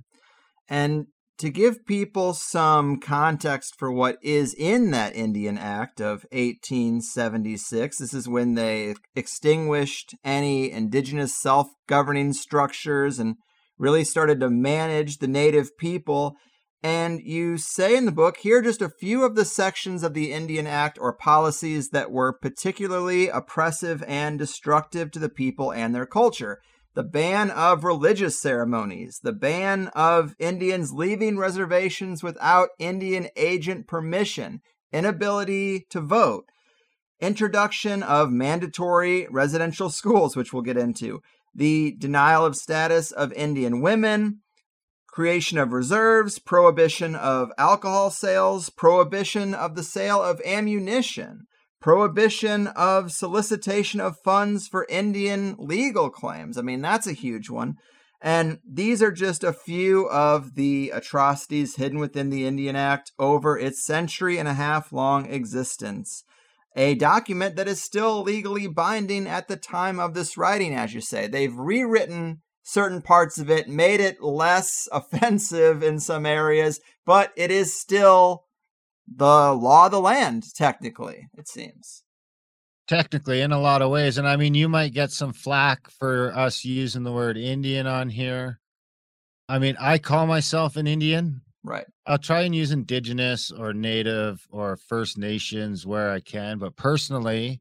And 0.69 1.07
to 1.39 1.51
give 1.51 1.85
people 1.85 2.33
some 2.33 2.99
context 2.99 3.79
for 3.79 3.93
what 3.93 4.17
is 4.23 4.55
in 4.55 4.91
that 4.93 5.15
Indian 5.15 5.59
Act 5.59 6.01
of 6.01 6.25
1876, 6.33 7.99
this 7.99 8.15
is 8.15 8.29
when 8.29 8.55
they 8.55 8.95
extinguished 9.15 10.15
any 10.25 10.71
indigenous 10.71 11.35
self 11.35 11.69
governing 11.87 12.33
structures 12.33 13.19
and 13.19 13.37
really 13.79 14.05
started 14.05 14.41
to 14.41 14.49
manage 14.49 15.19
the 15.19 15.29
native 15.29 15.77
people. 15.77 16.37
And 16.83 17.21
you 17.21 17.59
say 17.59 17.97
in 17.97 18.07
the 18.07 18.13
book, 18.13 18.39
here 18.39 18.59
are 18.59 18.63
just 18.63 18.81
a 18.81 18.89
few 18.89 19.25
of 19.25 19.35
the 19.35 19.45
sections 19.45 20.03
of 20.03 20.15
the 20.15 20.33
Indian 20.33 20.67
Act 20.67 20.99
or 20.99 21.13
policies 21.13 21.91
that 21.91 22.11
were 22.11 22.33
particularly 22.33 23.29
oppressive 23.29 24.03
and 24.07 24.39
destructive 24.39 25.11
to 25.11 25.19
the 25.19 25.29
people 25.29 25.71
and 25.73 25.95
their 25.95 26.07
culture 26.07 26.61
the 26.97 27.05
ban 27.05 27.51
of 27.51 27.85
religious 27.85 28.41
ceremonies, 28.41 29.21
the 29.23 29.33
ban 29.33 29.89
of 29.89 30.35
Indians 30.39 30.95
leaving 30.95 31.37
reservations 31.37 32.23
without 32.23 32.71
Indian 32.79 33.29
agent 33.37 33.87
permission, 33.87 34.63
inability 34.95 35.87
to 35.91 36.01
vote, 36.01 36.47
introduction 37.21 38.03
of 38.03 38.33
mandatory 38.33 39.29
residential 39.31 39.91
schools, 39.91 40.35
which 40.35 40.55
we'll 40.55 40.63
get 40.63 40.79
into, 40.79 41.21
the 41.55 41.95
denial 41.99 42.47
of 42.47 42.57
status 42.57 43.13
of 43.13 43.31
Indian 43.35 43.83
women, 43.83 44.41
creation 45.07 45.59
of 45.59 45.73
reserves, 45.73 46.39
prohibition 46.39 47.15
of 47.15 47.51
alcohol 47.59 48.11
sales, 48.11 48.71
prohibition 48.71 49.53
of 49.53 49.75
the 49.75 49.83
sale 49.83 50.23
of 50.23 50.41
ammunition, 50.47 51.47
prohibition 51.81 52.67
of 52.69 53.13
solicitation 53.13 54.01
of 54.01 54.19
funds 54.25 54.67
for 54.69 54.87
Indian 54.89 55.57
legal 55.59 56.11
claims. 56.11 56.59
I 56.59 56.63
mean, 56.63 56.83
that's 56.83 57.07
a 57.07 57.13
huge 57.13 57.51
one. 57.51 57.77
And 58.21 58.59
these 58.69 59.03
are 59.03 59.13
just 59.13 59.45
a 59.45 59.53
few 59.53 60.09
of 60.09 60.55
the 60.55 60.91
atrocities 60.91 61.77
hidden 61.77 61.99
within 61.99 62.31
the 62.31 62.47
Indian 62.47 62.75
Act 62.75 63.13
over 63.19 63.59
its 63.59 63.85
century 63.85 64.39
and 64.39 64.49
a 64.49 64.55
half 64.55 64.93
long 64.93 65.27
existence. 65.27 66.25
A 66.75 66.95
document 66.95 67.57
that 67.57 67.69
is 67.69 67.83
still 67.83 68.23
legally 68.23 68.67
binding 68.67 69.27
at 69.27 69.49
the 69.49 69.57
time 69.57 70.01
of 70.01 70.15
this 70.15 70.37
writing, 70.37 70.75
as 70.75 70.93
you 70.93 71.01
say. 71.01 71.27
They've 71.27 71.57
rewritten 71.57 72.43
certain 72.63 73.01
parts 73.01 73.39
of 73.39 73.49
it, 73.49 73.69
made 73.69 74.01
it 74.01 74.23
less 74.23 74.89
offensive 74.93 75.83
in 75.83 76.01
some 76.01 76.27
areas, 76.27 76.81
but 77.05 77.33
it 77.37 77.51
is 77.51 77.79
still 77.79 78.46
the 79.07 79.53
law 79.53 79.87
of 79.87 79.93
the 79.93 80.01
land, 80.01 80.45
technically, 80.55 81.29
it 81.37 81.49
seems. 81.49 82.03
Technically, 82.89 83.41
in 83.41 83.53
a 83.53 83.61
lot 83.61 83.83
of 83.83 83.91
ways. 83.91 84.19
And 84.19 84.29
I 84.29 84.37
mean, 84.37 84.55
you 84.55 84.69
might 84.69 84.93
get 84.93 85.11
some 85.11 85.33
flack 85.33 85.91
for 85.91 86.33
us 86.37 86.65
using 86.65 87.03
the 87.03 87.13
word 87.13 87.37
Indian 87.37 87.87
on 87.87 88.09
here. 88.09 88.61
I 89.49 89.59
mean, 89.59 89.77
I 89.81 89.99
call 89.99 90.27
myself 90.27 90.77
an 90.77 90.87
Indian. 90.87 91.43
Right. 91.65 91.87
I'll 92.07 92.19
try 92.19 92.43
and 92.43 92.55
use 92.55 92.71
indigenous 92.71 93.51
or 93.51 93.73
native 93.73 94.47
or 94.51 94.77
First 94.77 95.19
Nations 95.19 95.85
where 95.85 96.13
I 96.13 96.21
can. 96.21 96.59
But 96.59 96.77
personally, 96.77 97.61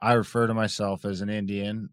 I 0.00 0.12
refer 0.12 0.46
to 0.46 0.54
myself 0.54 1.04
as 1.04 1.20
an 1.20 1.28
Indian. 1.28 1.90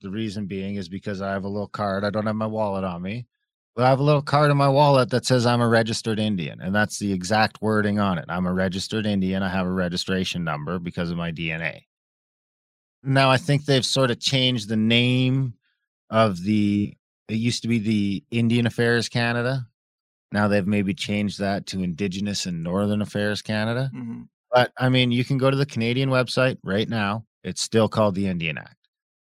The 0.00 0.10
reason 0.10 0.46
being 0.46 0.74
is 0.74 0.88
because 0.88 1.22
I 1.22 1.32
have 1.32 1.44
a 1.44 1.48
little 1.48 1.68
card. 1.68 2.04
I 2.04 2.10
don't 2.10 2.26
have 2.26 2.36
my 2.36 2.46
wallet 2.46 2.84
on 2.84 3.02
me. 3.02 3.26
I 3.78 3.88
have 3.88 4.00
a 4.00 4.04
little 4.04 4.22
card 4.22 4.50
in 4.50 4.56
my 4.56 4.68
wallet 4.68 5.10
that 5.10 5.24
says 5.24 5.46
I'm 5.46 5.60
a 5.60 5.68
registered 5.68 6.18
Indian, 6.18 6.60
and 6.60 6.74
that's 6.74 6.98
the 6.98 7.12
exact 7.12 7.62
wording 7.62 7.98
on 7.98 8.18
it. 8.18 8.24
I'm 8.28 8.46
a 8.46 8.52
registered 8.52 9.06
Indian. 9.06 9.42
I 9.42 9.48
have 9.48 9.66
a 9.66 9.72
registration 9.72 10.44
number 10.44 10.78
because 10.78 11.10
of 11.10 11.16
my 11.16 11.30
DNA. 11.30 11.82
Now, 13.02 13.30
I 13.30 13.36
think 13.36 13.64
they've 13.64 13.84
sort 13.84 14.10
of 14.10 14.20
changed 14.20 14.68
the 14.68 14.76
name 14.76 15.54
of 16.10 16.42
the, 16.42 16.96
it 17.28 17.34
used 17.34 17.62
to 17.62 17.68
be 17.68 17.78
the 17.78 18.24
Indian 18.30 18.66
Affairs 18.66 19.08
Canada. 19.08 19.66
Now 20.32 20.48
they've 20.48 20.66
maybe 20.66 20.94
changed 20.94 21.38
that 21.38 21.66
to 21.66 21.82
Indigenous 21.82 22.46
and 22.46 22.62
Northern 22.62 23.00
Affairs 23.00 23.40
Canada. 23.42 23.90
Mm-hmm. 23.94 24.22
But 24.50 24.72
I 24.78 24.88
mean, 24.88 25.12
you 25.12 25.24
can 25.24 25.38
go 25.38 25.50
to 25.50 25.56
the 25.56 25.66
Canadian 25.66 26.10
website 26.10 26.58
right 26.62 26.88
now. 26.88 27.24
It's 27.44 27.62
still 27.62 27.88
called 27.88 28.14
the 28.14 28.26
Indian 28.26 28.58
Act. 28.58 28.76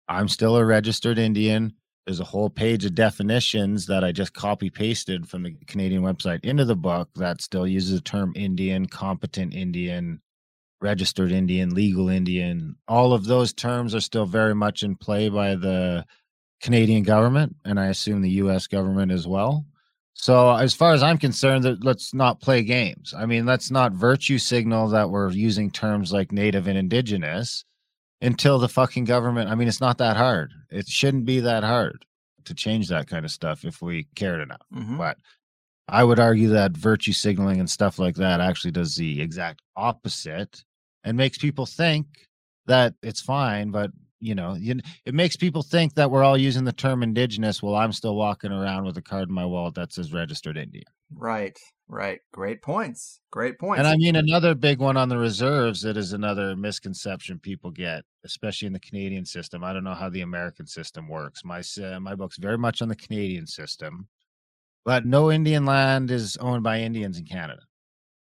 I'm 0.07 0.27
still 0.27 0.55
a 0.55 0.65
registered 0.65 1.17
Indian 1.19 1.73
there's 2.05 2.19
a 2.19 2.25
whole 2.25 2.49
page 2.49 2.85
of 2.85 2.93
definitions 2.93 3.87
that 3.87 4.03
I 4.03 4.11
just 4.11 4.33
copy 4.33 4.69
pasted 4.69 5.27
from 5.27 5.43
the 5.43 5.55
Canadian 5.65 6.03
website 6.03 6.45
into 6.45 6.63
the 6.63 6.75
book 6.75 7.09
that 7.15 7.41
still 7.41 7.65
uses 7.65 7.95
the 7.95 8.01
term 8.01 8.31
Indian, 8.35 8.85
competent 8.85 9.55
Indian, 9.55 10.21
registered 10.81 11.31
Indian, 11.31 11.73
legal 11.73 12.09
Indian. 12.09 12.75
All 12.87 13.11
of 13.11 13.25
those 13.25 13.53
terms 13.53 13.95
are 13.95 14.01
still 14.01 14.25
very 14.25 14.53
much 14.53 14.83
in 14.83 14.95
play 14.95 15.29
by 15.29 15.55
the 15.55 16.05
Canadian 16.61 17.03
government, 17.03 17.55
and 17.65 17.79
I 17.79 17.87
assume 17.87 18.21
the 18.21 18.29
US 18.41 18.67
government 18.67 19.11
as 19.11 19.27
well. 19.27 19.65
So, 20.13 20.55
as 20.55 20.73
far 20.73 20.93
as 20.93 21.03
I'm 21.03 21.17
concerned, 21.17 21.83
let's 21.83 22.13
not 22.13 22.39
play 22.39 22.63
games. 22.63 23.13
I 23.17 23.25
mean, 23.25 23.45
let's 23.45 23.69
not 23.69 23.91
virtue 23.91 24.37
signal 24.37 24.87
that 24.89 25.09
we're 25.09 25.31
using 25.31 25.69
terms 25.71 26.13
like 26.13 26.31
native 26.31 26.67
and 26.67 26.77
indigenous 26.77 27.65
until 28.21 28.59
the 28.59 28.69
fucking 28.69 29.05
government. 29.05 29.49
I 29.49 29.55
mean, 29.55 29.67
it's 29.67 29.81
not 29.81 29.97
that 29.99 30.17
hard. 30.17 30.51
It 30.69 30.87
shouldn't 30.87 31.25
be 31.25 31.39
that 31.41 31.63
hard 31.63 32.05
to 32.45 32.53
change 32.53 32.89
that 32.89 33.07
kind 33.07 33.25
of 33.25 33.31
stuff 33.31 33.65
if 33.65 33.81
we 33.81 34.07
cared 34.15 34.41
enough. 34.41 34.61
Mm-hmm. 34.73 34.97
But 34.97 35.17
I 35.87 36.03
would 36.03 36.19
argue 36.19 36.49
that 36.49 36.77
virtue 36.77 37.13
signaling 37.13 37.59
and 37.59 37.69
stuff 37.69 37.99
like 37.99 38.15
that 38.15 38.41
actually 38.41 38.71
does 38.71 38.95
the 38.95 39.21
exact 39.21 39.61
opposite 39.75 40.63
and 41.03 41.17
makes 41.17 41.37
people 41.37 41.65
think 41.65 42.07
that 42.65 42.95
it's 43.03 43.21
fine, 43.21 43.71
but 43.71 43.91
you 44.19 44.33
know, 44.33 44.57
it 44.59 45.13
makes 45.13 45.35
people 45.35 45.61
think 45.61 45.93
that 45.93 46.09
we're 46.09 46.23
all 46.23 46.37
using 46.37 46.63
the 46.63 46.71
term 46.71 47.03
indigenous 47.03 47.61
while 47.61 47.75
I'm 47.75 47.91
still 47.91 48.15
walking 48.15 48.51
around 48.51 48.85
with 48.85 48.97
a 48.97 49.01
card 49.01 49.29
in 49.29 49.35
my 49.35 49.45
wallet 49.45 49.75
that 49.75 49.93
says 49.93 50.13
registered 50.13 50.57
Indian. 50.57 50.85
Right, 51.13 51.55
right. 51.87 52.19
Great 52.31 52.61
points. 52.61 53.19
Great 53.31 53.59
points. 53.59 53.79
And 53.79 53.87
I 53.87 53.95
mean, 53.95 54.15
another 54.15 54.55
big 54.55 54.79
one 54.79 54.97
on 54.97 55.09
the 55.09 55.17
reserves 55.17 55.81
that 55.81 55.97
is 55.97 56.13
another 56.13 56.55
misconception 56.55 57.39
people 57.39 57.71
get, 57.71 58.03
especially 58.23 58.67
in 58.67 58.73
the 58.73 58.79
Canadian 58.79 59.25
system. 59.25 59.63
I 59.63 59.73
don't 59.73 59.83
know 59.83 59.93
how 59.93 60.09
the 60.09 60.21
American 60.21 60.67
system 60.67 61.07
works. 61.07 61.43
My 61.43 61.61
uh, 61.83 61.99
my 61.99 62.15
book's 62.15 62.37
very 62.37 62.57
much 62.57 62.81
on 62.81 62.89
the 62.89 62.95
Canadian 62.95 63.47
system, 63.47 64.07
but 64.83 65.05
no 65.05 65.31
Indian 65.31 65.65
land 65.65 66.11
is 66.11 66.37
owned 66.37 66.63
by 66.63 66.79
Indians 66.79 67.17
in 67.17 67.25
Canada. 67.25 67.61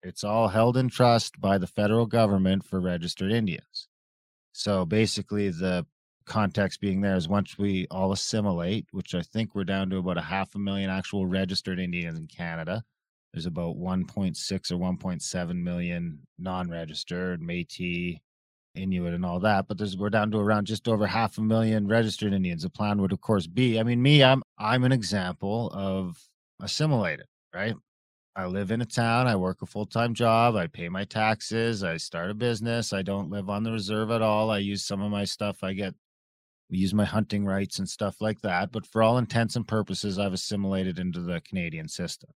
It's 0.04 0.24
all 0.24 0.50
held 0.50 0.78
in 0.78 0.90
trust 0.90 1.42
by 1.42 1.58
the 1.58 1.68
federal 1.68 2.06
government 2.06 2.64
for 2.64 2.80
registered 2.80 3.32
Indians. 3.32 3.88
So 4.52 4.86
basically, 4.86 5.50
the 5.50 5.86
context 6.26 6.80
being 6.80 7.02
there 7.02 7.16
is 7.16 7.28
once 7.28 7.58
we 7.58 7.88
all 7.90 8.12
assimilate, 8.12 8.88
which 8.92 9.16
I 9.16 9.22
think 9.22 9.54
we're 9.54 9.64
down 9.64 9.90
to 9.90 9.98
about 9.98 10.18
a 10.18 10.22
half 10.22 10.54
a 10.56 10.60
million 10.60 10.90
actual 10.90 11.26
registered 11.26 11.80
Indians 11.80 12.18
in 12.18 12.28
Canada. 12.28 12.84
There's 13.36 13.48
about 13.48 13.76
1.6 13.76 14.72
or 14.72 14.78
1.7 14.78 15.56
million 15.62 16.20
non-registered 16.40 17.42
Métis, 17.42 18.22
Inuit, 18.76 19.14
and 19.14 19.26
all 19.26 19.42
that. 19.42 19.68
But 19.68 19.78
there's 19.78 19.98
we're 19.98 20.10
down 20.10 20.32
to 20.32 20.38
around 20.38 20.68
just 20.68 20.88
over 20.88 21.06
half 21.06 21.38
a 21.38 21.42
million 21.42 21.86
registered 21.86 22.32
Indians. 22.32 22.64
The 22.64 22.70
plan 22.70 23.02
would, 23.02 23.12
of 23.12 23.20
course, 23.20 23.46
be. 23.46 23.78
I 23.78 23.84
mean, 23.84 24.02
me, 24.02 24.24
I'm 24.24 24.42
I'm 24.58 24.86
an 24.86 24.94
example 24.94 25.70
of 25.74 26.18
assimilated, 26.62 27.26
right? 27.54 27.76
I 28.38 28.46
live 28.46 28.72
in 28.72 28.80
a 28.80 28.86
town. 28.86 29.28
I 29.28 29.36
work 29.36 29.62
a 29.62 29.66
full 29.66 29.86
time 29.86 30.14
job. 30.14 30.56
I 30.56 30.68
pay 30.68 30.88
my 30.88 31.04
taxes. 31.04 31.84
I 31.84 31.98
start 31.98 32.32
a 32.32 32.34
business. 32.34 32.94
I 32.94 33.02
don't 33.02 33.30
live 33.30 33.50
on 33.50 33.64
the 33.64 33.72
reserve 33.74 34.12
at 34.12 34.22
all. 34.22 34.50
I 34.50 34.60
use 34.60 34.86
some 34.86 35.02
of 35.02 35.12
my 35.12 35.26
stuff. 35.26 35.62
I 35.62 35.74
get 35.74 35.94
use 36.70 36.94
my 36.94 37.06
hunting 37.06 37.44
rights 37.44 37.80
and 37.80 37.90
stuff 37.90 38.22
like 38.22 38.40
that. 38.44 38.72
But 38.72 38.86
for 38.86 39.04
all 39.04 39.18
intents 39.18 39.58
and 39.58 39.68
purposes, 39.68 40.18
I've 40.18 40.32
assimilated 40.32 41.00
into 41.00 41.20
the 41.20 41.42
Canadian 41.42 41.90
system. 41.90 42.30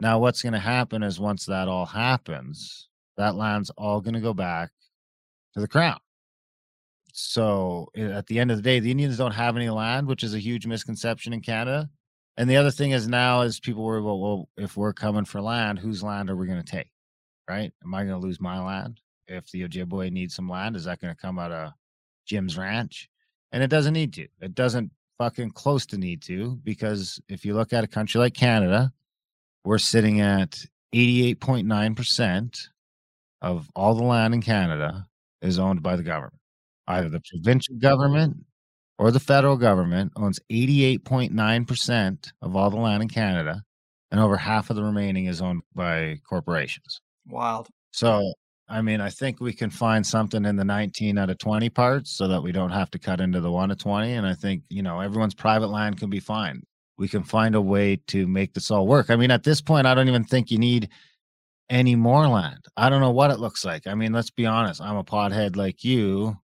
Now, 0.00 0.18
what's 0.18 0.42
going 0.42 0.52
to 0.52 0.58
happen 0.58 1.02
is 1.02 1.18
once 1.18 1.44
that 1.46 1.68
all 1.68 1.86
happens, 1.86 2.88
that 3.16 3.34
land's 3.34 3.70
all 3.70 4.00
going 4.00 4.14
to 4.14 4.20
go 4.20 4.34
back 4.34 4.70
to 5.54 5.60
the 5.60 5.68
crown. 5.68 5.98
So 7.12 7.88
at 7.96 8.26
the 8.26 8.38
end 8.38 8.52
of 8.52 8.58
the 8.58 8.62
day, 8.62 8.78
the 8.78 8.92
Indians 8.92 9.16
don't 9.16 9.32
have 9.32 9.56
any 9.56 9.70
land, 9.70 10.06
which 10.06 10.22
is 10.22 10.34
a 10.34 10.38
huge 10.38 10.66
misconception 10.66 11.32
in 11.32 11.40
Canada. 11.40 11.90
And 12.36 12.48
the 12.48 12.56
other 12.56 12.70
thing 12.70 12.92
is 12.92 13.08
now 13.08 13.40
is 13.40 13.58
people 13.58 13.82
worry 13.82 13.98
about, 13.98 14.20
well, 14.20 14.48
if 14.56 14.76
we're 14.76 14.92
coming 14.92 15.24
for 15.24 15.40
land, 15.40 15.80
whose 15.80 16.04
land 16.04 16.30
are 16.30 16.36
we 16.36 16.46
going 16.46 16.62
to 16.62 16.70
take? 16.70 16.90
Right? 17.48 17.72
Am 17.82 17.92
I 17.92 18.04
going 18.04 18.20
to 18.20 18.24
lose 18.24 18.40
my 18.40 18.64
land? 18.64 19.00
If 19.26 19.50
the 19.50 19.66
Ojibwe 19.66 20.12
needs 20.12 20.36
some 20.36 20.48
land, 20.48 20.76
is 20.76 20.84
that 20.84 21.00
going 21.00 21.12
to 21.12 21.20
come 21.20 21.40
out 21.40 21.50
of 21.50 21.72
Jim's 22.24 22.56
ranch? 22.56 23.08
And 23.50 23.62
it 23.64 23.68
doesn't 23.68 23.94
need 23.94 24.12
to. 24.12 24.28
It 24.40 24.54
doesn't 24.54 24.92
fucking 25.18 25.50
close 25.50 25.84
to 25.86 25.98
need 25.98 26.22
to 26.22 26.56
because 26.62 27.20
if 27.28 27.44
you 27.44 27.54
look 27.54 27.72
at 27.72 27.82
a 27.82 27.88
country 27.88 28.20
like 28.20 28.34
Canada, 28.34 28.92
we're 29.68 29.76
sitting 29.76 30.22
at 30.22 30.64
88.9% 30.94 32.58
of 33.42 33.68
all 33.76 33.94
the 33.94 34.02
land 34.02 34.32
in 34.32 34.40
Canada 34.40 35.04
is 35.42 35.58
owned 35.58 35.82
by 35.82 35.94
the 35.94 36.02
government, 36.02 36.40
either 36.86 37.10
the 37.10 37.20
provincial 37.30 37.76
government 37.76 38.38
or 38.98 39.10
the 39.10 39.20
federal 39.20 39.58
government 39.58 40.10
owns 40.16 40.40
88.9% 40.50 42.32
of 42.40 42.56
all 42.56 42.70
the 42.70 42.78
land 42.78 43.02
in 43.02 43.10
Canada, 43.10 43.60
and 44.10 44.18
over 44.18 44.38
half 44.38 44.70
of 44.70 44.76
the 44.76 44.82
remaining 44.82 45.26
is 45.26 45.42
owned 45.42 45.60
by 45.74 46.16
corporations. 46.26 47.02
Wild. 47.26 47.68
So, 47.90 48.32
I 48.70 48.80
mean, 48.80 49.02
I 49.02 49.10
think 49.10 49.38
we 49.38 49.52
can 49.52 49.68
find 49.68 50.06
something 50.06 50.46
in 50.46 50.56
the 50.56 50.64
19 50.64 51.18
out 51.18 51.28
of 51.28 51.36
20 51.36 51.68
parts 51.68 52.16
so 52.16 52.26
that 52.26 52.42
we 52.42 52.52
don't 52.52 52.70
have 52.70 52.90
to 52.92 52.98
cut 52.98 53.20
into 53.20 53.42
the 53.42 53.52
1 53.52 53.70
of 53.70 53.76
20. 53.76 54.14
And 54.14 54.26
I 54.26 54.32
think, 54.32 54.62
you 54.70 54.82
know, 54.82 55.00
everyone's 55.00 55.34
private 55.34 55.68
land 55.68 55.98
can 55.98 56.08
be 56.08 56.20
fine. 56.20 56.62
We 56.98 57.08
can 57.08 57.22
find 57.22 57.54
a 57.54 57.60
way 57.60 57.96
to 58.08 58.26
make 58.26 58.54
this 58.54 58.70
all 58.70 58.86
work. 58.86 59.08
I 59.08 59.16
mean, 59.16 59.30
at 59.30 59.44
this 59.44 59.60
point, 59.60 59.86
I 59.86 59.94
don't 59.94 60.08
even 60.08 60.24
think 60.24 60.50
you 60.50 60.58
need 60.58 60.88
any 61.70 61.94
more 61.94 62.26
land. 62.26 62.66
I 62.76 62.90
don't 62.90 63.00
know 63.00 63.12
what 63.12 63.30
it 63.30 63.38
looks 63.38 63.64
like. 63.64 63.86
I 63.86 63.94
mean, 63.94 64.12
let's 64.12 64.30
be 64.30 64.46
honest. 64.46 64.80
I'm 64.80 64.96
a 64.96 65.04
pothead 65.04 65.56
like 65.56 65.84
you, 65.84 66.36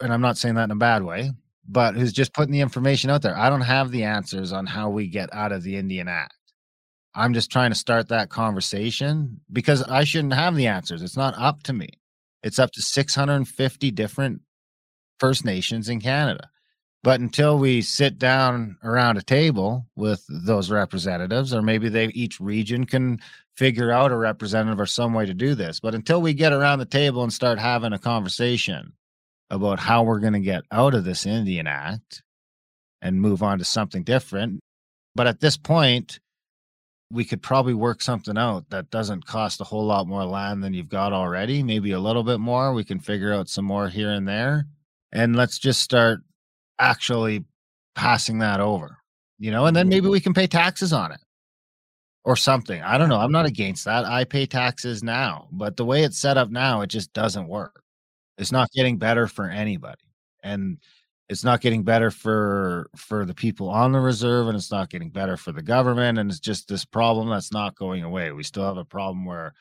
and 0.00 0.12
I'm 0.12 0.22
not 0.22 0.38
saying 0.38 0.56
that 0.56 0.64
in 0.64 0.70
a 0.72 0.76
bad 0.76 1.04
way 1.04 1.30
but 1.70 1.94
who's 1.94 2.12
just 2.12 2.34
putting 2.34 2.52
the 2.52 2.60
information 2.60 3.10
out 3.10 3.22
there. 3.22 3.38
I 3.38 3.48
don't 3.48 3.60
have 3.60 3.90
the 3.90 4.02
answers 4.02 4.52
on 4.52 4.66
how 4.66 4.90
we 4.90 5.06
get 5.06 5.32
out 5.32 5.52
of 5.52 5.62
the 5.62 5.76
Indian 5.76 6.08
Act. 6.08 6.34
I'm 7.14 7.32
just 7.32 7.50
trying 7.50 7.70
to 7.70 7.76
start 7.76 8.08
that 8.08 8.28
conversation 8.28 9.40
because 9.52 9.82
I 9.84 10.04
shouldn't 10.04 10.34
have 10.34 10.56
the 10.56 10.66
answers. 10.66 11.02
It's 11.02 11.16
not 11.16 11.38
up 11.38 11.62
to 11.64 11.72
me. 11.72 11.88
It's 12.42 12.58
up 12.58 12.72
to 12.72 12.82
650 12.82 13.90
different 13.92 14.42
First 15.18 15.44
Nations 15.44 15.88
in 15.88 16.00
Canada. 16.00 16.48
But 17.02 17.20
until 17.20 17.58
we 17.58 17.80
sit 17.80 18.18
down 18.18 18.76
around 18.84 19.16
a 19.16 19.22
table 19.22 19.86
with 19.96 20.24
those 20.28 20.70
representatives, 20.70 21.54
or 21.54 21.62
maybe 21.62 21.88
they 21.88 22.06
each 22.08 22.40
region 22.40 22.84
can 22.84 23.20
figure 23.56 23.90
out 23.90 24.12
a 24.12 24.16
representative 24.16 24.78
or 24.78 24.86
some 24.86 25.14
way 25.14 25.24
to 25.24 25.34
do 25.34 25.54
this. 25.54 25.80
But 25.80 25.94
until 25.94 26.20
we 26.20 26.34
get 26.34 26.52
around 26.52 26.78
the 26.78 26.84
table 26.84 27.22
and 27.22 27.32
start 27.32 27.58
having 27.58 27.94
a 27.94 27.98
conversation, 27.98 28.92
about 29.50 29.80
how 29.80 30.04
we're 30.04 30.20
going 30.20 30.32
to 30.32 30.40
get 30.40 30.62
out 30.70 30.94
of 30.94 31.04
this 31.04 31.26
Indian 31.26 31.66
Act 31.66 32.22
and 33.02 33.20
move 33.20 33.42
on 33.42 33.58
to 33.58 33.64
something 33.64 34.04
different. 34.04 34.60
But 35.14 35.26
at 35.26 35.40
this 35.40 35.56
point, 35.56 36.20
we 37.10 37.24
could 37.24 37.42
probably 37.42 37.74
work 37.74 38.00
something 38.00 38.38
out 38.38 38.70
that 38.70 38.90
doesn't 38.90 39.26
cost 39.26 39.60
a 39.60 39.64
whole 39.64 39.84
lot 39.84 40.06
more 40.06 40.24
land 40.24 40.62
than 40.62 40.72
you've 40.72 40.88
got 40.88 41.12
already, 41.12 41.62
maybe 41.62 41.90
a 41.90 41.98
little 41.98 42.22
bit 42.22 42.38
more. 42.38 42.72
We 42.72 42.84
can 42.84 43.00
figure 43.00 43.34
out 43.34 43.48
some 43.48 43.64
more 43.64 43.88
here 43.88 44.12
and 44.12 44.28
there. 44.28 44.66
And 45.10 45.34
let's 45.34 45.58
just 45.58 45.80
start 45.80 46.20
actually 46.80 47.44
passing 47.94 48.38
that 48.38 48.60
over, 48.60 48.98
you 49.38 49.50
know, 49.50 49.66
and 49.66 49.76
then 49.76 49.84
mm-hmm. 49.84 49.90
maybe 49.90 50.08
we 50.08 50.20
can 50.20 50.34
pay 50.34 50.46
taxes 50.46 50.92
on 50.92 51.12
it 51.12 51.20
or 52.24 52.36
something. 52.36 52.82
I 52.82 52.98
don't 52.98 53.08
know. 53.08 53.20
I'm 53.20 53.32
not 53.32 53.46
against 53.46 53.84
that. 53.84 54.04
I 54.04 54.24
pay 54.24 54.46
taxes 54.46 55.02
now, 55.02 55.48
but 55.52 55.76
the 55.76 55.84
way 55.84 56.02
it's 56.02 56.18
set 56.18 56.36
up 56.36 56.50
now, 56.50 56.80
it 56.80 56.88
just 56.88 57.12
doesn't 57.12 57.48
work. 57.48 57.82
It's 58.38 58.52
not 58.52 58.70
getting 58.72 58.98
better 58.98 59.26
for 59.26 59.46
anybody. 59.46 60.02
And 60.42 60.78
it's 61.28 61.44
not 61.44 61.60
getting 61.60 61.84
better 61.84 62.10
for 62.10 62.90
for 62.96 63.24
the 63.24 63.34
people 63.34 63.68
on 63.68 63.92
the 63.92 64.00
reserve 64.00 64.48
and 64.48 64.56
it's 64.56 64.72
not 64.72 64.90
getting 64.90 65.10
better 65.10 65.36
for 65.36 65.52
the 65.52 65.62
government 65.62 66.18
and 66.18 66.28
it's 66.28 66.40
just 66.40 66.66
this 66.66 66.84
problem 66.84 67.28
that's 67.28 67.52
not 67.52 67.76
going 67.76 68.02
away. 68.02 68.32
We 68.32 68.42
still 68.42 68.64
have 68.64 68.78
a 68.78 68.84
problem 68.84 69.24
where 69.24 69.54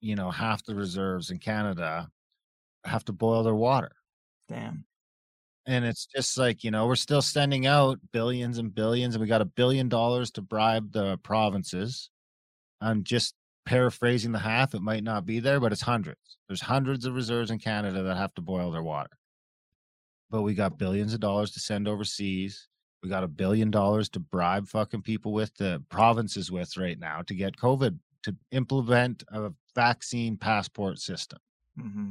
you 0.00 0.14
know 0.14 0.30
half 0.30 0.64
the 0.64 0.76
reserves 0.76 1.30
in 1.30 1.38
Canada 1.38 2.08
have 2.84 3.04
to 3.06 3.12
boil 3.12 3.42
their 3.42 3.56
water. 3.56 3.90
Damn. 4.48 4.84
And 5.66 5.84
it's 5.84 6.06
just 6.06 6.38
like, 6.38 6.62
you 6.62 6.70
know, 6.70 6.86
we're 6.86 6.94
still 6.94 7.22
sending 7.22 7.66
out 7.66 7.98
billions 8.12 8.58
and 8.58 8.72
billions 8.72 9.14
and 9.14 9.22
we 9.22 9.26
got 9.26 9.40
a 9.40 9.46
billion 9.46 9.88
dollars 9.88 10.30
to 10.32 10.42
bribe 10.42 10.92
the 10.92 11.18
provinces. 11.18 12.08
I'm 12.80 13.02
just 13.02 13.34
paraphrasing 13.66 14.32
the 14.32 14.38
half, 14.38 14.74
it 14.74 14.80
might 14.80 15.02
not 15.02 15.26
be 15.26 15.40
there, 15.40 15.58
but 15.58 15.72
it's 15.72 15.82
hundreds. 15.82 16.38
There's 16.48 16.60
hundreds 16.60 17.04
of 17.04 17.14
reserves 17.14 17.50
in 17.50 17.58
Canada 17.58 18.04
that 18.04 18.16
have 18.16 18.32
to 18.34 18.40
boil 18.40 18.70
their 18.70 18.82
water. 18.82 19.10
But 20.30 20.42
we 20.42 20.54
got 20.54 20.78
billions 20.78 21.12
of 21.12 21.20
dollars 21.20 21.50
to 21.52 21.60
send 21.60 21.88
overseas. 21.88 22.68
We 23.02 23.08
got 23.08 23.24
a 23.24 23.28
billion 23.28 23.70
dollars 23.70 24.08
to 24.10 24.20
bribe 24.20 24.68
fucking 24.68 25.02
people 25.02 25.32
with 25.32 25.54
the 25.56 25.82
provinces 25.90 26.50
with 26.50 26.76
right 26.76 26.98
now 26.98 27.22
to 27.22 27.34
get 27.34 27.56
COVID 27.56 27.98
to 28.22 28.36
implement 28.52 29.22
a 29.28 29.52
vaccine 29.74 30.36
passport 30.36 30.98
system. 30.98 31.38
Mm-hmm. 31.78 32.10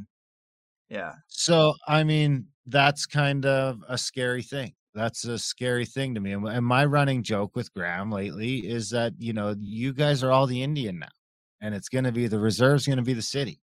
Yeah. 0.90 1.14
So, 1.28 1.74
I 1.88 2.04
mean, 2.04 2.48
that's 2.66 3.06
kind 3.06 3.46
of 3.46 3.84
a 3.88 3.98
scary 3.98 4.44
thing. 4.44 4.74
That's 4.94 5.26
a 5.26 5.38
scary 5.38 5.86
thing 5.86 6.16
to 6.16 6.22
me. 6.22 6.32
And 6.32 6.66
my 6.66 6.86
running 6.86 7.24
joke 7.24 7.56
with 7.56 7.74
Graham 7.74 8.12
lately 8.12 8.60
is 8.60 8.90
that, 8.92 9.14
you 9.18 9.34
know, 9.34 9.56
you 9.60 9.94
guys 9.94 10.24
are 10.24 10.32
all 10.32 10.48
the 10.48 10.64
Indian 10.64 11.00
now 11.00 11.08
and 11.62 11.74
it's 11.74 11.90
going 11.90 12.04
to 12.04 12.12
be 12.12 12.28
the 12.28 12.40
reserve's 12.40 12.86
going 12.86 12.98
to 12.98 13.04
be 13.04 13.14
the 13.14 13.22
city 13.22 13.60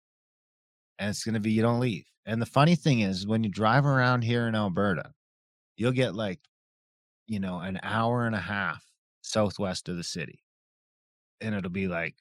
and 0.98 1.10
it's 1.10 1.24
going 1.24 1.34
to 1.34 1.40
be 1.40 1.52
you 1.52 1.62
don't 1.62 1.80
leave 1.80 2.04
and 2.26 2.40
the 2.40 2.46
funny 2.46 2.74
thing 2.74 3.00
is 3.00 3.26
when 3.26 3.44
you 3.44 3.50
drive 3.50 3.86
around 3.86 4.22
here 4.22 4.46
in 4.48 4.54
alberta 4.54 5.12
you'll 5.76 5.92
get 5.92 6.14
like 6.14 6.40
you 7.26 7.38
know 7.40 7.58
an 7.60 7.78
hour 7.82 8.26
and 8.26 8.34
a 8.34 8.40
half 8.40 8.84
southwest 9.22 9.88
of 9.88 9.96
the 9.96 10.04
city 10.04 10.40
and 11.40 11.54
it'll 11.54 11.70
be 11.70 11.88
like 11.88 12.16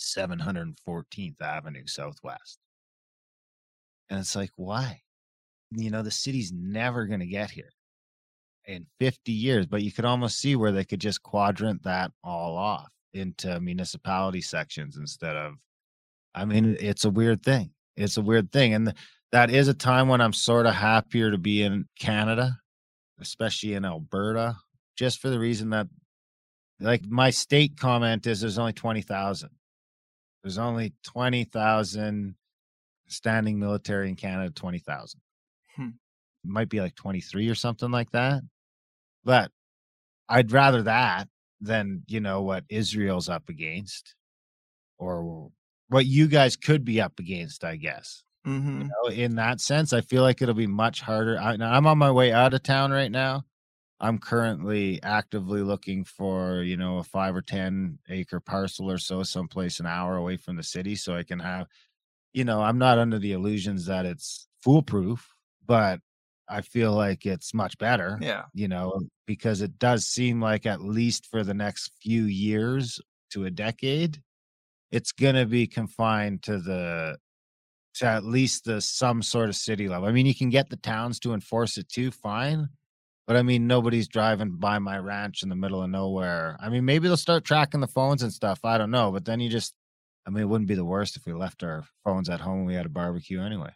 714th 0.00 1.40
avenue 1.40 1.86
southwest 1.86 2.58
and 4.10 4.20
it's 4.20 4.36
like 4.36 4.50
why 4.56 5.00
you 5.72 5.90
know 5.90 6.02
the 6.02 6.10
city's 6.10 6.52
never 6.52 7.06
going 7.06 7.20
to 7.20 7.26
get 7.26 7.50
here 7.50 7.70
in 8.66 8.86
50 9.00 9.32
years 9.32 9.66
but 9.66 9.82
you 9.82 9.92
could 9.92 10.04
almost 10.04 10.38
see 10.38 10.56
where 10.56 10.72
they 10.72 10.84
could 10.84 11.00
just 11.00 11.22
quadrant 11.22 11.82
that 11.84 12.10
all 12.22 12.56
off 12.56 12.88
into 13.16 13.58
municipality 13.60 14.40
sections 14.40 14.96
instead 14.96 15.36
of 15.36 15.54
I 16.34 16.44
mean 16.44 16.76
it's 16.78 17.04
a 17.04 17.10
weird 17.10 17.42
thing. 17.42 17.70
It's 17.96 18.16
a 18.16 18.22
weird 18.22 18.52
thing 18.52 18.74
and 18.74 18.94
that 19.32 19.50
is 19.50 19.68
a 19.68 19.74
time 19.74 20.08
when 20.08 20.20
I'm 20.20 20.32
sort 20.32 20.66
of 20.66 20.74
happier 20.74 21.30
to 21.30 21.38
be 21.38 21.62
in 21.62 21.86
Canada, 21.98 22.58
especially 23.20 23.74
in 23.74 23.84
Alberta, 23.84 24.56
just 24.96 25.20
for 25.20 25.30
the 25.30 25.38
reason 25.38 25.70
that 25.70 25.88
like 26.78 27.02
my 27.08 27.30
state 27.30 27.78
comment 27.78 28.26
is 28.26 28.40
there's 28.40 28.58
only 28.58 28.74
20,000. 28.74 29.50
There's 30.42 30.58
only 30.58 30.92
20,000 31.04 32.34
standing 33.08 33.58
military 33.58 34.08
in 34.08 34.16
Canada, 34.16 34.50
20,000. 34.50 35.20
Hmm. 35.76 35.88
might 36.44 36.70
be 36.70 36.80
like 36.80 36.94
23 36.94 37.48
or 37.48 37.54
something 37.54 37.90
like 37.90 38.10
that. 38.12 38.42
But 39.24 39.50
I'd 40.28 40.52
rather 40.52 40.82
that 40.82 41.28
than, 41.60 42.02
you 42.06 42.20
know, 42.20 42.42
what 42.42 42.64
Israel's 42.68 43.28
up 43.28 43.48
against 43.48 44.14
or 44.98 45.50
what 45.88 46.06
you 46.06 46.26
guys 46.26 46.56
could 46.56 46.84
be 46.84 47.00
up 47.00 47.18
against, 47.18 47.64
I 47.64 47.76
guess. 47.76 48.22
Mm-hmm. 48.46 48.82
You 48.82 48.88
know, 48.88 49.10
in 49.10 49.34
that 49.36 49.60
sense, 49.60 49.92
I 49.92 50.00
feel 50.00 50.22
like 50.22 50.40
it'll 50.40 50.54
be 50.54 50.66
much 50.66 51.00
harder. 51.00 51.38
I, 51.38 51.56
I'm 51.60 51.86
on 51.86 51.98
my 51.98 52.10
way 52.10 52.32
out 52.32 52.54
of 52.54 52.62
town 52.62 52.92
right 52.92 53.10
now. 53.10 53.44
I'm 53.98 54.18
currently 54.18 55.02
actively 55.02 55.62
looking 55.62 56.04
for, 56.04 56.62
you 56.62 56.76
know, 56.76 56.98
a 56.98 57.02
five 57.02 57.34
or 57.34 57.40
10 57.40 57.98
acre 58.08 58.40
parcel 58.40 58.90
or 58.90 58.98
so, 58.98 59.22
someplace 59.22 59.80
an 59.80 59.86
hour 59.86 60.16
away 60.16 60.36
from 60.36 60.56
the 60.56 60.62
city. 60.62 60.96
So 60.96 61.16
I 61.16 61.22
can 61.22 61.38
have, 61.38 61.66
you 62.36 62.44
know, 62.44 62.60
I'm 62.62 62.76
not 62.78 62.98
under 62.98 63.18
the 63.18 63.32
illusions 63.32 63.86
that 63.86 64.04
it's 64.04 64.46
foolproof, 64.62 65.26
but 65.64 66.00
I 66.48 66.60
feel 66.60 66.92
like 66.92 67.24
it's 67.24 67.54
much 67.54 67.78
better, 67.78 68.18
Yeah. 68.20 68.44
you 68.52 68.68
know, 68.68 69.00
because 69.26 69.62
it 69.62 69.78
does 69.78 70.06
seem 70.06 70.40
like 70.40 70.66
at 70.66 70.82
least 70.82 71.26
for 71.26 71.42
the 71.42 71.54
next 71.54 71.92
few 72.02 72.24
years 72.24 73.00
to 73.30 73.46
a 73.46 73.50
decade, 73.50 74.22
it's 74.92 75.12
going 75.12 75.34
to 75.34 75.46
be 75.46 75.66
confined 75.66 76.42
to 76.42 76.58
the, 76.58 77.16
to 77.94 78.06
at 78.06 78.22
least 78.22 78.66
the 78.66 78.82
some 78.82 79.22
sort 79.22 79.48
of 79.48 79.56
city 79.56 79.88
level. 79.88 80.06
I 80.06 80.12
mean, 80.12 80.26
you 80.26 80.34
can 80.34 80.50
get 80.50 80.68
the 80.68 80.76
towns 80.76 81.18
to 81.20 81.32
enforce 81.32 81.78
it 81.78 81.88
too, 81.88 82.10
fine 82.10 82.68
but 83.26 83.36
I 83.36 83.42
mean, 83.42 83.66
nobody's 83.66 84.06
driving 84.06 84.52
by 84.56 84.78
my 84.78 84.98
ranch 84.98 85.42
in 85.42 85.48
the 85.48 85.56
middle 85.56 85.82
of 85.82 85.90
nowhere. 85.90 86.56
I 86.60 86.68
mean, 86.68 86.84
maybe 86.84 87.08
they'll 87.08 87.16
start 87.16 87.44
tracking 87.44 87.80
the 87.80 87.88
phones 87.88 88.22
and 88.22 88.32
stuff. 88.32 88.64
I 88.64 88.78
don't 88.78 88.92
know. 88.92 89.10
But 89.10 89.24
then 89.24 89.40
you 89.40 89.48
just, 89.50 89.74
I 90.26 90.30
mean, 90.30 90.42
it 90.42 90.48
wouldn't 90.48 90.68
be 90.68 90.74
the 90.74 90.84
worst 90.84 91.16
if 91.16 91.24
we 91.26 91.32
left 91.32 91.62
our 91.62 91.84
phones 92.04 92.28
at 92.28 92.40
home 92.40 92.64
we 92.64 92.74
had 92.74 92.86
a 92.86 92.90
barbecue 92.90 93.40
anyway. 93.40 93.70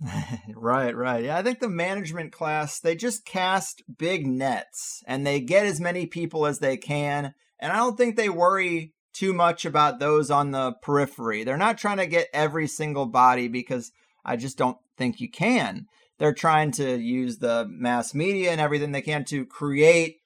right, 0.54 0.94
right. 0.94 1.24
Yeah, 1.24 1.38
I 1.38 1.42
think 1.42 1.60
the 1.60 1.68
management 1.68 2.32
class, 2.32 2.80
they 2.80 2.96
just 2.96 3.24
cast 3.24 3.82
big 3.96 4.26
nets 4.26 5.02
and 5.06 5.26
they 5.26 5.40
get 5.40 5.66
as 5.66 5.80
many 5.80 6.06
people 6.06 6.46
as 6.46 6.58
they 6.58 6.76
can. 6.76 7.32
And 7.60 7.72
I 7.72 7.76
don't 7.76 7.96
think 7.96 8.16
they 8.16 8.28
worry 8.28 8.92
too 9.12 9.32
much 9.32 9.64
about 9.64 10.00
those 10.00 10.30
on 10.30 10.50
the 10.50 10.72
periphery. 10.82 11.44
They're 11.44 11.56
not 11.56 11.78
trying 11.78 11.98
to 11.98 12.06
get 12.06 12.28
every 12.34 12.66
single 12.66 13.06
body 13.06 13.46
because 13.46 13.92
I 14.24 14.36
just 14.36 14.58
don't 14.58 14.78
think 14.96 15.20
you 15.20 15.30
can 15.30 15.86
they're 16.18 16.32
trying 16.32 16.70
to 16.72 16.96
use 16.96 17.38
the 17.38 17.66
mass 17.68 18.14
media 18.14 18.50
and 18.50 18.60
everything 18.60 18.92
they 18.92 19.02
can 19.02 19.24
to 19.26 19.44
create 19.46 20.20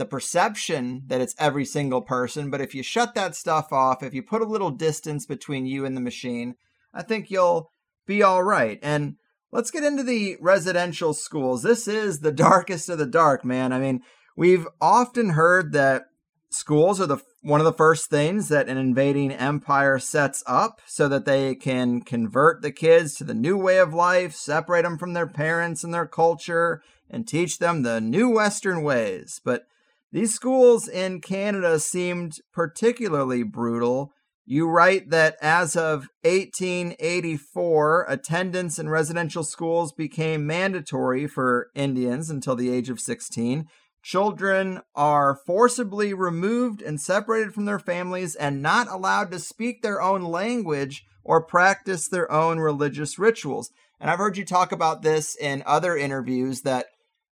the 0.00 0.06
perception 0.06 1.02
that 1.08 1.20
it's 1.20 1.34
every 1.38 1.66
single 1.66 2.00
person. 2.00 2.50
But 2.50 2.62
if 2.62 2.74
you 2.74 2.82
shut 2.82 3.14
that 3.14 3.36
stuff 3.36 3.70
off, 3.70 4.02
if 4.02 4.14
you 4.14 4.22
put 4.22 4.40
a 4.40 4.46
little 4.46 4.70
distance 4.70 5.26
between 5.26 5.66
you 5.66 5.84
and 5.84 5.94
the 5.94 6.00
machine, 6.00 6.54
I 6.94 7.02
think 7.02 7.30
you'll 7.30 7.70
be 8.06 8.22
all 8.22 8.42
right. 8.42 8.78
And 8.82 9.16
let's 9.52 9.70
get 9.70 9.84
into 9.84 10.02
the 10.02 10.38
residential 10.40 11.12
schools. 11.12 11.62
This 11.62 11.86
is 11.86 12.20
the 12.20 12.32
darkest 12.48 12.88
of 12.88 12.96
the 12.96 13.04
dark, 13.04 13.44
man. 13.44 13.74
I 13.74 13.78
mean, 13.78 14.00
we've 14.38 14.66
often 14.80 15.30
heard 15.30 15.72
that 15.74 16.04
schools 16.48 16.98
are 16.98 17.06
the 17.06 17.18
one 17.42 17.60
of 17.60 17.66
the 17.66 17.72
first 17.72 18.08
things 18.08 18.48
that 18.48 18.70
an 18.70 18.78
invading 18.78 19.32
empire 19.32 19.98
sets 19.98 20.42
up 20.46 20.80
so 20.86 21.08
that 21.08 21.26
they 21.26 21.54
can 21.54 22.00
convert 22.00 22.62
the 22.62 22.72
kids 22.72 23.16
to 23.16 23.24
the 23.24 23.34
new 23.34 23.58
way 23.58 23.78
of 23.78 23.92
life, 23.92 24.34
separate 24.34 24.82
them 24.82 24.96
from 24.96 25.12
their 25.12 25.26
parents 25.26 25.84
and 25.84 25.92
their 25.92 26.06
culture, 26.06 26.82
and 27.10 27.28
teach 27.28 27.58
them 27.58 27.82
the 27.82 28.00
new 28.00 28.30
Western 28.30 28.82
ways. 28.82 29.42
But 29.44 29.66
these 30.12 30.34
schools 30.34 30.88
in 30.88 31.20
Canada 31.20 31.78
seemed 31.78 32.38
particularly 32.52 33.44
brutal. 33.44 34.12
You 34.44 34.68
write 34.68 35.10
that 35.10 35.36
as 35.40 35.76
of 35.76 36.08
1884, 36.22 38.06
attendance 38.08 38.78
in 38.80 38.88
residential 38.88 39.44
schools 39.44 39.92
became 39.92 40.46
mandatory 40.46 41.28
for 41.28 41.68
Indians 41.76 42.28
until 42.28 42.56
the 42.56 42.70
age 42.70 42.90
of 42.90 42.98
16. 42.98 43.66
Children 44.02 44.80
are 44.96 45.38
forcibly 45.46 46.12
removed 46.12 46.82
and 46.82 47.00
separated 47.00 47.54
from 47.54 47.66
their 47.66 47.78
families 47.78 48.34
and 48.34 48.60
not 48.60 48.88
allowed 48.88 49.30
to 49.30 49.38
speak 49.38 49.82
their 49.82 50.02
own 50.02 50.22
language 50.22 51.04
or 51.22 51.44
practice 51.44 52.08
their 52.08 52.30
own 52.32 52.58
religious 52.58 53.18
rituals. 53.18 53.70
And 54.00 54.10
I've 54.10 54.18
heard 54.18 54.38
you 54.38 54.44
talk 54.44 54.72
about 54.72 55.02
this 55.02 55.36
in 55.36 55.62
other 55.66 55.96
interviews 55.96 56.62
that 56.62 56.86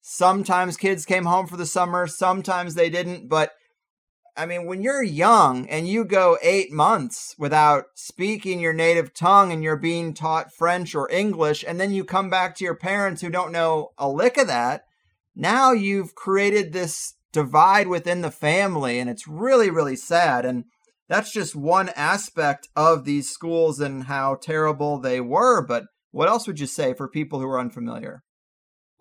sometimes 0.01 0.77
kids 0.77 1.05
came 1.05 1.25
home 1.25 1.47
for 1.47 1.57
the 1.57 1.65
summer, 1.65 2.07
sometimes 2.07 2.75
they 2.75 2.89
didn't. 2.89 3.29
But 3.29 3.51
I 4.35 4.45
mean, 4.45 4.65
when 4.65 4.81
you're 4.81 5.03
young 5.03 5.67
and 5.69 5.87
you 5.87 6.05
go 6.05 6.37
eight 6.41 6.71
months 6.71 7.35
without 7.37 7.85
speaking 7.95 8.59
your 8.59 8.73
native 8.73 9.13
tongue 9.13 9.51
and 9.51 9.63
you're 9.63 9.77
being 9.77 10.13
taught 10.13 10.53
French 10.53 10.95
or 10.95 11.11
English, 11.11 11.65
and 11.67 11.79
then 11.79 11.93
you 11.93 12.03
come 12.03 12.29
back 12.29 12.55
to 12.55 12.63
your 12.63 12.75
parents 12.75 13.21
who 13.21 13.29
don't 13.29 13.51
know 13.51 13.89
a 13.97 14.09
lick 14.09 14.37
of 14.37 14.47
that 14.47 14.83
now 15.35 15.71
you've 15.71 16.15
created 16.15 16.73
this 16.73 17.15
divide 17.31 17.87
within 17.87 18.21
the 18.21 18.31
family 18.31 18.99
and 18.99 19.09
it's 19.09 19.27
really 19.27 19.69
really 19.69 19.95
sad 19.95 20.45
and 20.45 20.65
that's 21.07 21.31
just 21.31 21.55
one 21.55 21.89
aspect 21.95 22.67
of 22.75 23.05
these 23.05 23.29
schools 23.29 23.79
and 23.79 24.05
how 24.05 24.35
terrible 24.35 24.99
they 24.99 25.21
were 25.21 25.65
but 25.65 25.85
what 26.11 26.27
else 26.27 26.45
would 26.45 26.59
you 26.59 26.67
say 26.67 26.93
for 26.93 27.07
people 27.07 27.39
who 27.39 27.47
are 27.47 27.59
unfamiliar 27.59 28.23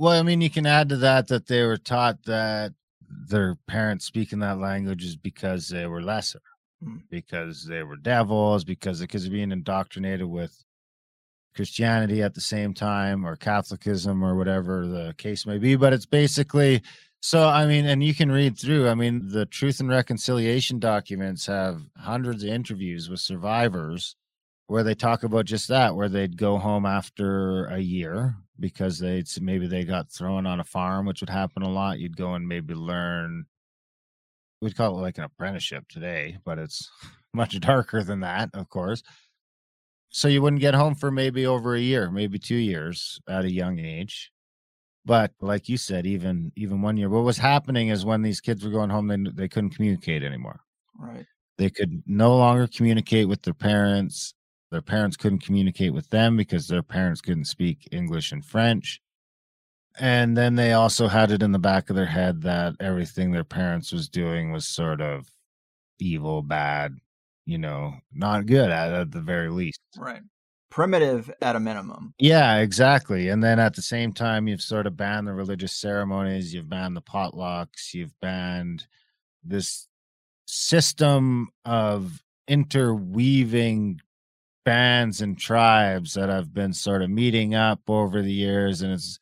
well 0.00 0.18
i 0.18 0.22
mean 0.22 0.40
you 0.40 0.50
can 0.50 0.66
add 0.66 0.88
to 0.88 0.96
that 0.96 1.28
that 1.28 1.46
they 1.46 1.62
were 1.64 1.76
taught 1.76 2.22
that 2.24 2.72
their 3.28 3.56
parents 3.66 4.04
speaking 4.04 4.38
that 4.38 4.58
language 4.58 5.04
is 5.04 5.16
because 5.16 5.68
they 5.68 5.86
were 5.86 6.02
lesser 6.02 6.42
hmm. 6.82 6.96
because 7.10 7.64
they 7.64 7.82
were 7.82 7.96
devils 7.96 8.64
because 8.64 9.00
because 9.00 9.24
of 9.24 9.32
being 9.32 9.52
indoctrinated 9.52 10.26
with 10.26 10.64
Christianity 11.54 12.22
at 12.22 12.34
the 12.34 12.40
same 12.40 12.72
time 12.72 13.26
or 13.26 13.34
Catholicism 13.34 14.22
or 14.22 14.36
whatever 14.36 14.86
the 14.86 15.14
case 15.18 15.46
may 15.46 15.58
be. 15.58 15.74
But 15.74 15.92
it's 15.92 16.06
basically 16.06 16.80
so, 17.22 17.46
I 17.46 17.66
mean, 17.66 17.84
and 17.84 18.02
you 18.02 18.14
can 18.14 18.32
read 18.32 18.58
through, 18.58 18.88
I 18.88 18.94
mean, 18.94 19.28
the 19.28 19.44
Truth 19.44 19.80
and 19.80 19.90
Reconciliation 19.90 20.78
documents 20.78 21.46
have 21.46 21.82
hundreds 21.98 22.42
of 22.42 22.48
interviews 22.48 23.10
with 23.10 23.20
survivors 23.20 24.16
where 24.68 24.82
they 24.82 24.94
talk 24.94 25.22
about 25.22 25.44
just 25.44 25.68
that, 25.68 25.94
where 25.94 26.08
they'd 26.08 26.38
go 26.38 26.56
home 26.56 26.86
after 26.86 27.66
a 27.66 27.78
year 27.78 28.36
because 28.60 28.98
they'd 28.98 29.26
maybe 29.40 29.66
they 29.66 29.84
got 29.84 30.10
thrown 30.10 30.46
on 30.46 30.60
a 30.60 30.64
farm, 30.64 31.06
which 31.06 31.20
would 31.20 31.30
happen 31.30 31.62
a 31.62 31.68
lot. 31.70 31.98
You'd 31.98 32.16
go 32.16 32.34
and 32.34 32.46
maybe 32.46 32.74
learn, 32.74 33.46
we'd 34.60 34.76
call 34.76 34.98
it 34.98 35.02
like 35.02 35.18
an 35.18 35.24
apprenticeship 35.24 35.84
today, 35.88 36.38
but 36.44 36.58
it's 36.58 36.90
much 37.34 37.58
darker 37.60 38.02
than 38.02 38.20
that, 38.20 38.50
of 38.54 38.68
course 38.68 39.02
so 40.10 40.28
you 40.28 40.42
wouldn't 40.42 40.60
get 40.60 40.74
home 40.74 40.94
for 40.94 41.10
maybe 41.10 41.46
over 41.46 41.74
a 41.74 41.80
year, 41.80 42.10
maybe 42.10 42.38
two 42.38 42.56
years 42.56 43.20
at 43.28 43.44
a 43.44 43.50
young 43.50 43.78
age. 43.78 44.32
But 45.04 45.32
like 45.40 45.68
you 45.68 45.76
said, 45.76 46.04
even 46.04 46.52
even 46.56 46.82
one 46.82 46.96
year, 46.96 47.08
what 47.08 47.24
was 47.24 47.38
happening 47.38 47.88
is 47.88 48.04
when 48.04 48.22
these 48.22 48.40
kids 48.40 48.64
were 48.64 48.70
going 48.70 48.90
home, 48.90 49.06
they 49.06 49.16
they 49.32 49.48
couldn't 49.48 49.70
communicate 49.70 50.22
anymore. 50.22 50.60
Right. 50.98 51.24
They 51.56 51.70
could 51.70 52.02
no 52.06 52.36
longer 52.36 52.66
communicate 52.66 53.28
with 53.28 53.42
their 53.42 53.54
parents. 53.54 54.34
Their 54.70 54.82
parents 54.82 55.16
couldn't 55.16 55.44
communicate 55.44 55.92
with 55.92 56.10
them 56.10 56.36
because 56.36 56.68
their 56.68 56.82
parents 56.82 57.20
couldn't 57.20 57.46
speak 57.46 57.88
English 57.90 58.30
and 58.32 58.44
French. 58.44 59.00
And 59.98 60.36
then 60.36 60.54
they 60.54 60.72
also 60.72 61.08
had 61.08 61.32
it 61.32 61.42
in 61.42 61.52
the 61.52 61.58
back 61.58 61.90
of 61.90 61.96
their 61.96 62.06
head 62.06 62.42
that 62.42 62.74
everything 62.78 63.32
their 63.32 63.44
parents 63.44 63.92
was 63.92 64.08
doing 64.08 64.52
was 64.52 64.66
sort 64.66 65.00
of 65.00 65.26
evil, 65.98 66.42
bad, 66.42 66.96
you 67.46 67.58
know, 67.58 67.94
not 68.12 68.46
good 68.46 68.70
at 68.70 68.92
at 68.92 69.10
the 69.10 69.20
very 69.20 69.50
least. 69.50 69.80
Right. 69.98 70.22
Primitive 70.70 71.32
at 71.42 71.56
a 71.56 71.60
minimum. 71.60 72.14
Yeah, 72.18 72.58
exactly. 72.58 73.28
And 73.28 73.42
then 73.42 73.58
at 73.58 73.74
the 73.74 73.82
same 73.82 74.12
time, 74.12 74.46
you've 74.46 74.62
sort 74.62 74.86
of 74.86 74.96
banned 74.96 75.26
the 75.26 75.34
religious 75.34 75.72
ceremonies, 75.72 76.54
you've 76.54 76.68
banned 76.68 76.96
the 76.96 77.02
potlucks, 77.02 77.92
you've 77.92 78.18
banned 78.20 78.86
this 79.42 79.88
system 80.46 81.48
of 81.64 82.22
interweaving 82.46 84.00
bands 84.70 85.20
and 85.20 85.36
tribes 85.36 86.14
that 86.14 86.30
I've 86.30 86.54
been 86.54 86.72
sort 86.72 87.02
of 87.02 87.10
meeting 87.10 87.56
up 87.56 87.80
over 87.88 88.22
the 88.22 88.32
years. 88.32 88.82
And 88.82 88.92
it's 88.92 89.18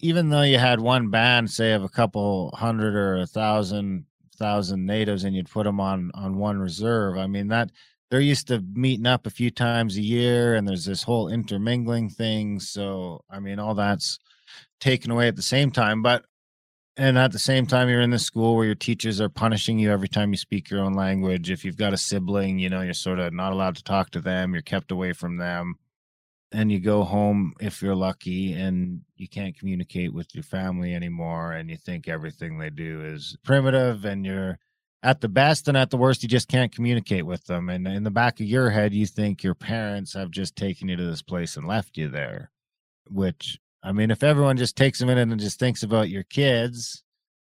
even 0.00 0.30
though 0.30 0.42
you 0.42 0.58
had 0.58 0.80
one 0.80 1.10
band, 1.10 1.48
say, 1.48 1.74
of 1.74 1.84
a 1.84 1.88
couple 1.88 2.50
hundred 2.56 2.96
or 2.96 3.18
a 3.18 3.26
thousand 3.26 4.04
thousand 4.36 4.84
natives 4.84 5.22
and 5.22 5.36
you'd 5.36 5.48
put 5.48 5.62
them 5.62 5.78
on 5.78 6.10
on 6.14 6.38
one 6.38 6.58
reserve. 6.58 7.16
I 7.18 7.28
mean 7.28 7.46
that 7.48 7.70
they're 8.10 8.18
used 8.18 8.48
to 8.48 8.64
meeting 8.74 9.06
up 9.06 9.28
a 9.28 9.30
few 9.30 9.52
times 9.52 9.96
a 9.96 10.02
year, 10.02 10.56
and 10.56 10.66
there's 10.66 10.86
this 10.86 11.04
whole 11.04 11.28
intermingling 11.28 12.10
thing. 12.10 12.58
So 12.58 13.22
I 13.30 13.38
mean, 13.38 13.60
all 13.60 13.76
that's 13.76 14.18
taken 14.80 15.12
away 15.12 15.28
at 15.28 15.36
the 15.36 15.42
same 15.42 15.70
time. 15.70 16.02
But 16.02 16.24
and 16.96 17.18
at 17.18 17.32
the 17.32 17.38
same 17.38 17.66
time, 17.66 17.88
you're 17.88 18.00
in 18.00 18.10
the 18.10 18.18
school 18.18 18.56
where 18.56 18.66
your 18.66 18.74
teachers 18.74 19.20
are 19.20 19.28
punishing 19.28 19.78
you 19.78 19.90
every 19.90 20.08
time 20.08 20.30
you 20.30 20.36
speak 20.36 20.70
your 20.70 20.80
own 20.80 20.92
language. 20.94 21.50
If 21.50 21.64
you've 21.64 21.76
got 21.76 21.94
a 21.94 21.98
sibling, 21.98 22.58
you 22.58 22.68
know, 22.68 22.82
you're 22.82 22.94
sort 22.94 23.18
of 23.18 23.32
not 23.32 23.52
allowed 23.52 23.76
to 23.76 23.84
talk 23.84 24.10
to 24.10 24.20
them. 24.20 24.52
You're 24.52 24.62
kept 24.62 24.90
away 24.90 25.12
from 25.12 25.38
them 25.38 25.76
and 26.52 26.70
you 26.70 26.78
go 26.78 27.02
home 27.02 27.54
if 27.60 27.82
you're 27.82 27.94
lucky 27.94 28.52
and 28.52 29.00
you 29.16 29.28
can't 29.28 29.58
communicate 29.58 30.12
with 30.12 30.34
your 30.34 30.44
family 30.44 30.94
anymore 30.94 31.52
and 31.52 31.70
you 31.70 31.76
think 31.76 32.08
everything 32.08 32.58
they 32.58 32.70
do 32.70 33.02
is 33.04 33.36
primitive 33.42 34.04
and 34.04 34.26
you're 34.26 34.58
at 35.02 35.20
the 35.20 35.28
best 35.28 35.66
and 35.66 35.76
at 35.76 35.90
the 35.90 35.96
worst 35.96 36.22
you 36.22 36.28
just 36.28 36.48
can't 36.48 36.74
communicate 36.74 37.26
with 37.26 37.44
them 37.46 37.68
and 37.68 37.88
in 37.88 38.04
the 38.04 38.10
back 38.10 38.38
of 38.38 38.46
your 38.46 38.70
head 38.70 38.94
you 38.94 39.06
think 39.06 39.42
your 39.42 39.54
parents 39.54 40.12
have 40.12 40.30
just 40.30 40.54
taken 40.54 40.88
you 40.88 40.96
to 40.96 41.04
this 41.04 41.22
place 41.22 41.56
and 41.56 41.66
left 41.66 41.96
you 41.96 42.08
there 42.08 42.50
which 43.08 43.58
I 43.82 43.92
mean, 43.92 44.10
if 44.10 44.22
everyone 44.22 44.56
just 44.56 44.76
takes 44.76 45.00
a 45.00 45.06
minute 45.06 45.28
and 45.28 45.40
just 45.40 45.58
thinks 45.58 45.82
about 45.82 46.08
your 46.08 46.22
kids, 46.22 47.02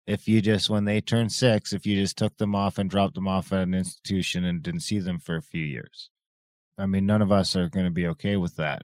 if 0.07 0.27
you 0.27 0.41
just 0.41 0.71
when 0.71 0.85
they 0.85 1.01
turn 1.01 1.29
six, 1.29 1.73
if 1.73 1.87
you 1.87 1.97
just 1.97 2.17
took 2.17 2.37
them 2.37 2.55
off 2.55 2.79
and 2.79 2.89
dropped 2.89 3.15
them 3.15 3.29
off 3.29 3.53
at 3.53 3.61
an 3.61 3.75
institution 3.75 4.45
and 4.45 4.63
didn't 4.63 4.81
see 4.81 4.99
them 4.99 5.19
for 5.19 5.37
a 5.37 5.43
few 5.43 5.63
years. 5.65 6.11
I 6.79 6.87
mean, 6.87 7.07
none 7.07 7.23
of 7.23 7.31
us 7.31 7.55
are 7.57 7.69
going 7.69 7.87
to 7.87 7.93
be 7.93 8.07
okay 8.09 8.37
with 8.37 8.57
that 8.57 8.83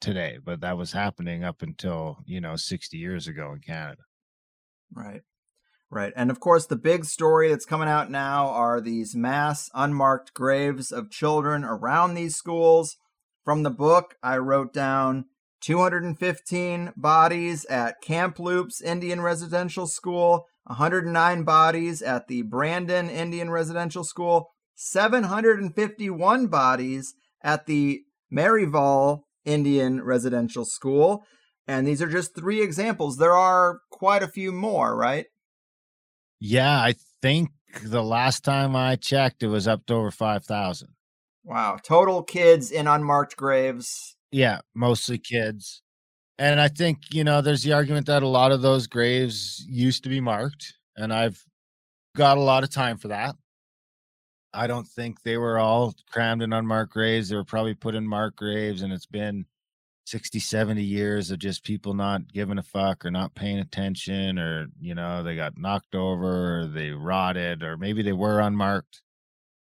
today, 0.00 0.38
but 0.42 0.60
that 0.60 0.76
was 0.76 0.92
happening 0.92 1.44
up 1.44 1.62
until, 1.62 2.18
you 2.26 2.40
know, 2.40 2.56
60 2.56 2.96
years 2.96 3.26
ago 3.26 3.52
in 3.52 3.60
Canada. 3.60 4.02
Right. 4.92 5.22
Right. 5.90 6.12
And 6.14 6.30
of 6.30 6.38
course, 6.38 6.66
the 6.66 6.76
big 6.76 7.04
story 7.04 7.48
that's 7.48 7.64
coming 7.64 7.88
out 7.88 8.10
now 8.10 8.48
are 8.48 8.80
these 8.80 9.16
mass 9.16 9.70
unmarked 9.74 10.34
graves 10.34 10.92
of 10.92 11.10
children 11.10 11.64
around 11.64 12.14
these 12.14 12.36
schools. 12.36 12.96
From 13.44 13.62
the 13.62 13.70
book, 13.70 14.16
I 14.22 14.36
wrote 14.36 14.72
down 14.72 15.24
215 15.60 16.92
bodies 16.96 17.64
at 17.66 18.00
Kamloops 18.02 18.80
Indian 18.80 19.20
Residential 19.20 19.86
School, 19.86 20.46
109 20.64 21.42
bodies 21.44 22.02
at 22.02 22.28
the 22.28 22.42
Brandon 22.42 23.10
Indian 23.10 23.50
Residential 23.50 24.04
School, 24.04 24.50
751 24.74 26.46
bodies 26.46 27.14
at 27.42 27.66
the 27.66 28.02
Marieval 28.32 29.20
Indian 29.44 30.02
Residential 30.02 30.64
School. 30.64 31.24
And 31.66 31.86
these 31.86 32.02
are 32.02 32.08
just 32.08 32.34
three 32.34 32.62
examples. 32.62 33.16
There 33.16 33.36
are 33.36 33.80
quite 33.90 34.22
a 34.22 34.28
few 34.28 34.52
more, 34.52 34.96
right? 34.96 35.26
Yeah, 36.40 36.80
I 36.80 36.94
think 37.20 37.50
the 37.84 38.02
last 38.02 38.44
time 38.44 38.74
I 38.74 38.96
checked, 38.96 39.42
it 39.42 39.48
was 39.48 39.68
up 39.68 39.86
to 39.86 39.94
over 39.94 40.10
5,000. 40.10 40.88
Wow. 41.44 41.78
Total 41.82 42.22
kids 42.22 42.70
in 42.70 42.86
unmarked 42.86 43.36
graves. 43.36 44.16
Yeah, 44.32 44.60
mostly 44.74 45.18
kids. 45.18 45.82
And 46.38 46.60
I 46.60 46.68
think, 46.68 47.12
you 47.12 47.24
know, 47.24 47.40
there's 47.40 47.62
the 47.62 47.72
argument 47.72 48.06
that 48.06 48.22
a 48.22 48.28
lot 48.28 48.52
of 48.52 48.62
those 48.62 48.86
graves 48.86 49.64
used 49.68 50.04
to 50.04 50.08
be 50.08 50.20
marked, 50.20 50.74
and 50.96 51.12
I've 51.12 51.44
got 52.16 52.38
a 52.38 52.42
lot 52.42 52.64
of 52.64 52.70
time 52.70 52.96
for 52.96 53.08
that. 53.08 53.36
I 54.52 54.66
don't 54.66 54.86
think 54.86 55.22
they 55.22 55.36
were 55.36 55.58
all 55.58 55.94
crammed 56.10 56.42
in 56.42 56.52
unmarked 56.52 56.92
graves. 56.92 57.28
They 57.28 57.36
were 57.36 57.44
probably 57.44 57.74
put 57.74 57.94
in 57.94 58.06
marked 58.06 58.38
graves, 58.38 58.82
and 58.82 58.92
it's 58.92 59.06
been 59.06 59.44
60, 60.06 60.40
70 60.40 60.82
years 60.82 61.30
of 61.30 61.38
just 61.38 61.62
people 61.62 61.94
not 61.94 62.32
giving 62.32 62.58
a 62.58 62.62
fuck 62.62 63.04
or 63.04 63.10
not 63.10 63.34
paying 63.34 63.58
attention, 63.58 64.38
or, 64.38 64.68
you 64.80 64.94
know, 64.94 65.22
they 65.22 65.36
got 65.36 65.58
knocked 65.58 65.94
over 65.94 66.60
or 66.60 66.66
they 66.66 66.90
rotted, 66.90 67.62
or 67.62 67.76
maybe 67.76 68.02
they 68.02 68.12
were 68.12 68.40
unmarked. 68.40 69.02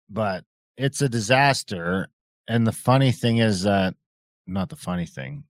But 0.10 0.46
it's 0.78 1.02
a 1.02 1.10
disaster. 1.10 2.08
And 2.48 2.66
the 2.66 2.72
funny 2.72 3.12
thing 3.12 3.38
is 3.38 3.64
that, 3.64 3.96
not 4.48 4.70
the 4.70 4.76
funny 4.76 5.06
thing, 5.06 5.46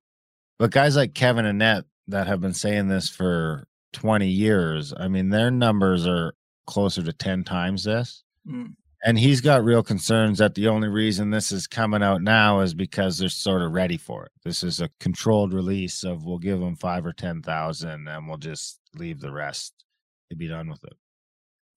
but 0.60 0.72
guys 0.72 0.96
like 0.96 1.14
Kevin 1.14 1.46
Annett 1.46 1.84
that 2.08 2.28
have 2.28 2.42
been 2.42 2.54
saying 2.54 2.88
this 2.88 3.10
for 3.10 3.68
20 3.94 4.28
years, 4.28 4.94
I 4.96 5.08
mean, 5.08 5.30
their 5.30 5.52
numbers 5.52 6.06
are 6.06 6.34
closer 6.66 7.04
to 7.04 7.14
10 7.14 7.44
times 7.44 7.84
this. 7.84 8.24
Mm. 8.48 8.76
And 9.06 9.20
he's 9.20 9.42
got 9.42 9.66
real 9.66 9.84
concerns 9.84 10.38
that 10.38 10.56
the 10.56 10.70
only 10.70 10.88
reason 10.88 11.30
this 11.30 11.52
is 11.52 11.68
coming 11.68 12.02
out 12.02 12.22
now 12.22 12.62
is 12.62 12.74
because 12.74 13.18
they're 13.18 13.28
sort 13.28 13.62
of 13.62 13.74
ready 13.74 13.98
for 13.98 14.26
it. 14.26 14.32
This 14.46 14.64
is 14.64 14.80
a 14.80 14.90
controlled 15.00 15.54
release 15.54 16.06
of 16.06 16.26
we'll 16.26 16.40
give 16.40 16.62
them 16.62 16.78
five 16.78 17.06
or 17.06 17.12
10,000 17.12 18.08
and 18.08 18.28
we'll 18.28 18.38
just 18.38 18.80
leave 18.96 19.20
the 19.20 19.34
rest 19.34 19.84
to 20.30 20.38
be 20.38 20.48
done 20.48 20.70
with 20.70 20.84
it. 20.86 20.94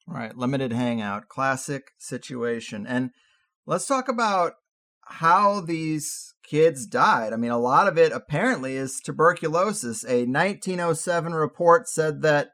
Right. 0.07 0.37
Limited 0.37 0.73
hangout, 0.73 1.29
classic 1.29 1.91
situation. 1.99 2.87
And 2.87 3.11
let's 3.67 3.87
talk 3.87 4.09
about 4.09 4.53
how 5.03 5.61
these 5.61 6.35
kids 6.47 6.87
died. 6.87 7.33
I 7.33 7.37
mean, 7.37 7.51
a 7.51 7.59
lot 7.59 7.89
of 7.89 7.99
it 7.99 8.13
apparently 8.13 8.77
is 8.77 9.01
tuberculosis. 9.01 10.05
A 10.05 10.25
1907 10.25 11.35
report 11.35 11.89
said 11.89 12.23
that 12.23 12.51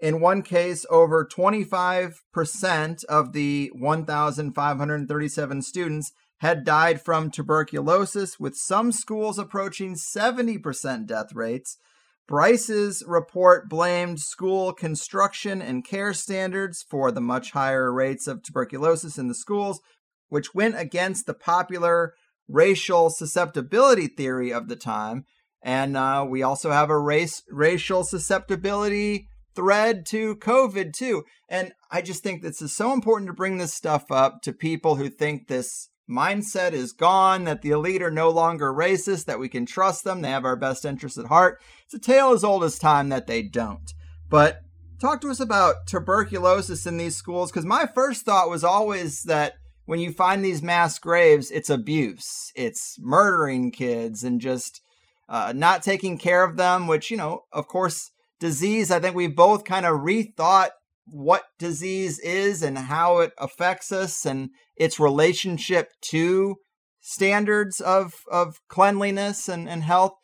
in 0.00 0.20
one 0.20 0.42
case, 0.42 0.84
over 0.90 1.24
25% 1.24 3.04
of 3.04 3.32
the 3.32 3.70
1,537 3.74 5.62
students 5.62 6.12
had 6.38 6.64
died 6.64 7.00
from 7.00 7.30
tuberculosis, 7.30 8.38
with 8.38 8.54
some 8.56 8.92
schools 8.92 9.38
approaching 9.38 9.94
70% 9.94 11.06
death 11.06 11.32
rates. 11.32 11.78
Bryce's 12.26 13.04
report 13.06 13.68
blamed 13.68 14.20
school 14.20 14.72
construction 14.72 15.62
and 15.62 15.86
care 15.86 16.12
standards 16.12 16.84
for 16.86 17.10
the 17.10 17.20
much 17.20 17.52
higher 17.52 17.92
rates 17.92 18.26
of 18.26 18.42
tuberculosis 18.42 19.16
in 19.16 19.28
the 19.28 19.34
schools, 19.34 19.80
which 20.28 20.54
went 20.54 20.78
against 20.78 21.26
the 21.26 21.34
popular 21.34 22.14
racial 22.48 23.10
susceptibility 23.10 24.06
theory 24.06 24.52
of 24.52 24.68
the 24.68 24.76
time. 24.76 25.24
And 25.62 25.96
uh, 25.96 26.26
we 26.28 26.42
also 26.42 26.70
have 26.70 26.90
a 26.90 26.98
race 26.98 27.42
racial 27.50 28.04
susceptibility 28.04 29.28
thread 29.54 30.04
to 30.06 30.36
COVID 30.36 30.92
too. 30.92 31.24
And 31.48 31.72
I 31.90 32.02
just 32.02 32.22
think 32.22 32.42
this 32.42 32.60
is 32.60 32.76
so 32.76 32.92
important 32.92 33.28
to 33.28 33.34
bring 33.34 33.58
this 33.58 33.72
stuff 33.72 34.10
up 34.10 34.42
to 34.42 34.52
people 34.52 34.96
who 34.96 35.08
think 35.08 35.46
this 35.46 35.88
mindset 36.08 36.72
is 36.72 36.92
gone, 36.92 37.44
that 37.44 37.62
the 37.62 37.70
elite 37.70 38.02
are 38.02 38.10
no 38.10 38.28
longer 38.28 38.72
racist, 38.72 39.24
that 39.24 39.38
we 39.38 39.48
can 39.48 39.64
trust 39.64 40.04
them, 40.04 40.20
they 40.20 40.30
have 40.30 40.44
our 40.44 40.56
best 40.56 40.84
interests 40.84 41.18
at 41.18 41.26
heart. 41.26 41.60
It's 41.84 41.94
a 41.94 41.98
tale 41.98 42.32
as 42.32 42.44
old 42.44 42.64
as 42.64 42.78
time 42.78 43.08
that 43.08 43.26
they 43.26 43.42
don't. 43.42 43.90
But 44.28 44.60
talk 45.00 45.20
to 45.22 45.30
us 45.30 45.40
about 45.40 45.86
tuberculosis 45.86 46.86
in 46.86 46.96
these 46.96 47.16
schools 47.16 47.50
because 47.50 47.64
my 47.64 47.86
first 47.86 48.24
thought 48.24 48.50
was 48.50 48.64
always 48.64 49.22
that 49.22 49.54
when 49.86 50.00
you 50.00 50.12
find 50.12 50.44
these 50.44 50.62
mass 50.62 50.98
graves, 50.98 51.50
it's 51.50 51.70
abuse, 51.70 52.52
it's 52.54 52.96
murdering 53.00 53.70
kids 53.70 54.24
and 54.24 54.40
just 54.40 54.80
uh, 55.28 55.52
not 55.54 55.82
taking 55.82 56.18
care 56.18 56.42
of 56.44 56.56
them, 56.56 56.86
which, 56.86 57.10
you 57.10 57.16
know, 57.16 57.44
of 57.52 57.66
course, 57.66 58.10
disease, 58.40 58.90
I 58.90 59.00
think 59.00 59.14
we 59.14 59.26
both 59.26 59.64
kind 59.64 59.86
of 59.86 60.00
rethought 60.00 60.70
what 61.06 61.44
disease 61.58 62.18
is 62.20 62.62
and 62.62 62.78
how 62.78 63.18
it 63.18 63.32
affects 63.38 63.92
us 63.92 64.24
and 64.24 64.50
its 64.76 64.98
relationship 64.98 65.92
to 66.00 66.56
standards 67.00 67.80
of, 67.80 68.14
of 68.30 68.60
cleanliness 68.68 69.48
and, 69.48 69.68
and 69.68 69.82
health. 69.82 70.14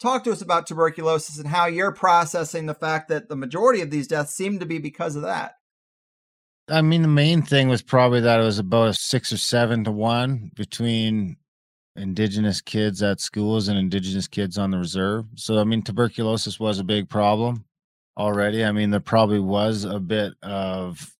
Talk 0.00 0.24
to 0.24 0.32
us 0.32 0.42
about 0.42 0.66
tuberculosis 0.66 1.38
and 1.38 1.48
how 1.48 1.66
you're 1.66 1.92
processing 1.92 2.66
the 2.66 2.74
fact 2.74 3.08
that 3.08 3.28
the 3.28 3.36
majority 3.36 3.80
of 3.80 3.90
these 3.90 4.06
deaths 4.06 4.34
seem 4.34 4.58
to 4.58 4.66
be 4.66 4.78
because 4.78 5.16
of 5.16 5.22
that. 5.22 5.54
I 6.68 6.80
mean, 6.82 7.02
the 7.02 7.08
main 7.08 7.42
thing 7.42 7.68
was 7.68 7.82
probably 7.82 8.20
that 8.20 8.40
it 8.40 8.44
was 8.44 8.58
about 8.58 8.88
a 8.88 8.94
six 8.94 9.32
or 9.32 9.36
seven 9.36 9.84
to 9.84 9.92
one 9.92 10.50
between 10.54 11.36
indigenous 11.96 12.60
kids 12.60 13.02
at 13.02 13.20
schools 13.20 13.68
and 13.68 13.78
indigenous 13.78 14.26
kids 14.26 14.56
on 14.58 14.70
the 14.70 14.78
reserve. 14.78 15.26
So 15.34 15.58
I 15.58 15.64
mean 15.64 15.82
tuberculosis 15.82 16.58
was 16.58 16.78
a 16.78 16.84
big 16.84 17.08
problem 17.08 17.64
already. 18.16 18.64
I 18.64 18.72
mean 18.72 18.90
there 18.90 19.00
probably 19.00 19.40
was 19.40 19.84
a 19.84 20.00
bit 20.00 20.32
of 20.42 21.14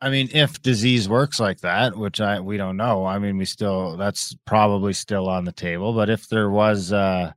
I 0.00 0.10
mean 0.10 0.28
if 0.32 0.60
disease 0.60 1.08
works 1.08 1.40
like 1.40 1.60
that, 1.60 1.96
which 1.96 2.20
I 2.20 2.40
we 2.40 2.56
don't 2.56 2.76
know. 2.76 3.06
I 3.06 3.18
mean 3.18 3.38
we 3.38 3.46
still 3.46 3.96
that's 3.96 4.36
probably 4.44 4.92
still 4.92 5.28
on 5.28 5.44
the 5.44 5.52
table, 5.52 5.94
but 5.94 6.10
if 6.10 6.28
there 6.28 6.50
was 6.50 6.92
uh 6.92 7.32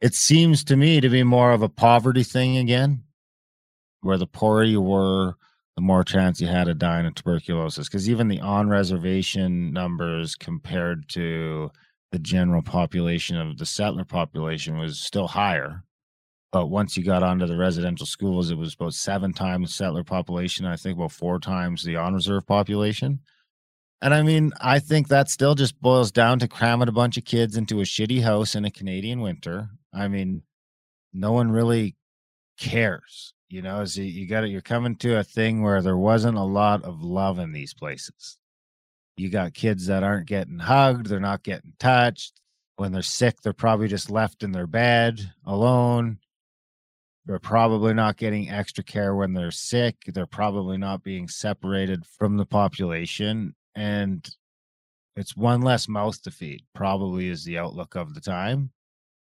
it 0.00 0.14
seems 0.14 0.64
to 0.64 0.76
me 0.76 1.00
to 1.00 1.08
be 1.08 1.22
more 1.22 1.52
of 1.52 1.62
a 1.62 1.68
poverty 1.68 2.22
thing 2.22 2.56
again 2.56 3.04
where 4.00 4.18
the 4.18 4.26
poorer 4.26 4.64
you 4.64 4.80
were 4.80 5.34
the 5.78 5.82
more 5.82 6.02
chance 6.02 6.40
you 6.40 6.48
had 6.48 6.66
of 6.66 6.76
dying 6.76 7.06
of 7.06 7.14
tuberculosis. 7.14 7.86
Because 7.86 8.10
even 8.10 8.26
the 8.26 8.40
on 8.40 8.68
reservation 8.68 9.72
numbers 9.72 10.34
compared 10.34 11.08
to 11.10 11.70
the 12.10 12.18
general 12.18 12.62
population 12.62 13.36
of 13.36 13.58
the 13.58 13.64
settler 13.64 14.04
population 14.04 14.76
was 14.76 14.98
still 14.98 15.28
higher. 15.28 15.84
But 16.50 16.66
once 16.66 16.96
you 16.96 17.04
got 17.04 17.22
onto 17.22 17.46
the 17.46 17.56
residential 17.56 18.06
schools, 18.06 18.50
it 18.50 18.58
was 18.58 18.74
about 18.74 18.94
seven 18.94 19.32
times 19.32 19.72
settler 19.72 20.02
population. 20.02 20.66
I 20.66 20.74
think 20.74 20.98
about 20.98 21.12
four 21.12 21.38
times 21.38 21.84
the 21.84 21.94
on 21.94 22.14
reserve 22.14 22.44
population. 22.44 23.20
And 24.02 24.12
I 24.12 24.22
mean, 24.22 24.50
I 24.60 24.80
think 24.80 25.06
that 25.06 25.30
still 25.30 25.54
just 25.54 25.80
boils 25.80 26.10
down 26.10 26.40
to 26.40 26.48
cramming 26.48 26.88
a 26.88 26.92
bunch 26.92 27.16
of 27.16 27.24
kids 27.24 27.56
into 27.56 27.78
a 27.78 27.84
shitty 27.84 28.20
house 28.24 28.56
in 28.56 28.64
a 28.64 28.70
Canadian 28.72 29.20
winter. 29.20 29.68
I 29.94 30.08
mean, 30.08 30.42
no 31.12 31.30
one 31.30 31.52
really 31.52 31.94
cares 32.58 33.32
you 33.50 33.62
know 33.62 33.80
is 33.80 33.96
you 33.96 34.26
got 34.26 34.44
it 34.44 34.50
you're 34.50 34.60
coming 34.60 34.96
to 34.96 35.18
a 35.18 35.24
thing 35.24 35.62
where 35.62 35.82
there 35.82 35.96
wasn't 35.96 36.36
a 36.36 36.42
lot 36.42 36.82
of 36.84 37.02
love 37.02 37.38
in 37.38 37.52
these 37.52 37.74
places. 37.74 38.38
You 39.16 39.30
got 39.30 39.54
kids 39.54 39.86
that 39.86 40.02
aren't 40.02 40.28
getting 40.28 40.58
hugged 40.58 41.06
they're 41.06 41.20
not 41.20 41.42
getting 41.42 41.72
touched. 41.78 42.40
When 42.76 42.92
they're 42.92 43.02
sick 43.02 43.40
they're 43.42 43.52
probably 43.52 43.88
just 43.88 44.10
left 44.10 44.42
in 44.42 44.52
their 44.52 44.66
bed 44.66 45.32
alone. 45.44 46.18
They're 47.26 47.38
probably 47.38 47.92
not 47.92 48.16
getting 48.16 48.48
extra 48.48 48.82
care 48.82 49.14
when 49.14 49.34
they're 49.34 49.50
sick. 49.50 49.96
They're 50.06 50.24
probably 50.24 50.78
not 50.78 51.02
being 51.02 51.28
separated 51.28 52.06
from 52.06 52.38
the 52.38 52.46
population. 52.46 53.54
And 53.74 54.26
it's 55.14 55.36
one 55.36 55.60
less 55.60 55.88
mouth 55.88 56.22
to 56.22 56.30
feed 56.30 56.62
probably 56.74 57.28
is 57.28 57.44
the 57.44 57.58
outlook 57.58 57.96
of 57.96 58.14
the 58.14 58.22
time 58.22 58.70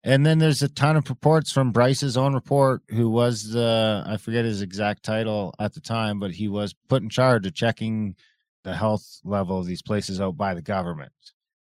and 0.08 0.24
then 0.24 0.38
there's 0.38 0.62
a 0.62 0.70
ton 0.70 0.96
of 0.96 1.10
reports 1.10 1.52
from 1.52 1.70
Bryce's 1.70 2.16
own 2.16 2.32
report, 2.32 2.80
who 2.88 3.10
was 3.10 3.50
the, 3.50 4.02
I 4.06 4.16
forget 4.16 4.46
his 4.46 4.62
exact 4.62 5.02
title 5.02 5.54
at 5.58 5.74
the 5.74 5.80
time, 5.80 6.18
but 6.18 6.30
he 6.30 6.48
was 6.48 6.74
put 6.88 7.02
in 7.02 7.10
charge 7.10 7.44
of 7.44 7.52
checking 7.52 8.16
the 8.64 8.74
health 8.74 9.20
level 9.22 9.58
of 9.58 9.66
these 9.66 9.82
places 9.82 10.18
out 10.18 10.34
by 10.38 10.54
the 10.54 10.62
government. 10.62 11.12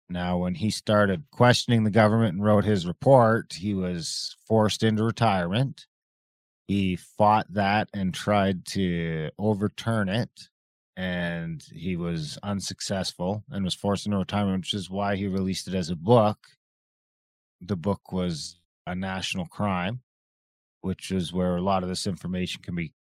Now, 0.09 0.39
when 0.39 0.55
he 0.55 0.71
started 0.71 1.25
questioning 1.33 1.83
the 1.83 1.91
government 1.91 2.35
and 2.35 2.45
wrote 2.45 2.65
his 2.65 2.87
report, 2.87 3.55
he 3.55 3.75
was 3.75 4.37
forced 4.47 4.85
into 4.85 5.03
retirement. 5.03 5.87
He 6.69 6.95
fought 6.95 7.53
that 7.53 7.89
and 7.93 8.15
tried 8.15 8.67
to 8.67 9.31
overturn 9.37 10.09
it, 10.09 10.49
and 10.97 11.61
he 11.73 11.97
was 11.97 12.39
unsuccessful 12.45 13.43
and 13.51 13.65
was 13.65 13.75
forced 13.75 14.07
into 14.07 14.19
retirement, 14.19 14.61
which 14.61 14.75
is 14.75 14.89
why 14.89 15.17
he 15.17 15.27
released 15.27 15.67
it 15.67 15.75
as 15.75 15.91
a 15.91 15.97
book. 15.97 16.39
The 17.61 17.77
book 17.77 18.13
was 18.13 18.61
a 18.87 18.95
national 18.95 19.47
crime, 19.47 20.01
which 20.81 21.11
is 21.11 21.33
where 21.33 21.57
a 21.57 21.63
lot 21.63 21.83
of 21.83 21.89
this 21.89 22.07
information 22.07 22.63
can 22.63 22.75
be 22.75 22.93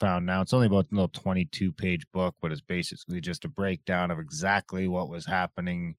found 0.00 0.26
now. 0.26 0.42
It's 0.42 0.52
only 0.52 0.66
about 0.66 0.86
a 0.92 0.94
little 0.94 1.08
22 1.08 1.72
page 1.72 2.04
book, 2.12 2.34
but 2.40 2.52
it's 2.52 2.60
basically 2.60 3.20
just 3.20 3.44
a 3.44 3.48
breakdown 3.48 4.10
of 4.10 4.18
exactly 4.18 4.88
what 4.88 5.08
was 5.08 5.26
happening 5.26 5.96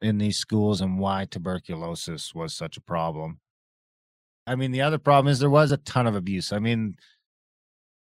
in 0.00 0.18
these 0.18 0.36
schools 0.36 0.80
and 0.80 0.98
why 0.98 1.24
tuberculosis 1.24 2.34
was 2.34 2.54
such 2.54 2.76
a 2.76 2.82
problem. 2.82 3.40
I 4.46 4.56
mean, 4.56 4.72
the 4.72 4.82
other 4.82 4.98
problem 4.98 5.30
is 5.30 5.38
there 5.38 5.50
was 5.50 5.72
a 5.72 5.76
ton 5.76 6.06
of 6.06 6.16
abuse. 6.16 6.52
I 6.52 6.58
mean, 6.58 6.96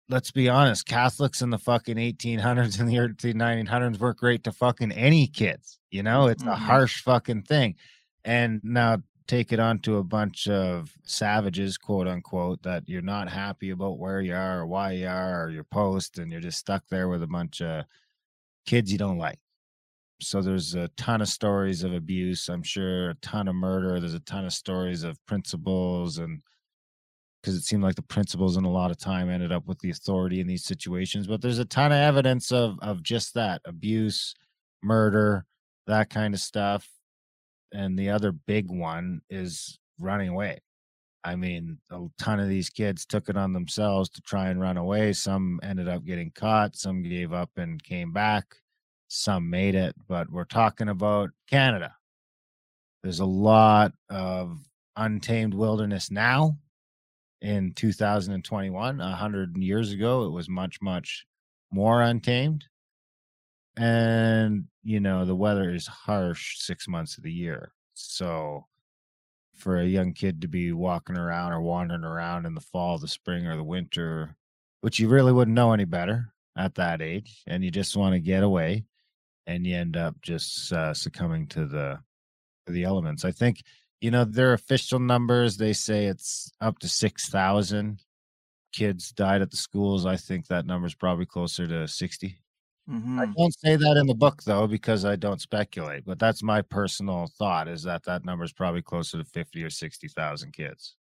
let's 0.09 0.31
be 0.31 0.49
honest, 0.49 0.85
Catholics 0.85 1.41
in 1.41 1.49
the 1.49 1.57
fucking 1.57 1.95
1800s 1.95 2.79
and 2.79 2.89
the 2.89 2.99
early 2.99 3.13
1900s 3.13 3.99
weren't 3.99 4.17
great 4.17 4.43
to 4.43 4.51
fucking 4.51 4.91
any 4.91 5.27
kids. 5.27 5.79
You 5.89 6.03
know, 6.03 6.27
it's 6.27 6.43
mm-hmm. 6.43 6.51
a 6.51 6.57
harsh 6.57 7.01
fucking 7.01 7.43
thing. 7.43 7.75
And 8.25 8.59
now 8.63 8.97
take 9.27 9.51
it 9.51 9.59
on 9.59 9.79
to 9.79 9.97
a 9.97 10.03
bunch 10.03 10.47
of 10.47 10.91
savages, 11.03 11.77
quote 11.77 12.07
unquote, 12.07 12.61
that 12.63 12.87
you're 12.87 13.01
not 13.01 13.29
happy 13.29 13.71
about 13.71 13.97
where 13.97 14.21
you 14.21 14.33
are 14.33 14.61
or 14.61 14.67
why 14.67 14.91
you 14.91 15.07
are 15.07 15.45
or 15.45 15.49
your 15.49 15.63
post, 15.63 16.17
and 16.19 16.31
you're 16.31 16.41
just 16.41 16.59
stuck 16.59 16.83
there 16.89 17.07
with 17.09 17.23
a 17.23 17.27
bunch 17.27 17.61
of 17.61 17.85
kids 18.65 18.91
you 18.91 18.97
don't 18.97 19.17
like. 19.17 19.39
So 20.21 20.41
there's 20.41 20.75
a 20.75 20.87
ton 20.89 21.21
of 21.21 21.27
stories 21.27 21.83
of 21.83 21.93
abuse. 21.93 22.47
I'm 22.49 22.63
sure 22.63 23.09
a 23.09 23.15
ton 23.15 23.47
of 23.47 23.55
murder. 23.55 23.99
There's 23.99 24.13
a 24.13 24.19
ton 24.21 24.45
of 24.45 24.53
stories 24.53 25.03
of 25.03 25.23
principals 25.25 26.17
and 26.19 26.41
because 27.41 27.55
it 27.55 27.63
seemed 27.63 27.83
like 27.83 27.93
the 27.93 28.01
principals 28.01 28.57
in 28.57 28.65
a 28.65 28.71
lot 28.71 28.89
of 28.89 28.97
time 28.97 29.29
ended 29.29 29.51
up 29.51 29.67
with 29.67 29.77
the 29.79 29.91
authority 29.91 30.39
in 30.39 30.47
these 30.47 30.63
situations. 30.63 31.27
But 31.27 31.41
there's 31.41 31.59
a 31.59 31.65
ton 31.65 31.91
of 31.91 31.97
evidence 31.97 32.51
of 32.51 32.79
of 32.81 33.03
just 33.03 33.35
that 33.35 33.61
abuse, 33.65 34.33
murder, 34.81 35.45
that 35.85 36.09
kind 36.09 36.33
of 36.33 36.39
stuff 36.39 36.89
and 37.75 37.97
the 37.97 38.09
other 38.09 38.31
big 38.31 38.69
one 38.69 39.21
is 39.29 39.77
running 39.99 40.29
away. 40.29 40.59
I 41.23 41.35
mean, 41.35 41.79
a 41.91 42.05
ton 42.19 42.39
of 42.39 42.47
these 42.47 42.69
kids 42.69 43.05
took 43.05 43.29
it 43.29 43.37
on 43.37 43.51
themselves 43.51 44.09
to 44.09 44.21
try 44.21 44.49
and 44.49 44.61
run 44.61 44.77
away. 44.77 45.11
Some 45.13 45.59
ended 45.63 45.87
up 45.87 46.05
getting 46.05 46.31
caught, 46.31 46.75
some 46.75 47.01
gave 47.01 47.33
up 47.33 47.49
and 47.57 47.83
came 47.83 48.13
back, 48.13 48.55
some 49.07 49.49
made 49.49 49.75
it, 49.75 49.95
but 50.07 50.29
we're 50.31 50.45
talking 50.45 50.89
about 50.89 51.31
Canada. 51.49 51.95
There's 53.03 53.19
a 53.19 53.25
lot 53.25 53.93
of 54.09 54.59
untamed 54.95 55.53
wilderness 55.53 56.11
now 56.11 56.57
in 57.41 57.73
2021. 57.73 59.01
A 59.01 59.15
hundred 59.15 59.57
years 59.57 59.91
ago, 59.91 60.25
it 60.25 60.31
was 60.31 60.47
much, 60.47 60.79
much 60.81 61.25
more 61.71 62.03
untamed 62.03 62.65
and 63.77 64.65
you 64.83 64.99
know 64.99 65.25
the 65.25 65.35
weather 65.35 65.73
is 65.73 65.87
harsh 65.87 66.57
six 66.59 66.87
months 66.87 67.17
of 67.17 67.23
the 67.23 67.31
year 67.31 67.73
so 67.93 68.65
for 69.53 69.77
a 69.77 69.85
young 69.85 70.13
kid 70.13 70.41
to 70.41 70.47
be 70.47 70.71
walking 70.71 71.17
around 71.17 71.51
or 71.51 71.61
wandering 71.61 72.03
around 72.03 72.45
in 72.45 72.55
the 72.55 72.61
fall 72.61 72.97
the 72.97 73.07
spring 73.07 73.45
or 73.45 73.55
the 73.55 73.63
winter 73.63 74.35
which 74.81 74.99
you 74.99 75.07
really 75.07 75.31
wouldn't 75.31 75.55
know 75.55 75.73
any 75.73 75.85
better 75.85 76.33
at 76.57 76.75
that 76.75 77.01
age 77.01 77.43
and 77.47 77.63
you 77.63 77.71
just 77.71 77.97
want 77.97 78.13
to 78.13 78.19
get 78.19 78.43
away 78.43 78.85
and 79.47 79.65
you 79.65 79.75
end 79.75 79.97
up 79.97 80.15
just 80.21 80.71
uh, 80.73 80.93
succumbing 80.93 81.47
to 81.47 81.65
the 81.65 81.99
to 82.65 82.73
the 82.73 82.83
elements. 82.83 83.25
I 83.25 83.31
think 83.31 83.63
you 84.01 84.11
know 84.11 84.25
their 84.25 84.53
official 84.53 84.99
numbers 84.99 85.57
they 85.57 85.73
say 85.73 86.05
it's 86.05 86.51
up 86.61 86.79
to 86.79 86.89
6000 86.89 88.01
kids 88.73 89.11
died 89.11 89.41
at 89.41 89.51
the 89.51 89.57
schools. 89.57 90.05
I 90.05 90.17
think 90.17 90.47
that 90.47 90.65
number 90.65 90.87
is 90.87 90.95
probably 90.95 91.25
closer 91.25 91.67
to 91.67 91.87
60 91.87 92.37
Mm-hmm. 92.89 93.19
I 93.19 93.25
don't 93.25 93.59
say 93.59 93.75
that 93.75 93.97
in 93.97 94.05
the 94.05 94.13
book 94.13 94.43
though 94.43 94.67
because 94.67 95.05
I 95.05 95.15
don't 95.15 95.41
speculate, 95.41 96.05
but 96.05 96.19
that's 96.19 96.43
my 96.43 96.61
personal 96.61 97.27
thought 97.39 97.67
is 97.67 97.83
that 97.83 98.03
that 98.03 98.23
number 98.23 98.43
is 98.43 98.53
probably 98.53 98.83
closer 98.83 99.17
to 99.17 99.23
50 99.23 99.63
or 99.63 99.69
60,000 99.69 100.53
kids. 100.53 100.95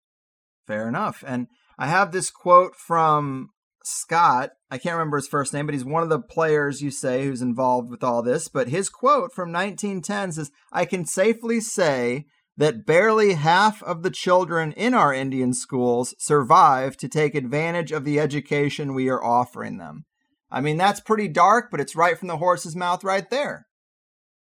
Fair 0.67 0.87
enough. 0.89 1.25
And 1.27 1.47
I 1.79 1.87
have 1.87 2.13
this 2.13 2.31
quote 2.31 2.77
from 2.77 3.49
Scott. 3.83 4.51
I 4.71 4.77
can't 4.77 4.93
remember 4.95 5.17
his 5.17 5.27
first 5.27 5.55
name, 5.55 5.67
but 5.67 5.75
he's 5.75 5.85
one 5.85 6.03
of 6.03 6.11
the 6.11 6.21
players 6.21 6.83
you 6.83 6.91
say 6.91 7.25
who's 7.25 7.41
involved 7.41 7.91
with 7.91 8.05
all 8.05 8.23
this, 8.23 8.49
but 8.49 8.69
his 8.69 8.91
quote 8.91 9.33
from 9.33 9.51
1910 9.51 10.33
says, 10.33 10.51
"I 10.71 10.85
can 10.85 11.07
safely 11.07 11.61
say 11.61 12.27
that 12.59 12.85
barely 12.85 13.33
half 13.33 13.83
of 13.83 14.03
the 14.03 14.11
children 14.11 14.73
in 14.73 14.93
our 14.93 15.15
Indian 15.15 15.55
schools 15.55 16.15
survive 16.19 16.99
to 16.99 17.09
take 17.09 17.35
advantage 17.35 17.91
of 17.91 18.05
the 18.05 18.21
education 18.21 18.93
we 18.93 19.09
are 19.09 19.25
offering 19.25 19.79
them." 19.79 20.05
I 20.51 20.61
mean, 20.61 20.77
that's 20.77 21.01
pretty 21.01 21.29
dark, 21.29 21.71
but 21.71 21.81
it's 21.81 21.95
right 21.95 22.19
from 22.19 22.29
the 22.29 22.37
horse's 22.37 22.75
mouth 22.75 23.05
right 23.05 23.29
there. 23.31 23.67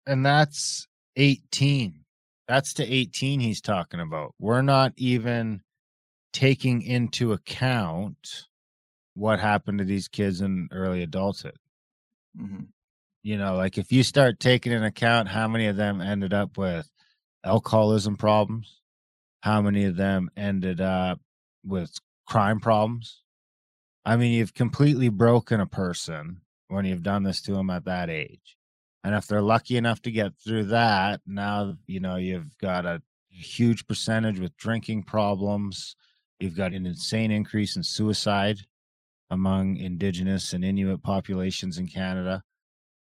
And 0.05 0.25
that's 0.25 0.87
18. 1.15 2.01
That's 2.47 2.73
to 2.75 2.85
18 2.85 3.39
he's 3.39 3.61
talking 3.61 3.99
about. 3.99 4.35
We're 4.39 4.61
not 4.61 4.93
even 4.97 5.61
taking 6.31 6.81
into 6.81 7.31
account 7.31 8.45
what 9.15 9.39
happened 9.39 9.79
to 9.79 9.85
these 9.85 10.07
kids 10.07 10.41
in 10.41 10.67
early 10.71 11.01
adulthood. 11.01 11.57
Mm-hmm. 12.39 12.65
You 13.23 13.37
know, 13.37 13.55
like 13.55 13.77
if 13.79 13.91
you 13.91 14.03
start 14.03 14.39
taking 14.39 14.71
into 14.71 14.85
account 14.85 15.29
how 15.29 15.47
many 15.47 15.65
of 15.65 15.77
them 15.77 16.01
ended 16.01 16.33
up 16.33 16.57
with 16.57 16.87
alcoholism 17.43 18.17
problems, 18.17 18.81
how 19.41 19.61
many 19.61 19.85
of 19.85 19.95
them 19.95 20.29
ended 20.37 20.81
up 20.81 21.19
with 21.63 21.91
crime 22.27 22.59
problems, 22.59 23.23
I 24.05 24.17
mean, 24.17 24.33
you've 24.33 24.53
completely 24.53 25.09
broken 25.09 25.59
a 25.59 25.65
person 25.65 26.41
when 26.67 26.85
you've 26.85 27.03
done 27.03 27.23
this 27.23 27.41
to 27.43 27.53
them 27.53 27.69
at 27.69 27.85
that 27.85 28.09
age. 28.09 28.55
And 29.03 29.15
if 29.15 29.27
they're 29.27 29.41
lucky 29.41 29.77
enough 29.77 30.01
to 30.03 30.11
get 30.11 30.33
through 30.43 30.65
that, 30.65 31.21
now, 31.25 31.75
you 31.87 31.99
know, 31.99 32.15
you've 32.15 32.57
got 32.59 32.85
a 32.85 33.01
huge 33.29 33.87
percentage 33.87 34.39
with 34.39 34.55
drinking 34.57 35.03
problems. 35.03 35.95
You've 36.39 36.57
got 36.57 36.73
an 36.73 36.85
insane 36.85 37.31
increase 37.31 37.75
in 37.75 37.83
suicide 37.83 38.59
among 39.29 39.77
Indigenous 39.77 40.53
and 40.53 40.63
Inuit 40.63 41.01
populations 41.01 41.77
in 41.77 41.87
Canada, 41.87 42.43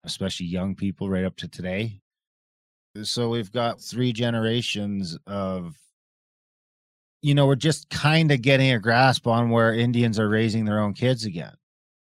especially 0.03 0.47
young 0.47 0.75
people 0.75 1.09
right 1.09 1.25
up 1.25 1.35
to 1.37 1.47
today. 1.47 1.99
So 3.03 3.29
we've 3.29 3.51
got 3.51 3.81
three 3.81 4.13
generations 4.13 5.17
of 5.27 5.75
you 7.27 7.35
know, 7.35 7.45
we're 7.45 7.55
just 7.55 7.89
kind 7.89 8.31
of 8.31 8.41
getting 8.41 8.71
a 8.71 8.79
grasp 8.79 9.27
on 9.27 9.49
where 9.49 9.73
Indians 9.73 10.17
are 10.17 10.29
raising 10.29 10.63
their 10.63 10.79
own 10.79 10.93
kids 10.93 11.25
again. 11.25 11.51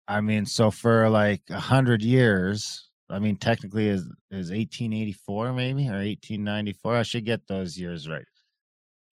I 0.07 0.21
mean, 0.21 0.45
so 0.45 0.69
for 0.69 1.09
like 1.09 1.41
a 1.49 1.59
hundred 1.59 2.03
years, 2.03 2.91
I 3.09 3.17
mean, 3.17 3.35
technically 3.35 3.87
is 3.87 4.01
is 4.29 4.51
1884 4.51 5.53
maybe 5.53 5.87
or 5.87 5.97
1894. 5.97 6.95
I 6.95 7.01
should 7.01 7.25
get 7.25 7.47
those 7.47 7.79
years 7.79 8.07
right 8.07 8.27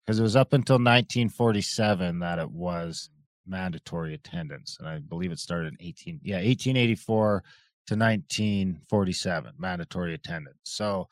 because 0.04 0.20
it 0.20 0.22
was 0.22 0.36
up 0.36 0.52
until 0.52 0.74
1947 0.74 2.18
that 2.18 2.38
it 2.38 2.50
was 2.50 3.08
mandatory 3.46 4.12
attendance, 4.12 4.76
and 4.78 4.86
I 4.86 4.98
believe 4.98 5.32
it 5.32 5.38
started 5.38 5.72
in 5.72 5.86
18 5.86 6.20
yeah 6.22 6.36
1884 6.36 7.42
to 7.86 7.94
1947 7.94 9.54
mandatory 9.56 10.12
attendance. 10.12 10.58
So 10.64 11.08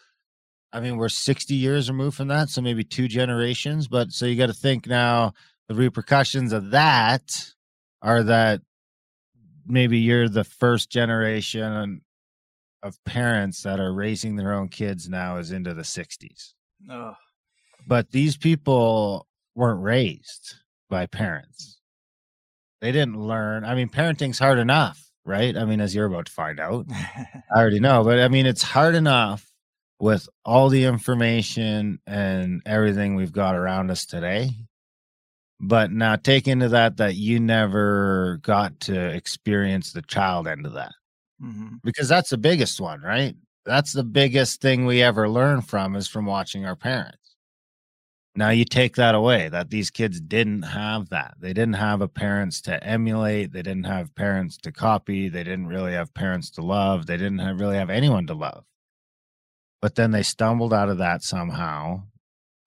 I 0.73 0.81
mean, 0.81 0.97
we're 0.97 1.09
60 1.09 1.55
years 1.55 1.91
removed 1.91 2.17
from 2.17 2.29
that, 2.29 2.49
so 2.49 2.63
maybe 2.63 2.83
two 2.85 3.09
generations. 3.09 3.89
But 3.89 4.13
so 4.13 4.27
you 4.27 4.37
got 4.37 4.47
to 4.47 4.55
think 4.55 4.87
now 4.87 5.35
the 5.69 5.75
repercussions 5.75 6.53
of 6.53 6.71
that 6.71 7.53
are 8.01 8.23
that 8.23 8.63
maybe 9.67 9.99
you're 9.99 10.29
the 10.29 10.45
first 10.45 10.91
generation 10.91 12.01
of 12.83 13.05
parents 13.05 13.63
that 13.63 13.81
are 13.81 13.93
raising 13.93 14.37
their 14.37 14.53
own 14.53 14.69
kids 14.69 15.09
now 15.09 15.37
is 15.37 15.53
into 15.53 15.75
the 15.75 15.83
60s. 15.83 16.55
Oh. 16.91 17.15
But 17.87 18.11
these 18.11 18.37
people 18.37 19.27
weren't 19.55 19.83
raised 19.83 20.57
by 20.89 21.07
parents. 21.07 21.79
They 22.81 22.91
didn't 22.91 23.21
learn. 23.21 23.65
I 23.65 23.75
mean, 23.75 23.89
parenting's 23.89 24.39
hard 24.39 24.59
enough, 24.59 25.11
right? 25.25 25.57
I 25.57 25.65
mean, 25.65 25.81
as 25.81 25.95
you're 25.95 26.07
about 26.07 26.27
to 26.27 26.33
find 26.33 26.59
out, 26.59 26.87
I 26.91 27.43
already 27.61 27.79
know, 27.79 28.03
but 28.03 28.19
I 28.19 28.29
mean, 28.29 28.47
it's 28.47 28.63
hard 28.63 28.95
enough 28.95 29.52
with 30.03 30.29
all 30.45 30.69
the 30.69 30.83
information 30.83 32.01
and 32.09 32.61
everything 32.67 33.15
we've 33.15 33.31
got 33.31 33.55
around 33.55 33.89
us 33.89 34.05
today. 34.05 34.51
But 35.61 35.93
now 35.93 36.17
take 36.17 36.49
into 36.49 36.71
that 36.71 36.97
that 36.97 37.15
you 37.15 37.39
never 37.39 38.41
got 38.43 38.81
to 38.81 39.01
experience 39.11 39.93
the 39.93 40.03
child 40.03 40.49
end 40.49 40.67
of 40.67 40.73
that. 40.73 40.91
Mm-hmm. 41.41 41.77
Because 41.85 42.09
that's 42.09 42.31
the 42.31 42.37
biggest 42.37 42.81
one, 42.81 43.01
right? 43.01 43.37
That's 43.65 43.93
the 43.93 44.03
biggest 44.03 44.61
thing 44.61 44.87
we 44.87 45.01
ever 45.03 45.29
learn 45.29 45.61
from 45.61 45.95
is 45.95 46.09
from 46.09 46.27
watching 46.27 46.67
our 46.67 46.75
parents. 46.75 47.37
Now 48.35 48.51
you 48.51 48.65
take 48.65 48.97
that 48.97 49.15
away 49.15 49.51
that 49.51 49.71
these 49.71 49.93
kids 49.93 50.21
didn't 50.21 50.63
have 50.63 51.11
that. 51.11 51.35
They 51.39 51.53
didn't 51.53 51.75
have 51.75 52.01
a 52.01 52.09
parents 52.09 52.61
to 52.63 52.83
emulate, 52.83 53.53
they 53.53 53.63
didn't 53.63 53.87
have 53.87 54.13
parents 54.17 54.57
to 54.63 54.73
copy, 54.73 55.29
they 55.29 55.45
didn't 55.45 55.69
really 55.69 55.93
have 55.93 56.13
parents 56.13 56.51
to 56.53 56.63
love, 56.63 57.07
they 57.07 57.17
didn't 57.17 57.39
have, 57.39 57.61
really 57.61 57.77
have 57.77 57.91
anyone 57.91 58.27
to 58.27 58.35
love 58.35 58.65
but 59.83 59.97
then 59.97 60.13
they 60.13 60.23
stumbled 60.23 60.73
out 60.73 60.89
of 60.89 60.99
that 60.99 61.23
somehow, 61.23 62.05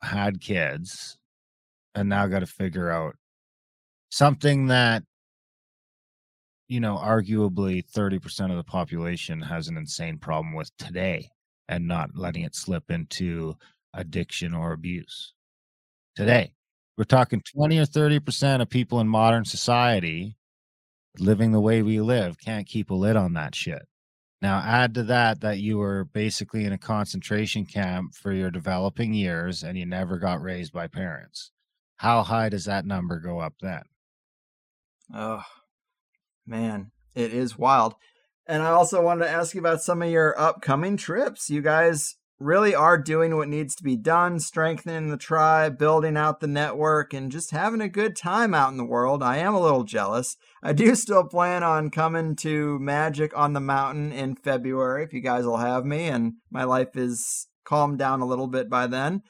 had 0.03 0.39
kids, 0.39 1.17
and 1.95 2.09
now 2.09 2.27
got 2.27 2.39
to 2.39 2.45
figure 2.45 2.91
out 2.91 3.15
something 4.11 4.67
that 4.67 5.03
you 6.67 6.79
know, 6.79 6.97
arguably 6.97 7.83
30% 7.85 8.49
of 8.49 8.57
the 8.57 8.63
population 8.63 9.41
has 9.41 9.67
an 9.67 9.77
insane 9.77 10.17
problem 10.17 10.55
with 10.55 10.71
today 10.77 11.29
and 11.67 11.87
not 11.87 12.11
letting 12.15 12.43
it 12.43 12.55
slip 12.55 12.89
into 12.89 13.55
addiction 13.93 14.53
or 14.53 14.71
abuse. 14.71 15.33
Today, 16.15 16.53
we're 16.97 17.03
talking 17.03 17.41
20 17.55 17.77
or 17.77 17.85
30% 17.85 18.61
of 18.61 18.69
people 18.69 18.99
in 18.99 19.07
modern 19.07 19.45
society 19.45 20.37
living 21.19 21.51
the 21.51 21.61
way 21.61 21.81
we 21.81 22.01
live 22.01 22.37
can't 22.37 22.67
keep 22.67 22.89
a 22.89 22.95
lid 22.95 23.15
on 23.15 23.33
that 23.33 23.55
shit. 23.55 23.87
Now, 24.41 24.59
add 24.59 24.93
to 24.95 25.03
that 25.03 25.41
that 25.41 25.59
you 25.59 25.77
were 25.77 26.05
basically 26.05 26.65
in 26.65 26.73
a 26.73 26.77
concentration 26.77 27.65
camp 27.65 28.13
for 28.15 28.31
your 28.31 28.51
developing 28.51 29.13
years 29.13 29.63
and 29.63 29.77
you 29.77 29.85
never 29.85 30.17
got 30.17 30.41
raised 30.41 30.73
by 30.73 30.87
parents. 30.87 31.51
How 31.97 32.23
high 32.23 32.49
does 32.49 32.65
that 32.65 32.85
number 32.85 33.19
go 33.19 33.39
up 33.39 33.53
then? 33.61 33.83
Oh, 35.13 35.43
man, 36.45 36.91
it 37.15 37.33
is 37.33 37.57
wild. 37.57 37.95
And 38.45 38.61
I 38.61 38.71
also 38.71 39.01
wanted 39.01 39.25
to 39.25 39.31
ask 39.31 39.55
you 39.55 39.61
about 39.61 39.81
some 39.81 40.01
of 40.01 40.09
your 40.09 40.39
upcoming 40.39 40.97
trips. 40.97 41.49
You 41.49 41.61
guys 41.61 42.15
really 42.39 42.75
are 42.75 42.97
doing 42.97 43.35
what 43.35 43.47
needs 43.47 43.75
to 43.75 43.83
be 43.83 43.95
done, 43.95 44.39
strengthening 44.39 45.09
the 45.09 45.17
tribe, 45.17 45.77
building 45.77 46.17
out 46.17 46.39
the 46.39 46.47
network, 46.47 47.13
and 47.13 47.31
just 47.31 47.51
having 47.51 47.81
a 47.81 47.89
good 47.89 48.15
time 48.15 48.53
out 48.53 48.71
in 48.71 48.77
the 48.77 48.85
world. 48.85 49.23
I 49.23 49.37
am 49.37 49.53
a 49.53 49.61
little 49.61 49.83
jealous. 49.83 50.35
I 50.61 50.73
do 50.73 50.95
still 50.95 51.23
plan 51.23 51.63
on 51.63 51.91
coming 51.91 52.35
to 52.37 52.79
Magic 52.79 53.35
on 53.37 53.53
the 53.53 53.59
Mountain 53.59 54.11
in 54.11 54.35
February 54.35 55.03
if 55.03 55.13
you 55.13 55.21
guys 55.21 55.45
will 55.45 55.57
have 55.57 55.85
me, 55.85 56.07
and 56.07 56.33
my 56.51 56.63
life 56.63 56.95
is 56.95 57.47
calmed 57.63 57.99
down 57.99 58.21
a 58.21 58.27
little 58.27 58.47
bit 58.47 58.69
by 58.69 58.87
then. 58.87 59.21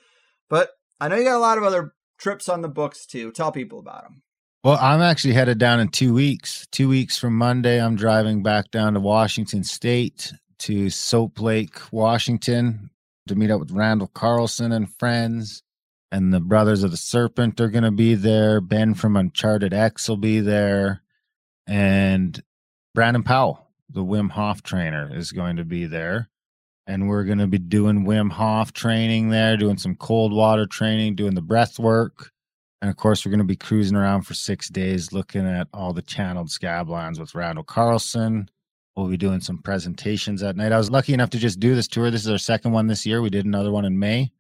But 0.50 0.72
I 1.00 1.08
know 1.08 1.16
you 1.16 1.24
got 1.24 1.38
a 1.38 1.40
lot 1.40 1.58
of 1.58 1.64
other 1.64 1.94
trips 2.18 2.50
on 2.50 2.62
the 2.62 2.70
books 2.70 3.06
too. 3.06 3.32
Tell 3.32 3.52
people 3.52 3.80
about 3.80 4.04
them. 4.04 4.22
Well, 4.64 4.80
I'm 4.82 5.02
actually 5.02 5.36
headed 5.36 5.60
down 5.60 5.80
in 5.80 5.90
two 5.90 6.12
weeks. 6.14 6.66
Two 6.72 6.90
weeks 6.90 7.20
from 7.20 7.38
Monday, 7.38 7.80
I'm 7.80 7.96
driving 7.96 8.42
back 8.42 8.72
down 8.72 8.96
to 8.96 9.00
Washington 9.00 9.64
State 9.64 10.34
to 10.60 10.90
Soap 10.90 11.40
Lake, 11.40 11.80
Washington 11.92 12.90
to 13.28 13.36
meet 13.36 13.52
up 13.52 13.60
with 13.60 13.72
Randall 13.72 14.08
Carlson 14.08 14.72
and 14.72 14.92
friends. 14.94 15.64
And 16.12 16.34
the 16.34 16.40
Brothers 16.40 16.84
of 16.84 16.92
the 16.92 16.98
Serpent 16.98 17.60
are 17.60 17.70
going 17.70 17.84
to 17.84 17.92
be 17.92 18.16
there. 18.16 18.62
Ben 18.62 18.94
from 18.94 19.18
Uncharted 19.18 19.74
X 19.74 20.08
will 20.08 20.18
be 20.18 20.40
there. 20.40 21.02
And 21.68 22.42
Brandon 22.94 23.24
Powell, 23.24 23.68
the 23.90 24.04
Wim 24.04 24.32
Hof 24.32 24.64
trainer, 24.64 25.10
is 25.14 25.32
going 25.32 25.58
to 25.58 25.66
be 25.66 25.86
there. 25.86 26.30
And 26.88 27.10
we're 27.10 27.24
going 27.24 27.40
to 27.40 27.48
be 27.48 27.58
doing 27.58 28.06
Wim 28.06 28.32
Hof 28.32 28.72
training 28.72 29.30
there, 29.30 29.58
doing 29.58 29.78
some 29.78 29.96
cold 29.96 30.32
water 30.32 30.68
training, 30.68 31.16
doing 31.16 31.34
the 31.34 31.42
breath 31.42 31.80
work 31.80 32.32
and 32.86 32.92
of 32.92 32.98
course, 32.98 33.26
we're 33.26 33.32
going 33.32 33.40
to 33.40 33.46
be 33.46 33.56
cruising 33.56 33.98
around 33.98 34.24
for 34.24 34.36
six 34.36 34.70
days 34.70 35.12
looking 35.12 35.48
at 35.48 35.68
all 35.74 35.92
the 35.92 36.04
channeled 36.04 36.50
scablands 36.50 37.20
with 37.20 37.34
Randall 37.34 37.64
Carlson. 37.64 38.48
We'll 38.96 39.08
be 39.08 39.18
doing 39.18 39.42
some 39.42 39.58
presentations 39.58 40.42
at 40.42 40.56
night. 40.56 40.72
I 40.72 40.78
was 40.78 40.90
lucky 40.90 41.14
enough 41.14 41.32
to 41.32 41.38
just 41.38 41.60
do 41.60 41.76
this 41.76 41.88
tour. 41.88 42.10
This 42.10 42.22
is 42.22 42.30
our 42.30 42.38
second 42.38 42.72
one 42.72 42.88
this 42.88 43.06
year. 43.06 43.22
We 43.22 43.30
did 43.30 43.46
another 43.46 43.72
one 43.72 43.84
in 43.84 44.00
May 44.00 44.32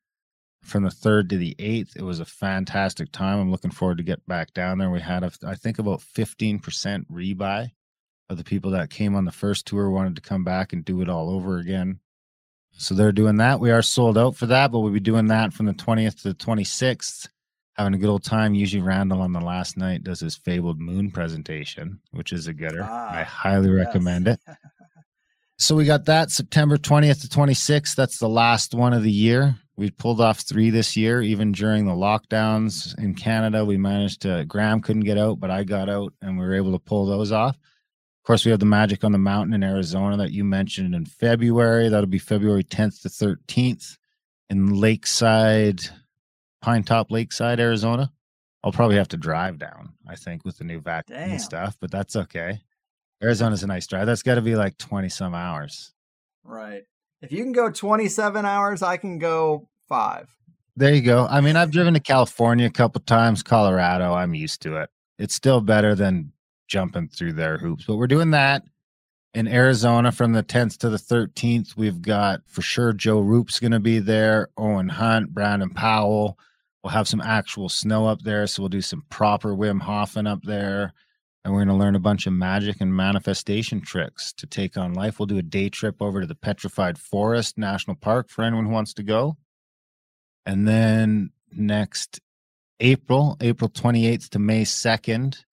from 0.63 0.83
the 0.83 0.89
3rd 0.89 1.29
to 1.29 1.37
the 1.37 1.55
8th. 1.59 1.97
It 1.97 2.03
was 2.03 2.21
a 2.21 2.25
fantastic 2.25 3.11
time. 3.11 3.39
I'm 3.39 3.51
looking 3.51 3.71
forward 3.71 3.97
to 3.97 4.03
get 4.03 4.25
back 4.27 4.53
down 4.53 4.77
there. 4.77 4.89
We 4.89 5.01
had, 5.01 5.23
a, 5.23 5.31
I 5.45 5.55
think, 5.55 5.77
about 5.77 5.99
15% 5.99 6.61
rebuy 7.11 7.71
of 8.29 8.37
the 8.37 8.43
people 8.45 8.71
that 8.71 8.89
came 8.89 9.13
on 9.13 9.25
the 9.25 9.31
first 9.31 9.67
tour 9.67 9.89
wanted 9.89 10.15
to 10.15 10.21
come 10.21 10.45
back 10.45 10.71
and 10.71 10.85
do 10.85 11.01
it 11.01 11.09
all 11.09 11.29
over 11.29 11.57
again. 11.57 11.99
So 12.77 12.95
they're 12.95 13.11
doing 13.11 13.37
that. 13.37 13.59
We 13.59 13.71
are 13.71 13.81
sold 13.81 14.17
out 14.17 14.35
for 14.35 14.45
that, 14.47 14.71
but 14.71 14.79
we'll 14.79 14.91
be 14.91 14.99
doing 14.99 15.27
that 15.27 15.53
from 15.53 15.65
the 15.65 15.73
20th 15.73 16.21
to 16.21 16.29
the 16.29 16.35
26th 16.35 17.27
having 17.75 17.93
a 17.93 17.97
good 17.97 18.09
old 18.09 18.23
time. 18.23 18.53
Usually, 18.53 18.81
Randall 18.81 19.21
on 19.21 19.33
the 19.33 19.41
last 19.41 19.77
night 19.77 20.03
does 20.03 20.19
his 20.19 20.35
fabled 20.35 20.79
moon 20.79 21.11
presentation, 21.11 21.99
which 22.11 22.31
is 22.31 22.47
a 22.47 22.53
gooder. 22.53 22.81
Ah, 22.83 23.17
I 23.17 23.23
highly 23.23 23.69
yes. 23.69 23.85
recommend 23.85 24.27
it. 24.27 24.39
so 25.57 25.75
we 25.75 25.85
got 25.85 26.05
that 26.05 26.31
September 26.31 26.77
20th 26.77 27.21
to 27.21 27.27
26th. 27.27 27.95
That's 27.95 28.17
the 28.17 28.29
last 28.29 28.73
one 28.73 28.93
of 28.93 29.03
the 29.03 29.11
year. 29.11 29.57
We 29.77 29.91
pulled 29.91 30.21
off 30.21 30.39
three 30.39 30.69
this 30.69 30.95
year, 30.95 31.21
even 31.21 31.51
during 31.51 31.85
the 31.85 31.91
lockdowns 31.91 32.97
in 32.97 33.13
Canada. 33.13 33.65
We 33.65 33.75
managed 33.75 34.21
to, 34.21 34.45
Graham 34.45 34.81
couldn't 34.81 35.03
get 35.03 35.17
out, 35.17 35.41
but 35.41 35.51
I 35.51 35.63
got 35.63 35.89
out 35.89 36.13
and 36.21 36.39
we 36.39 36.45
were 36.45 36.53
able 36.53 36.71
to 36.71 36.79
pull 36.79 37.05
those 37.05 37.33
off. 37.33 37.55
Of 37.55 38.27
course, 38.27 38.45
we 38.45 38.51
have 38.51 38.61
the 38.61 38.65
Magic 38.65 39.03
on 39.03 39.11
the 39.11 39.17
Mountain 39.17 39.53
in 39.53 39.63
Arizona 39.63 40.15
that 40.17 40.31
you 40.31 40.45
mentioned 40.45 40.95
in 40.95 41.05
February. 41.05 41.89
That'll 41.89 42.07
be 42.07 42.19
February 42.19 42.63
10th 42.63 43.01
to 43.01 43.09
13th 43.09 43.97
in 44.49 44.73
Lakeside, 44.73 45.81
Pinetop-Lakeside, 46.65 47.59
Arizona. 47.59 48.11
I'll 48.63 48.71
probably 48.71 48.95
have 48.95 49.07
to 49.09 49.17
drive 49.17 49.59
down, 49.59 49.93
I 50.07 50.15
think, 50.15 50.43
with 50.43 50.57
the 50.57 50.63
new 50.63 50.81
vaccine 50.81 51.17
and 51.17 51.41
stuff, 51.41 51.77
but 51.79 51.91
that's 51.91 52.15
okay. 52.15 52.61
Arizona's 53.21 53.61
a 53.61 53.67
nice 53.67 53.85
drive. 53.85 54.07
That's 54.07 54.23
got 54.23 54.35
to 54.35 54.41
be 54.41 54.55
like 54.55 54.77
20 54.79 55.07
some 55.09 55.35
hours. 55.35 55.93
Right. 56.43 56.83
If 57.21 57.31
you 57.31 57.43
can 57.43 57.51
go 57.51 57.69
27 57.69 58.45
hours, 58.45 58.81
I 58.81 58.97
can 58.97 59.19
go 59.19 59.67
five. 59.87 60.27
There 60.75 60.93
you 60.93 61.01
go. 61.01 61.27
I 61.29 61.39
mean, 61.41 61.55
I've 61.55 61.71
driven 61.71 61.93
to 61.93 61.99
California 61.99 62.65
a 62.65 62.71
couple 62.71 63.01
times, 63.01 63.43
Colorado. 63.43 64.13
I'm 64.13 64.33
used 64.33 64.63
to 64.63 64.77
it. 64.77 64.89
It's 65.19 65.35
still 65.35 65.61
better 65.61 65.93
than 65.93 66.31
jumping 66.67 67.09
through 67.09 67.33
their 67.33 67.59
hoops, 67.59 67.85
but 67.85 67.97
we're 67.97 68.07
doing 68.07 68.31
that 68.31 68.63
in 69.35 69.47
Arizona 69.47 70.11
from 70.11 70.33
the 70.33 70.43
10th 70.43 70.77
to 70.79 70.89
the 70.89 70.97
13th. 70.97 71.77
We've 71.77 72.01
got 72.01 72.41
for 72.47 72.63
sure 72.63 72.91
Joe 72.93 73.19
Roop's 73.19 73.59
going 73.59 73.71
to 73.71 73.79
be 73.79 73.99
there, 73.99 74.49
Owen 74.57 74.89
Hunt, 74.89 75.33
Brandon 75.33 75.69
Powell. 75.69 76.39
We'll 76.85 76.91
have 76.91 77.07
some 77.07 77.21
actual 77.21 77.67
snow 77.67 78.05
up 78.05 78.21
there, 78.21 78.45
so 78.45 78.61
we'll 78.61 78.69
do 78.69 78.79
some 78.79 79.05
proper 79.09 79.55
Wim 79.55 79.81
Hofen 79.81 80.29
up 80.29 80.43
there. 80.43 80.93
And 81.43 81.51
we're 81.51 81.65
going 81.65 81.75
to 81.75 81.83
learn 81.83 81.95
a 81.95 81.99
bunch 81.99 82.27
of 82.27 82.33
magic 82.33 82.79
and 82.79 82.95
manifestation 82.95 83.81
tricks 83.81 84.31
to 84.33 84.45
take 84.45 84.77
on 84.77 84.93
life. 84.93 85.17
We'll 85.17 85.25
do 85.25 85.39
a 85.39 85.41
day 85.41 85.69
trip 85.69 85.99
over 85.99 86.21
to 86.21 86.27
the 86.27 86.35
Petrified 86.35 86.99
Forest 86.99 87.57
National 87.57 87.95
Park 87.95 88.29
for 88.29 88.43
anyone 88.43 88.65
who 88.65 88.71
wants 88.71 88.93
to 88.93 89.03
go. 89.03 89.35
And 90.45 90.67
then 90.67 91.31
next 91.51 92.19
April, 92.79 93.35
April 93.41 93.71
28th 93.71 94.29
to 94.29 94.37
May 94.37 94.61
2nd, 94.61 95.43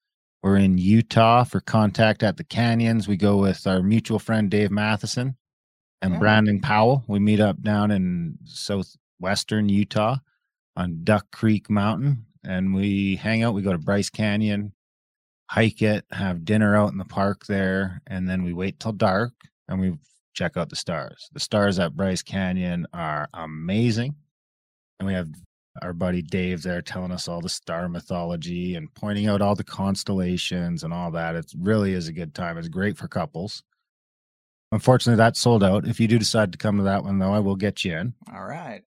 we're 0.42 0.58
in 0.58 0.76
Utah 0.76 1.44
for 1.44 1.60
Contact 1.60 2.22
at 2.22 2.36
the 2.36 2.44
Canyons. 2.44 3.08
We 3.08 3.16
go 3.16 3.38
with 3.38 3.66
our 3.66 3.82
mutual 3.82 4.18
friend 4.18 4.50
Dave 4.50 4.70
Matheson 4.70 5.38
and 6.02 6.12
yeah. 6.12 6.18
Brandon 6.18 6.60
Powell. 6.60 7.04
We 7.06 7.20
meet 7.20 7.40
up 7.40 7.62
down 7.62 7.90
in 7.90 8.36
southwestern 8.44 9.70
Utah 9.70 10.16
on 10.76 11.04
Duck 11.04 11.30
Creek 11.30 11.68
Mountain 11.70 12.26
and 12.44 12.74
we 12.74 13.16
hang 13.16 13.42
out. 13.42 13.54
We 13.54 13.62
go 13.62 13.72
to 13.72 13.78
Bryce 13.78 14.10
Canyon, 14.10 14.72
hike 15.50 15.82
it, 15.82 16.04
have 16.10 16.44
dinner 16.44 16.76
out 16.76 16.92
in 16.92 16.98
the 16.98 17.04
park 17.04 17.46
there, 17.46 18.00
and 18.06 18.28
then 18.28 18.42
we 18.42 18.52
wait 18.52 18.80
till 18.80 18.92
dark 18.92 19.32
and 19.68 19.80
we 19.80 19.94
check 20.34 20.56
out 20.56 20.70
the 20.70 20.76
stars. 20.76 21.28
The 21.32 21.40
stars 21.40 21.78
at 21.78 21.96
Bryce 21.96 22.22
Canyon 22.22 22.86
are 22.92 23.28
amazing. 23.34 24.14
And 24.98 25.06
we 25.06 25.14
have 25.14 25.28
our 25.80 25.92
buddy 25.92 26.22
Dave 26.22 26.62
there 26.62 26.82
telling 26.82 27.12
us 27.12 27.28
all 27.28 27.40
the 27.40 27.48
star 27.48 27.88
mythology 27.88 28.74
and 28.74 28.92
pointing 28.94 29.26
out 29.26 29.40
all 29.40 29.54
the 29.54 29.64
constellations 29.64 30.84
and 30.84 30.92
all 30.92 31.10
that. 31.12 31.34
It 31.34 31.52
really 31.58 31.92
is 31.92 32.08
a 32.08 32.12
good 32.12 32.34
time. 32.34 32.58
It's 32.58 32.68
great 32.68 32.96
for 32.96 33.08
couples. 33.08 33.62
Unfortunately, 34.70 35.16
that's 35.16 35.40
sold 35.40 35.62
out. 35.62 35.86
If 35.86 36.00
you 36.00 36.08
do 36.08 36.18
decide 36.18 36.52
to 36.52 36.58
come 36.58 36.78
to 36.78 36.84
that 36.84 37.04
one, 37.04 37.18
though, 37.18 37.32
I 37.32 37.40
will 37.40 37.56
get 37.56 37.84
you 37.84 37.96
in. 37.96 38.14
All 38.32 38.44
right. 38.44 38.82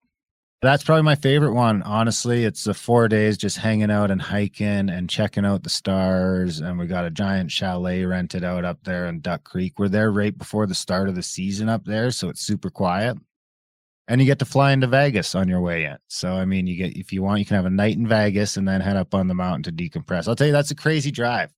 That's 0.61 0.83
probably 0.83 1.03
my 1.03 1.15
favorite 1.15 1.53
one. 1.53 1.83
Honestly, 1.83 2.43
it's 2.43 2.63
the 2.63 2.73
four 2.73 3.07
days 3.07 3.37
just 3.37 3.57
hanging 3.57 3.91
out 3.91 4.09
and 4.09 4.21
hiking 4.21 4.89
and 4.89 5.09
checking 5.09 5.45
out 5.45 5.63
the 5.63 5.69
stars. 5.69 6.59
And 6.59 6.79
we 6.79 6.87
got 6.87 7.05
a 7.05 7.11
giant 7.11 7.51
chalet 7.51 8.03
rented 8.03 8.43
out 8.43 8.65
up 8.65 8.79
there 8.83 9.05
in 9.05 9.19
Duck 9.19 9.43
Creek. 9.43 9.77
We're 9.77 9.89
there 9.89 10.11
right 10.11 10.35
before 10.35 10.65
the 10.65 10.73
start 10.73 11.09
of 11.09 11.15
the 11.15 11.23
season 11.23 11.69
up 11.69 11.85
there, 11.85 12.09
so 12.09 12.29
it's 12.29 12.41
super 12.41 12.69
quiet. 12.69 13.17
And 14.07 14.21
you 14.21 14.25
get 14.25 14.39
to 14.39 14.45
fly 14.45 14.71
into 14.71 14.87
Vegas 14.87 15.35
on 15.35 15.47
your 15.47 15.61
way 15.61 15.85
in. 15.85 15.97
So 16.07 16.33
I 16.33 16.45
mean, 16.45 16.67
you 16.67 16.77
get 16.77 16.97
if 16.97 17.11
you 17.11 17.21
want, 17.21 17.39
you 17.39 17.45
can 17.45 17.57
have 17.57 17.65
a 17.65 17.69
night 17.71 17.97
in 17.97 18.07
Vegas 18.07 18.55
and 18.55 18.67
then 18.67 18.81
head 18.81 18.97
up 18.97 19.13
on 19.13 19.27
the 19.27 19.33
mountain 19.33 19.63
to 19.63 19.71
decompress. 19.71 20.27
I'll 20.27 20.35
tell 20.35 20.47
you, 20.47 20.53
that's 20.53 20.71
a 20.71 20.75
crazy 20.75 21.11
drive. 21.11 21.51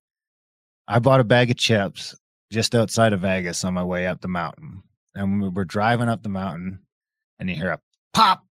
I 0.88 1.00
bought 1.00 1.20
a 1.20 1.26
bag 1.26 1.52
of 1.52 1.58
chips 1.58 2.16
just 2.52 2.74
outside 2.74 3.14
of 3.14 3.22
Vegas 3.22 3.64
on 3.64 3.74
my 3.74 3.84
way 3.84 4.08
up 4.08 4.22
the 4.22 4.30
mountain, 4.30 4.84
and 5.14 5.54
we're 5.54 5.66
driving 5.66 6.10
up 6.10 6.24
the 6.24 6.30
mountain, 6.30 6.80
and 7.40 7.50
you 7.50 7.56
hear 7.56 7.72
a 7.72 7.82
pop 8.14 8.47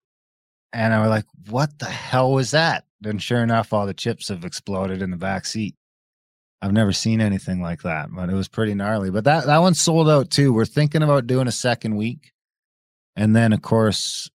and 0.75 0.93
I 0.93 1.01
was 1.01 1.09
like, 1.09 1.27
what 1.49 1.79
the 1.79 1.87
hell 1.87 2.33
was 2.33 2.51
that? 2.51 2.85
And 3.05 3.23
sure 3.23 3.43
enough, 3.43 3.73
all 3.73 3.87
the 3.87 3.95
chips 3.95 4.29
have 4.29 4.45
exploded 4.45 5.03
in 5.03 5.11
the 5.13 5.17
back 5.17 5.47
seat. 5.47 5.77
I've 6.61 6.73
never 6.73 6.93
seen 6.93 7.21
anything 7.21 7.61
like 7.61 7.83
that, 7.83 8.09
but 8.11 8.29
it 8.29 8.35
was 8.35 8.49
pretty 8.49 8.75
gnarly. 8.75 9.11
But 9.11 9.25
that, 9.25 9.47
that 9.47 9.59
one 9.59 9.75
sold 9.75 10.11
out 10.11 10.31
too. 10.31 10.53
We're 10.53 10.65
thinking 10.65 11.03
about 11.03 11.29
doing 11.29 11.47
a 11.47 11.53
second 11.53 11.97
week. 11.97 12.33
And 13.15 13.37
then, 13.37 13.53
of 13.53 13.63
course, 13.63 14.29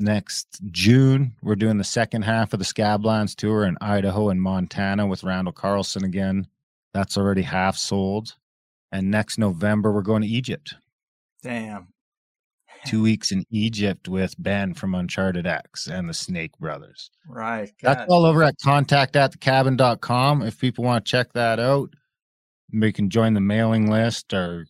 next 0.00 0.60
June, 0.72 1.36
we're 1.40 1.54
doing 1.54 1.78
the 1.78 1.84
second 1.84 2.22
half 2.22 2.52
of 2.52 2.58
the 2.58 2.64
Scablands 2.64 3.36
tour 3.36 3.64
in 3.64 3.78
Idaho 3.80 4.30
and 4.30 4.42
Montana 4.42 5.06
with 5.06 5.22
Randall 5.22 5.52
Carlson 5.52 6.04
again. 6.04 6.48
That's 6.94 7.16
already 7.16 7.42
half 7.42 7.76
sold. 7.76 8.34
And 8.90 9.10
next 9.10 9.38
November, 9.38 9.92
we're 9.92 10.02
going 10.02 10.22
to 10.22 10.28
Egypt. 10.28 10.74
Damn. 11.42 11.88
Two 12.86 13.02
weeks 13.02 13.32
in 13.32 13.44
Egypt 13.50 14.08
with 14.08 14.34
Ben 14.38 14.74
from 14.74 14.94
Uncharted 14.94 15.46
X 15.46 15.86
and 15.86 16.08
the 16.08 16.14
Snake 16.14 16.56
Brothers. 16.58 17.10
Right. 17.28 17.70
That's 17.82 18.10
all 18.10 18.24
over 18.24 18.42
at 18.42 18.54
contact 18.62 19.16
at 19.16 19.32
thecabin.com. 19.32 20.42
If 20.42 20.58
people 20.58 20.84
want 20.84 21.04
to 21.04 21.10
check 21.10 21.32
that 21.34 21.60
out, 21.60 21.90
they 22.72 22.92
can 22.92 23.10
join 23.10 23.34
the 23.34 23.40
mailing 23.40 23.90
list 23.90 24.32
or 24.32 24.66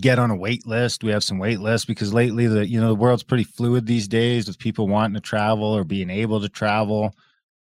get 0.00 0.18
on 0.18 0.30
a 0.30 0.36
wait 0.36 0.66
list. 0.66 1.04
We 1.04 1.12
have 1.12 1.24
some 1.24 1.38
wait 1.38 1.60
lists 1.60 1.86
because 1.86 2.12
lately 2.12 2.46
the 2.46 2.68
you 2.68 2.80
know 2.80 2.88
the 2.88 2.94
world's 2.94 3.22
pretty 3.22 3.44
fluid 3.44 3.86
these 3.86 4.08
days 4.08 4.48
with 4.48 4.58
people 4.58 4.88
wanting 4.88 5.14
to 5.14 5.20
travel 5.20 5.66
or 5.66 5.84
being 5.84 6.10
able 6.10 6.40
to 6.40 6.48
travel. 6.48 7.14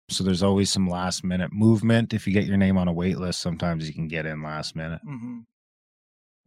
So 0.09 0.23
there's 0.23 0.43
always 0.43 0.71
some 0.71 0.89
last 0.89 1.23
minute 1.23 1.53
movement. 1.53 2.13
If 2.13 2.25
you 2.25 2.33
get 2.33 2.45
your 2.45 2.57
name 2.57 2.77
on 2.77 2.87
a 2.87 2.93
wait 2.93 3.19
list, 3.19 3.41
sometimes 3.41 3.87
you 3.87 3.93
can 3.93 4.07
get 4.07 4.25
in 4.25 4.41
last 4.41 4.75
minute. 4.75 5.01
Mm-hmm. 5.07 5.39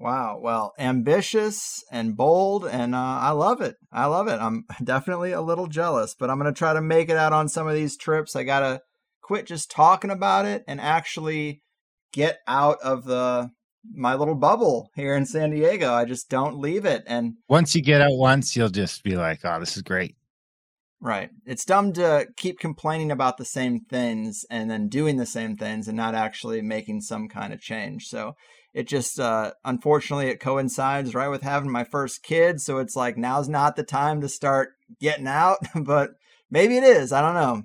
Wow. 0.03 0.41
Well, 0.43 0.73
ambitious 0.81 1.85
and 1.93 2.17
bold, 2.17 2.67
and 2.67 2.93
uh, 2.93 2.99
I 2.99 3.31
love 3.31 3.61
it. 3.61 3.77
I 3.93 4.07
love 4.07 4.27
it. 4.27 4.41
I'm 4.41 4.65
definitely 4.85 5.31
a 5.31 5.41
little 5.41 5.69
jealous, 5.69 6.17
but 6.19 6.29
I'm 6.29 6.41
going 6.41 6.53
to 6.53 6.59
try 6.59 6.73
to 6.73 6.83
make 6.83 7.09
it 7.09 7.17
out 7.17 7.33
on 7.33 7.49
some 7.49 7.69
of 7.69 7.77
these 7.77 7.97
trips. 7.97 8.35
I 8.35 8.43
got 8.43 8.61
to 8.61 8.81
quit 9.23 9.47
just 9.47 9.71
talking 9.71 10.11
about 10.11 10.45
it 10.45 10.65
and 10.67 10.81
actually 10.81 11.63
get 12.13 12.39
out 12.49 12.79
of 12.83 13.05
the 13.05 13.51
my 13.95 14.17
little 14.17 14.35
bubble 14.35 14.89
here 14.97 15.15
in 15.15 15.25
San 15.25 15.51
Diego. 15.51 15.93
I 15.93 16.05
just 16.05 16.29
don't 16.29 16.59
leave 16.59 16.85
it. 16.85 17.05
And 17.07 17.35
once 17.49 17.77
you 17.77 17.81
get 17.81 18.01
out 18.01 18.19
once, 18.19 18.57
you'll 18.57 18.71
just 18.71 19.05
be 19.05 19.15
like, 19.15 19.45
"Oh, 19.45 19.61
this 19.61 19.77
is 19.77 19.85
great." 19.85 20.17
Right. 21.01 21.31
It's 21.47 21.65
dumb 21.65 21.93
to 21.93 22.27
keep 22.37 22.59
complaining 22.59 23.13
about 23.13 23.37
the 23.37 23.45
same 23.45 23.81
things 23.89 24.45
and 24.51 24.69
then 24.69 24.89
doing 24.89 25.17
the 25.17 25.27
same 25.27 25.57
things 25.57 25.87
and 25.87 25.97
not 25.97 26.17
actually 26.17 26.61
making 26.61 27.03
some 27.03 27.29
kind 27.29 27.53
of 27.53 27.61
change. 27.61 28.07
So 28.07 28.35
it 28.75 28.89
just 28.89 29.20
uh 29.20 29.53
unfortunately 29.64 30.29
it 30.29 30.41
coincides 30.41 31.14
right 31.14 31.29
with 31.29 31.43
having 31.43 31.70
my 31.70 31.85
first 31.85 32.23
kid, 32.23 32.61
so 32.61 32.79
it's 32.79 32.97
like 32.97 33.16
now's 33.16 33.49
not 33.49 33.77
the 33.77 33.83
time 33.83 34.20
to 34.20 34.29
start 34.29 34.70
getting 35.01 35.27
out, 35.27 35.59
but 35.75 36.12
maybe 36.51 36.77
it 36.77 36.85
is. 36.85 37.12
I 37.12 37.20
don't 37.20 37.35
know. 37.35 37.64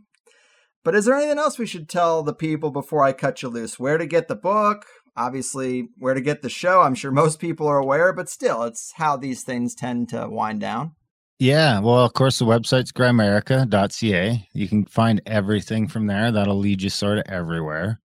But 0.84 0.96
is 0.96 1.06
there 1.06 1.16
anything 1.16 1.38
else 1.38 1.60
we 1.60 1.66
should 1.66 1.90
tell 1.90 2.24
the 2.24 2.34
people 2.34 2.72
before 2.72 3.04
I 3.04 3.12
cut 3.12 3.42
you 3.42 3.50
loose? 3.50 3.78
Where 3.78 3.98
to 3.98 4.06
get 4.06 4.30
the 4.30 4.36
book? 4.36 4.86
Obviously, 5.18 5.90
where 5.98 6.14
to 6.14 6.22
get 6.22 6.42
the 6.42 6.50
show. 6.50 6.82
I'm 6.82 6.96
sure 6.96 7.12
most 7.12 7.40
people 7.40 7.68
are 7.68 7.80
aware, 7.80 8.14
but 8.14 8.30
still, 8.30 8.64
it's 8.64 8.94
how 8.96 9.18
these 9.18 9.44
things 9.44 9.76
tend 9.76 10.10
to 10.10 10.30
wind 10.30 10.62
down. 10.62 10.94
Yeah, 11.40 11.80
well, 11.80 12.06
of 12.06 12.14
course, 12.14 12.40
the 12.40 12.46
website's 12.46 12.92
grimerica.ca. 12.92 14.48
You 14.54 14.68
can 14.68 14.86
find 14.86 15.22
everything 15.26 15.88
from 15.88 16.08
there. 16.08 16.32
That'll 16.32 16.58
lead 16.58 16.82
you 16.82 16.90
sort 16.90 17.20
of 17.20 17.26
everywhere. 17.28 18.00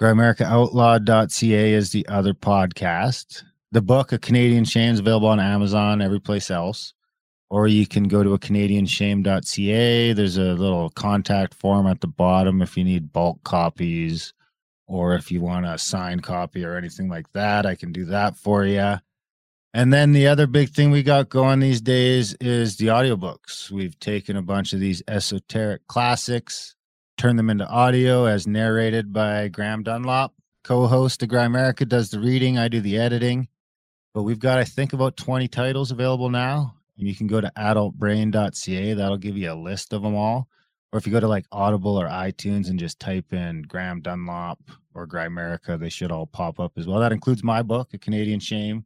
Grimericaoutlawed.ca 0.00 1.72
is 1.72 1.90
the 1.90 2.06
other 2.08 2.34
podcast. 2.34 3.44
The 3.70 3.80
book, 3.80 4.10
A 4.10 4.18
Canadian 4.18 4.64
Shame, 4.64 4.92
is 4.92 4.98
available 4.98 5.28
on 5.28 5.38
Amazon, 5.38 6.02
every 6.02 6.20
place 6.20 6.50
else. 6.50 6.94
Or 7.48 7.68
you 7.68 7.86
can 7.86 8.08
go 8.08 8.24
to 8.24 8.32
a 8.32 8.38
canadianshame.ca. 8.38 10.12
There's 10.12 10.36
a 10.36 10.54
little 10.54 10.90
contact 10.90 11.54
form 11.54 11.86
at 11.86 12.00
the 12.00 12.08
bottom 12.08 12.60
if 12.60 12.76
you 12.76 12.82
need 12.82 13.12
bulk 13.12 13.44
copies 13.44 14.32
or 14.88 15.14
if 15.14 15.30
you 15.30 15.40
want 15.40 15.66
a 15.66 15.78
signed 15.78 16.24
copy 16.24 16.64
or 16.64 16.76
anything 16.76 17.08
like 17.08 17.30
that. 17.32 17.64
I 17.64 17.76
can 17.76 17.92
do 17.92 18.04
that 18.06 18.36
for 18.36 18.64
you. 18.64 18.96
And 19.72 19.92
then 19.92 20.12
the 20.12 20.26
other 20.26 20.48
big 20.48 20.70
thing 20.70 20.90
we 20.90 21.04
got 21.04 21.28
going 21.28 21.60
these 21.60 21.80
days 21.80 22.34
is 22.40 22.76
the 22.76 22.86
audiobooks. 22.88 23.70
We've 23.70 23.98
taken 24.00 24.36
a 24.36 24.42
bunch 24.42 24.72
of 24.72 24.80
these 24.80 25.02
esoteric 25.06 25.86
classics, 25.86 26.73
turned 27.16 27.38
them 27.38 27.50
into 27.50 27.66
audio 27.66 28.26
as 28.26 28.46
narrated 28.46 29.12
by 29.12 29.48
Graham 29.48 29.82
Dunlop. 29.82 30.32
Co-host 30.62 31.22
of 31.22 31.28
Grimerica 31.28 31.88
does 31.88 32.10
the 32.10 32.20
reading, 32.20 32.58
I 32.58 32.68
do 32.68 32.80
the 32.80 32.98
editing. 32.98 33.48
But 34.14 34.22
we've 34.22 34.38
got, 34.38 34.58
I 34.58 34.64
think, 34.64 34.92
about 34.92 35.16
20 35.16 35.48
titles 35.48 35.90
available 35.90 36.30
now. 36.30 36.74
And 36.96 37.08
you 37.08 37.14
can 37.14 37.26
go 37.26 37.40
to 37.40 37.52
adultbrain.ca. 37.56 38.94
That'll 38.94 39.18
give 39.18 39.36
you 39.36 39.52
a 39.52 39.54
list 39.54 39.92
of 39.92 40.02
them 40.02 40.14
all. 40.14 40.48
Or 40.92 40.98
if 40.98 41.06
you 41.06 41.12
go 41.12 41.18
to 41.18 41.26
like 41.26 41.46
Audible 41.50 42.00
or 42.00 42.06
iTunes 42.06 42.70
and 42.70 42.78
just 42.78 43.00
type 43.00 43.32
in 43.32 43.62
Graham 43.62 44.00
Dunlop 44.00 44.60
or 44.94 45.08
Grimerica, 45.08 45.78
they 45.78 45.88
should 45.88 46.12
all 46.12 46.26
pop 46.26 46.60
up 46.60 46.72
as 46.76 46.86
well. 46.86 47.00
That 47.00 47.12
includes 47.12 47.42
my 47.42 47.62
book, 47.62 47.92
A 47.94 47.98
Canadian 47.98 48.38
Shame 48.38 48.84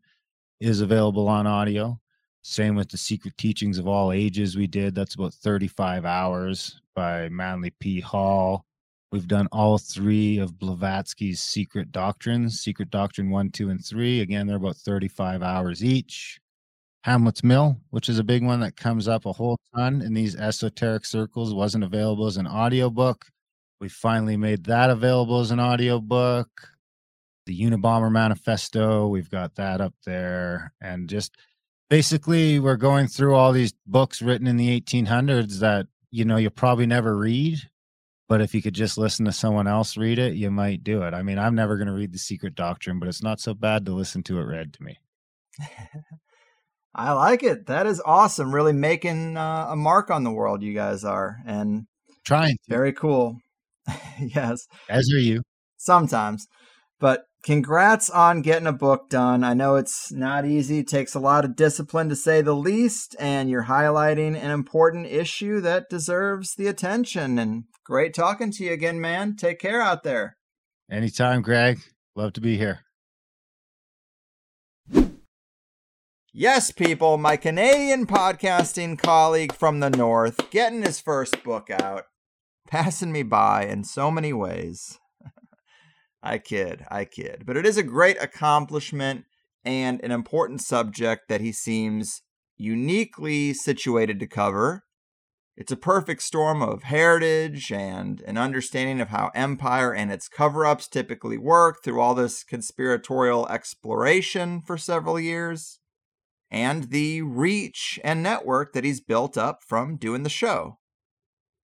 is 0.59 0.81
available 0.81 1.29
on 1.29 1.47
audio. 1.47 2.01
Same 2.43 2.77
with 2.77 2.89
the 2.89 2.97
Secret 2.97 3.37
Teachings 3.37 3.79
of 3.79 3.89
All 3.89 4.13
Ages 4.13 4.57
we 4.57 4.67
did. 4.67 4.95
That's 4.95 5.15
about 5.15 5.35
35 5.35 6.05
hours 6.05 6.81
by 6.95 7.29
Manly 7.29 7.71
P. 7.81 8.01
Hall. 8.01 8.65
We've 9.11 9.29
done 9.29 9.49
all 9.53 9.79
three 9.79 10.39
of 10.39 10.59
Blavatsky's 10.59 11.41
Secret 11.41 11.93
Doctrines, 11.93 12.61
Secret 12.61 12.91
Doctrine 12.91 13.31
1, 13.31 13.51
2, 13.51 13.71
and 13.71 13.85
3. 13.85 14.21
Again, 14.21 14.47
they're 14.47 14.57
about 14.57 14.77
35 14.77 15.43
hours 15.43 15.83
each. 15.83 16.39
Hamlet's 17.05 17.43
Mill, 17.43 17.81
which 17.91 18.09
is 18.09 18.19
a 18.19 18.25
big 18.25 18.45
one 18.45 18.61
that 18.61 18.77
comes 18.77 19.09
up 19.09 19.25
a 19.25 19.33
whole 19.33 19.59
ton 19.75 20.03
in 20.03 20.13
these 20.15 20.37
esoteric 20.37 21.07
circles, 21.07 21.55
wasn't 21.55 21.85
available 21.85 22.27
as 22.27 22.37
an 22.37 22.47
audiobook. 22.47 23.25
We 23.81 23.89
finally 23.89 24.37
made 24.37 24.65
that 24.65 24.91
available 24.91 25.41
as 25.41 25.51
an 25.51 25.61
audiobook 25.61 26.49
the 27.49 27.59
Unabomber 27.59 28.13
Manifesto. 28.13 29.09
We've 29.09 29.31
got 29.31 29.55
that 29.55 29.81
up 29.81 29.95
there. 30.05 30.73
And 30.83 31.09
just 31.09 31.35
basically, 31.89 32.59
we're 32.59 32.77
going 32.77 33.07
through 33.07 33.35
all 33.35 33.53
these 33.53 33.75
books 33.87 34.23
written 34.23 34.47
in 34.47 34.57
the 34.57 34.81
1800s 34.81 35.61
that, 35.61 35.87
you 36.11 36.25
know, 36.25 36.37
you'll 36.37 36.51
probably 36.51 36.87
never 36.87 37.17
read. 37.17 37.59
But 38.29 38.43
if 38.43 38.55
you 38.55 38.61
could 38.61 38.75
just 38.75 38.99
listen 38.99 39.25
to 39.25 39.33
someone 39.33 39.67
else 39.67 39.97
read 39.97 40.19
it, 40.19 40.35
you 40.35 40.51
might 40.51 40.85
do 40.85 41.03
it. 41.03 41.15
I 41.15 41.23
mean, 41.23 41.39
I'm 41.39 41.55
never 41.55 41.77
going 41.77 41.89
to 41.89 41.95
read 41.95 42.13
The 42.13 42.19
Secret 42.19 42.55
Doctrine, 42.55 42.99
but 42.99 43.09
it's 43.09 43.23
not 43.23 43.41
so 43.41 43.55
bad 43.55 43.87
to 43.87 43.93
listen 43.93 44.23
to 44.25 44.39
it 44.39 44.45
read 44.45 44.75
to 44.75 44.83
me. 44.83 44.99
I 46.95 47.13
like 47.13 47.43
it. 47.43 47.67
That 47.67 47.87
is 47.87 48.03
awesome. 48.05 48.55
Really 48.55 48.73
making 48.73 49.37
uh, 49.37 49.69
a 49.71 49.77
mark 49.77 50.11
on 50.11 50.25
the 50.25 50.31
world, 50.31 50.63
you 50.63 50.75
guys 50.75 51.05
are. 51.05 51.39
And 51.47 51.87
trying. 52.25 52.57
To. 52.57 52.63
Very 52.69 52.93
cool. 52.93 53.39
yes. 54.21 54.67
As 54.91 55.09
are 55.15 55.21
you. 55.21 55.43
Sometimes. 55.79 56.49
But 57.01 57.28
congrats 57.43 58.11
on 58.11 58.43
getting 58.43 58.67
a 58.67 58.73
book 58.73 59.09
done. 59.09 59.45
I 59.45 59.55
know 59.55 59.77
it's 59.77 60.13
not 60.13 60.45
easy, 60.45 60.81
it 60.81 60.89
takes 60.89 61.15
a 61.15 61.21
lot 61.21 61.45
of 61.45 61.57
discipline 61.57 62.09
to 62.09 62.17
say 62.17 62.41
the 62.41 62.55
least, 62.55 63.17
and 63.19 63.49
you're 63.49 63.65
highlighting 63.65 64.37
an 64.37 64.51
important 64.51 65.07
issue 65.07 65.61
that 65.61 65.89
deserves 65.89 66.55
the 66.55 66.67
attention. 66.67 67.39
And 67.39 67.65
great 67.85 68.15
talking 68.15 68.51
to 68.53 68.65
you 68.65 68.73
again, 68.73 69.01
man. 69.01 69.37
Take 69.37 69.59
care 69.59 69.81
out 69.81 70.03
there. 70.03 70.37
Anytime, 70.91 71.43
Greg. 71.43 71.81
Love 72.17 72.33
to 72.35 72.41
be 72.41 72.57
here. 72.57 72.81
Yes, 76.33 76.71
people, 76.71 77.19
my 77.19 77.37
Canadian 77.37 78.07
podcasting 78.07 78.99
colleague 78.99 79.53
from 79.53 79.81
the 79.81 79.91
North 79.91 80.51
getting 80.51 80.83
his 80.83 81.01
first 81.01 81.43
book 81.43 81.69
out, 81.69 82.05
passing 82.69 83.11
me 83.11 83.23
by 83.23 83.65
in 83.65 83.83
so 83.83 84.11
many 84.11 84.33
ways. 84.33 84.99
I 86.23 86.39
kid, 86.39 86.85
I 86.91 87.05
kid. 87.05 87.45
But 87.47 87.57
it 87.57 87.67
is 87.67 87.77
a 87.77 87.83
great 87.83 88.21
accomplishment 88.21 89.25
and 89.65 90.01
an 90.03 90.11
important 90.11 90.63
subject 90.63 91.29
that 91.29 91.41
he 91.41 91.53
seems 91.53 92.23
uniquely 92.57 93.55
situated 93.55 94.19
to 94.21 94.27
cover. 94.27 94.85
It's 95.57 95.73
a 95.73 95.77
perfect 95.77 96.23
storm 96.23 96.63
of 96.63 96.85
heritage 96.85 97.73
and 97.73 98.21
an 98.23 98.39
understanding 98.39 99.01
of 99.01 99.09
how 99.09 99.31
empire 99.35 99.93
and 99.93 100.13
its 100.13 100.29
cover 100.29 100.65
ups 100.65 100.87
typically 100.87 101.37
work 101.37 101.83
through 101.83 102.01
all 102.01 102.15
this 102.15 102.45
conspiratorial 102.45 103.49
exploration 103.49 104.61
for 104.61 104.79
several 104.79 105.19
years, 105.19 105.81
and 106.51 106.91
the 106.91 107.23
reach 107.23 107.99
and 108.05 108.23
network 108.23 108.73
that 108.73 108.85
he's 108.85 109.01
built 109.01 109.37
up 109.37 109.65
from 109.67 109.97
doing 109.97 110.23
the 110.23 110.31
show. 110.31 110.78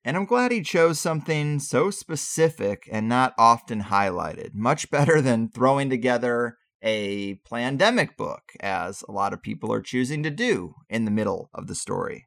And 0.05 0.19
I'm 0.19 0.27
glad 0.27 0.53
he 0.53 0.61
chose 0.61 1.01
something 1.01 1.59
so 1.59 1.91
specific 1.91 2.87
and 2.93 3.09
not 3.09 3.35
often 3.39 3.85
highlighted. 3.85 4.55
Much 4.55 4.91
better 4.91 5.23
than 5.23 5.49
throwing 5.49 5.89
together 5.89 6.59
a 6.83 7.37
pandemic 7.49 8.15
book, 8.19 8.53
as 8.61 9.03
a 9.09 9.13
lot 9.13 9.33
of 9.33 9.43
people 9.43 9.73
are 9.73 9.81
choosing 9.81 10.23
to 10.23 10.31
do 10.31 10.75
in 10.91 11.07
the 11.07 11.11
middle 11.11 11.49
of 11.55 11.67
the 11.67 11.75
story. 11.75 12.27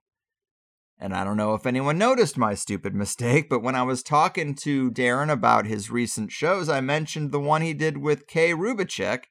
And 0.99 1.13
I 1.13 1.23
don't 1.23 1.37
know 1.37 1.53
if 1.53 1.67
anyone 1.67 1.99
noticed 1.99 2.39
my 2.39 2.55
stupid 2.55 2.95
mistake, 2.95 3.47
but 3.47 3.61
when 3.61 3.75
I 3.75 3.83
was 3.83 4.01
talking 4.01 4.55
to 4.63 4.89
Darren 4.89 5.31
about 5.31 5.67
his 5.67 5.91
recent 5.91 6.31
shows, 6.31 6.69
I 6.69 6.81
mentioned 6.81 7.31
the 7.31 7.39
one 7.39 7.61
he 7.61 7.75
did 7.75 7.99
with 7.99 8.25
Kay 8.25 8.53
Rubacek 8.53 9.25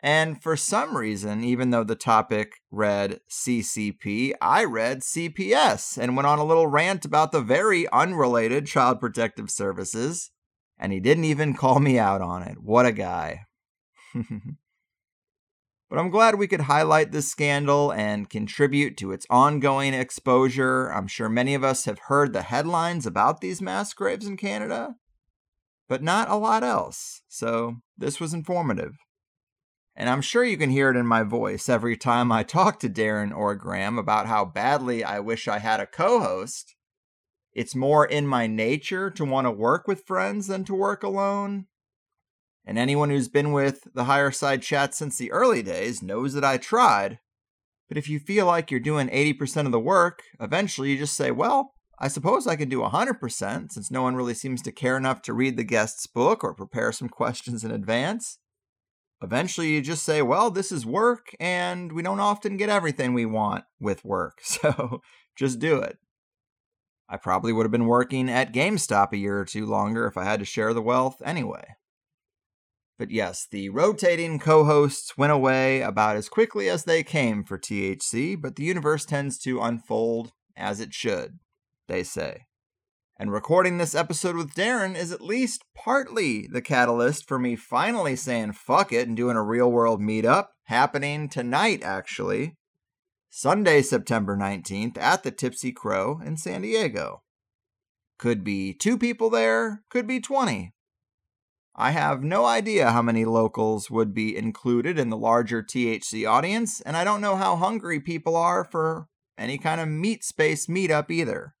and 0.00 0.42
for 0.42 0.56
some 0.56 0.96
reason, 0.96 1.42
even 1.42 1.70
though 1.70 1.84
the 1.84 1.94
topic 1.94 2.60
read 2.70 3.20
CCP, 3.30 4.32
I 4.40 4.64
read 4.64 5.00
CPS 5.00 5.96
and 5.96 6.16
went 6.16 6.26
on 6.26 6.38
a 6.38 6.44
little 6.44 6.66
rant 6.66 7.04
about 7.04 7.32
the 7.32 7.40
very 7.40 7.88
unrelated 7.88 8.66
Child 8.66 9.00
Protective 9.00 9.50
Services. 9.50 10.30
And 10.78 10.92
he 10.92 11.00
didn't 11.00 11.24
even 11.24 11.54
call 11.54 11.80
me 11.80 11.98
out 11.98 12.20
on 12.20 12.42
it. 12.42 12.58
What 12.60 12.84
a 12.84 12.92
guy. 12.92 13.46
but 14.14 15.98
I'm 15.98 16.10
glad 16.10 16.34
we 16.34 16.46
could 16.46 16.62
highlight 16.62 17.12
this 17.12 17.30
scandal 17.30 17.90
and 17.90 18.28
contribute 18.28 18.98
to 18.98 19.12
its 19.12 19.26
ongoing 19.30 19.94
exposure. 19.94 20.92
I'm 20.92 21.06
sure 21.06 21.30
many 21.30 21.54
of 21.54 21.64
us 21.64 21.86
have 21.86 22.00
heard 22.00 22.34
the 22.34 22.42
headlines 22.42 23.06
about 23.06 23.40
these 23.40 23.62
mass 23.62 23.94
graves 23.94 24.26
in 24.26 24.36
Canada, 24.36 24.96
but 25.88 26.02
not 26.02 26.28
a 26.28 26.36
lot 26.36 26.62
else. 26.62 27.22
So 27.28 27.76
this 27.96 28.20
was 28.20 28.34
informative. 28.34 28.98
And 29.96 30.10
I'm 30.10 30.20
sure 30.20 30.44
you 30.44 30.58
can 30.58 30.70
hear 30.70 30.90
it 30.90 30.96
in 30.96 31.06
my 31.06 31.22
voice 31.22 31.68
every 31.68 31.96
time 31.96 32.30
I 32.30 32.42
talk 32.44 32.78
to 32.80 32.90
Darren 32.90 33.34
or 33.34 33.54
Graham 33.54 33.98
about 33.98 34.26
how 34.26 34.44
badly 34.44 35.02
I 35.02 35.20
wish 35.20 35.48
I 35.48 35.58
had 35.58 35.80
a 35.80 35.86
co 35.86 36.20
host. 36.20 36.74
It's 37.52 37.74
more 37.74 38.04
in 38.04 38.26
my 38.26 38.46
nature 38.46 39.10
to 39.10 39.24
want 39.24 39.46
to 39.46 39.50
work 39.50 39.88
with 39.88 40.06
friends 40.06 40.46
than 40.46 40.64
to 40.64 40.74
work 40.74 41.02
alone. 41.02 41.66
And 42.66 42.76
anyone 42.76 43.08
who's 43.08 43.28
been 43.28 43.52
with 43.52 43.88
the 43.94 44.04
higher 44.04 44.30
side 44.30 44.60
chat 44.60 44.94
since 44.94 45.16
the 45.16 45.32
early 45.32 45.62
days 45.62 46.02
knows 46.02 46.34
that 46.34 46.44
I 46.44 46.58
tried. 46.58 47.20
But 47.88 47.96
if 47.96 48.08
you 48.08 48.18
feel 48.18 48.44
like 48.44 48.70
you're 48.70 48.80
doing 48.80 49.08
80% 49.08 49.64
of 49.64 49.72
the 49.72 49.80
work, 49.80 50.22
eventually 50.38 50.90
you 50.90 50.98
just 50.98 51.14
say, 51.14 51.30
well, 51.30 51.72
I 51.98 52.08
suppose 52.08 52.46
I 52.46 52.56
can 52.56 52.68
do 52.68 52.80
100% 52.80 53.72
since 53.72 53.90
no 53.90 54.02
one 54.02 54.16
really 54.16 54.34
seems 54.34 54.60
to 54.62 54.72
care 54.72 54.96
enough 54.96 55.22
to 55.22 55.32
read 55.32 55.56
the 55.56 55.64
guest's 55.64 56.06
book 56.06 56.44
or 56.44 56.52
prepare 56.52 56.92
some 56.92 57.08
questions 57.08 57.64
in 57.64 57.70
advance. 57.70 58.38
Eventually, 59.22 59.68
you 59.70 59.80
just 59.80 60.02
say, 60.02 60.20
well, 60.20 60.50
this 60.50 60.70
is 60.70 60.84
work, 60.84 61.34
and 61.40 61.92
we 61.92 62.02
don't 62.02 62.20
often 62.20 62.56
get 62.56 62.68
everything 62.68 63.14
we 63.14 63.24
want 63.24 63.64
with 63.80 64.04
work, 64.04 64.38
so 64.42 65.00
just 65.36 65.58
do 65.58 65.76
it. 65.78 65.98
I 67.08 67.16
probably 67.16 67.52
would 67.52 67.64
have 67.64 67.72
been 67.72 67.86
working 67.86 68.28
at 68.28 68.52
GameStop 68.52 69.12
a 69.12 69.16
year 69.16 69.38
or 69.38 69.44
two 69.44 69.64
longer 69.64 70.06
if 70.06 70.16
I 70.16 70.24
had 70.24 70.40
to 70.40 70.44
share 70.44 70.74
the 70.74 70.82
wealth 70.82 71.22
anyway. 71.24 71.76
But 72.98 73.10
yes, 73.10 73.46
the 73.50 73.68
rotating 73.68 74.38
co 74.38 74.64
hosts 74.64 75.16
went 75.16 75.32
away 75.32 75.82
about 75.82 76.16
as 76.16 76.28
quickly 76.28 76.68
as 76.68 76.84
they 76.84 77.02
came 77.02 77.44
for 77.44 77.58
THC, 77.58 78.40
but 78.40 78.56
the 78.56 78.64
universe 78.64 79.04
tends 79.04 79.38
to 79.40 79.60
unfold 79.60 80.32
as 80.56 80.80
it 80.80 80.94
should, 80.94 81.38
they 81.88 82.02
say. 82.02 82.46
And 83.18 83.32
recording 83.32 83.78
this 83.78 83.94
episode 83.94 84.36
with 84.36 84.54
Darren 84.54 84.94
is 84.94 85.10
at 85.10 85.22
least 85.22 85.64
partly 85.74 86.46
the 86.46 86.60
catalyst 86.60 87.26
for 87.26 87.38
me 87.38 87.56
finally 87.56 88.14
saying 88.14 88.52
fuck 88.52 88.92
it 88.92 89.08
and 89.08 89.16
doing 89.16 89.38
a 89.38 89.42
real 89.42 89.72
world 89.72 90.02
meetup, 90.02 90.48
happening 90.64 91.30
tonight 91.30 91.82
actually. 91.82 92.56
Sunday, 93.30 93.80
September 93.80 94.36
19th 94.36 94.98
at 94.98 95.22
the 95.22 95.30
Tipsy 95.30 95.72
Crow 95.72 96.20
in 96.22 96.36
San 96.36 96.60
Diego. 96.60 97.22
Could 98.18 98.44
be 98.44 98.74
two 98.74 98.98
people 98.98 99.30
there, 99.30 99.82
could 99.88 100.06
be 100.06 100.20
20. 100.20 100.74
I 101.74 101.90
have 101.92 102.22
no 102.22 102.44
idea 102.44 102.90
how 102.90 103.00
many 103.00 103.24
locals 103.24 103.90
would 103.90 104.12
be 104.12 104.36
included 104.36 104.98
in 104.98 105.08
the 105.08 105.16
larger 105.16 105.62
THC 105.62 106.28
audience, 106.28 106.82
and 106.82 106.98
I 106.98 107.04
don't 107.04 107.22
know 107.22 107.36
how 107.36 107.56
hungry 107.56 107.98
people 107.98 108.36
are 108.36 108.62
for 108.62 109.08
any 109.38 109.56
kind 109.56 109.80
of 109.80 109.88
meat 109.88 110.22
space 110.22 110.66
meetup 110.66 111.10
either. 111.10 111.55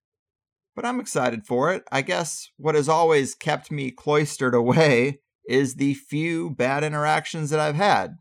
But 0.76 0.84
I'm 0.84 1.00
excited 1.00 1.46
for 1.46 1.72
it. 1.72 1.84
I 1.90 2.02
guess 2.02 2.50
what 2.58 2.74
has 2.74 2.88
always 2.88 3.34
kept 3.34 3.72
me 3.72 3.90
cloistered 3.90 4.54
away 4.54 5.20
is 5.48 5.74
the 5.74 5.94
few 5.94 6.50
bad 6.50 6.84
interactions 6.84 7.50
that 7.50 7.58
I've 7.58 7.76
had. 7.76 8.18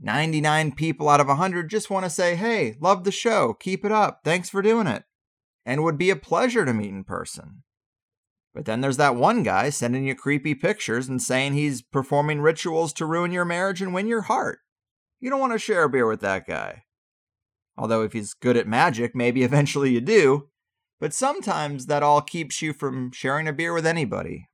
99 0.00 0.72
people 0.72 1.08
out 1.08 1.20
of 1.20 1.26
100 1.26 1.68
just 1.68 1.90
want 1.90 2.04
to 2.04 2.10
say, 2.10 2.36
hey, 2.36 2.76
love 2.80 3.04
the 3.04 3.12
show, 3.12 3.52
keep 3.52 3.84
it 3.84 3.92
up, 3.92 4.20
thanks 4.24 4.48
for 4.48 4.62
doing 4.62 4.86
it, 4.86 5.04
and 5.66 5.82
would 5.82 5.98
be 5.98 6.10
a 6.10 6.16
pleasure 6.16 6.64
to 6.64 6.72
meet 6.72 6.90
in 6.90 7.04
person. 7.04 7.62
But 8.54 8.64
then 8.64 8.80
there's 8.80 8.96
that 8.98 9.16
one 9.16 9.42
guy 9.42 9.70
sending 9.70 10.06
you 10.06 10.14
creepy 10.14 10.54
pictures 10.54 11.08
and 11.08 11.20
saying 11.20 11.54
he's 11.54 11.82
performing 11.82 12.40
rituals 12.40 12.92
to 12.94 13.06
ruin 13.06 13.32
your 13.32 13.44
marriage 13.44 13.82
and 13.82 13.94
win 13.94 14.06
your 14.06 14.22
heart. 14.22 14.60
You 15.20 15.30
don't 15.30 15.40
want 15.40 15.52
to 15.52 15.58
share 15.58 15.84
a 15.84 15.88
beer 15.88 16.06
with 16.06 16.20
that 16.20 16.46
guy. 16.46 16.84
Although, 17.76 18.02
if 18.02 18.12
he's 18.12 18.34
good 18.34 18.56
at 18.56 18.66
magic, 18.66 19.14
maybe 19.14 19.42
eventually 19.44 19.90
you 19.90 20.00
do. 20.00 20.48
But 21.02 21.12
sometimes 21.12 21.86
that 21.86 22.04
all 22.04 22.20
keeps 22.20 22.62
you 22.62 22.72
from 22.72 23.10
sharing 23.10 23.48
a 23.48 23.52
beer 23.52 23.72
with 23.72 23.84
anybody. 23.84 24.48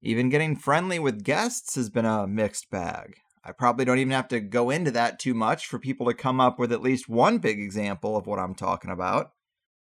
Even 0.00 0.28
getting 0.28 0.54
friendly 0.54 1.00
with 1.00 1.24
guests 1.24 1.74
has 1.74 1.90
been 1.90 2.04
a 2.04 2.28
mixed 2.28 2.70
bag. 2.70 3.16
I 3.44 3.50
probably 3.50 3.84
don't 3.84 3.98
even 3.98 4.12
have 4.12 4.28
to 4.28 4.38
go 4.38 4.70
into 4.70 4.92
that 4.92 5.18
too 5.18 5.34
much 5.34 5.66
for 5.66 5.80
people 5.80 6.06
to 6.06 6.14
come 6.14 6.40
up 6.40 6.60
with 6.60 6.70
at 6.70 6.80
least 6.80 7.08
one 7.08 7.38
big 7.38 7.58
example 7.58 8.16
of 8.16 8.24
what 8.24 8.38
I'm 8.38 8.54
talking 8.54 8.92
about. 8.92 9.32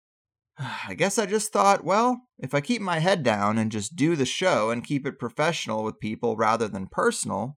I 0.59 0.92
guess 0.92 1.16
I 1.16 1.24
just 1.24 1.54
thought, 1.54 1.84
well, 1.84 2.20
if 2.38 2.52
I 2.52 2.61
keep 2.61 2.82
my 2.82 2.98
head 2.98 3.22
down 3.22 3.57
and 3.57 3.72
just 3.72 3.96
do 3.96 4.14
the 4.14 4.26
show 4.26 4.68
and 4.68 4.84
keep 4.84 5.07
it 5.07 5.18
professional 5.18 5.82
with 5.82 6.00
people 6.00 6.36
rather 6.36 6.68
than 6.68 6.86
personal, 6.86 7.57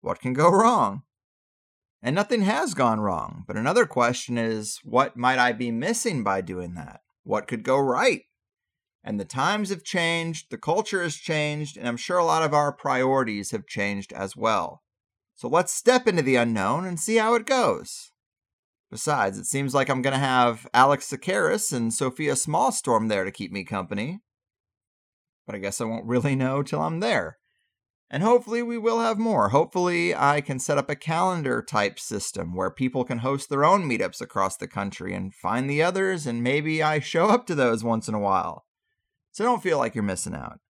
what 0.00 0.20
can 0.20 0.32
go 0.32 0.50
wrong? 0.50 1.02
And 2.02 2.16
nothing 2.16 2.42
has 2.42 2.74
gone 2.74 2.98
wrong. 2.98 3.44
But 3.46 3.56
another 3.56 3.86
question 3.86 4.36
is, 4.36 4.80
what 4.82 5.16
might 5.16 5.38
I 5.38 5.52
be 5.52 5.70
missing 5.70 6.24
by 6.24 6.40
doing 6.40 6.74
that? 6.74 7.02
What 7.28 7.46
could 7.46 7.62
go 7.62 7.78
right? 7.78 8.22
And 9.04 9.20
the 9.20 9.26
times 9.26 9.68
have 9.68 9.84
changed, 9.84 10.46
the 10.50 10.56
culture 10.56 11.02
has 11.02 11.14
changed, 11.14 11.76
and 11.76 11.86
I'm 11.86 11.98
sure 11.98 12.16
a 12.16 12.24
lot 12.24 12.42
of 12.42 12.54
our 12.54 12.72
priorities 12.72 13.50
have 13.50 13.66
changed 13.66 14.14
as 14.14 14.34
well. 14.34 14.80
So 15.34 15.46
let's 15.46 15.70
step 15.70 16.08
into 16.08 16.22
the 16.22 16.36
unknown 16.36 16.86
and 16.86 16.98
see 16.98 17.16
how 17.16 17.34
it 17.34 17.44
goes. 17.44 18.12
Besides, 18.90 19.36
it 19.36 19.44
seems 19.44 19.74
like 19.74 19.90
I'm 19.90 20.00
going 20.00 20.14
to 20.14 20.18
have 20.18 20.66
Alex 20.72 21.10
Tsakiris 21.10 21.70
and 21.70 21.92
Sofia 21.92 22.32
Smallstorm 22.32 23.10
there 23.10 23.24
to 23.24 23.30
keep 23.30 23.52
me 23.52 23.62
company. 23.62 24.20
But 25.46 25.54
I 25.54 25.58
guess 25.58 25.82
I 25.82 25.84
won't 25.84 26.06
really 26.06 26.34
know 26.34 26.62
till 26.62 26.80
I'm 26.80 27.00
there. 27.00 27.36
And 28.10 28.22
hopefully, 28.22 28.62
we 28.62 28.78
will 28.78 29.00
have 29.00 29.18
more. 29.18 29.50
Hopefully, 29.50 30.14
I 30.14 30.40
can 30.40 30.58
set 30.58 30.78
up 30.78 30.88
a 30.88 30.96
calendar 30.96 31.62
type 31.62 31.98
system 31.98 32.54
where 32.54 32.70
people 32.70 33.04
can 33.04 33.18
host 33.18 33.50
their 33.50 33.64
own 33.64 33.88
meetups 33.88 34.22
across 34.22 34.56
the 34.56 34.66
country 34.66 35.12
and 35.12 35.34
find 35.34 35.68
the 35.68 35.82
others, 35.82 36.26
and 36.26 36.42
maybe 36.42 36.82
I 36.82 37.00
show 37.00 37.26
up 37.26 37.46
to 37.48 37.54
those 37.54 37.84
once 37.84 38.08
in 38.08 38.14
a 38.14 38.18
while. 38.18 38.64
So 39.32 39.44
don't 39.44 39.62
feel 39.62 39.76
like 39.76 39.94
you're 39.94 40.02
missing 40.02 40.34
out. 40.34 40.60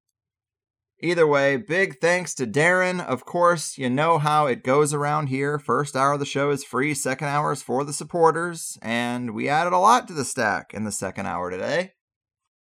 Either 1.00 1.28
way, 1.28 1.56
big 1.56 2.00
thanks 2.00 2.34
to 2.34 2.44
Darren. 2.44 3.00
Of 3.00 3.24
course, 3.24 3.78
you 3.78 3.88
know 3.88 4.18
how 4.18 4.46
it 4.46 4.64
goes 4.64 4.92
around 4.92 5.28
here. 5.28 5.56
First 5.56 5.94
hour 5.94 6.14
of 6.14 6.18
the 6.18 6.26
show 6.26 6.50
is 6.50 6.64
free, 6.64 6.92
second 6.92 7.28
hour 7.28 7.52
is 7.52 7.62
for 7.62 7.84
the 7.84 7.92
supporters, 7.92 8.76
and 8.82 9.32
we 9.32 9.48
added 9.48 9.72
a 9.72 9.78
lot 9.78 10.08
to 10.08 10.12
the 10.12 10.24
stack 10.24 10.74
in 10.74 10.82
the 10.82 10.90
second 10.90 11.26
hour 11.26 11.52
today. 11.52 11.92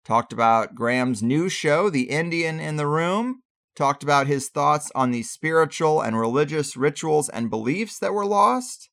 Talked 0.04 0.32
about 0.32 0.76
Graham's 0.76 1.20
new 1.20 1.48
show, 1.48 1.90
The 1.90 2.10
Indian 2.10 2.60
in 2.60 2.76
the 2.76 2.86
Room. 2.86 3.41
Talked 3.74 4.02
about 4.02 4.26
his 4.26 4.48
thoughts 4.48 4.90
on 4.94 5.10
the 5.10 5.22
spiritual 5.22 6.00
and 6.00 6.18
religious 6.18 6.76
rituals 6.76 7.28
and 7.28 7.50
beliefs 7.50 7.98
that 7.98 8.14
were 8.14 8.26
lost. 8.26 8.90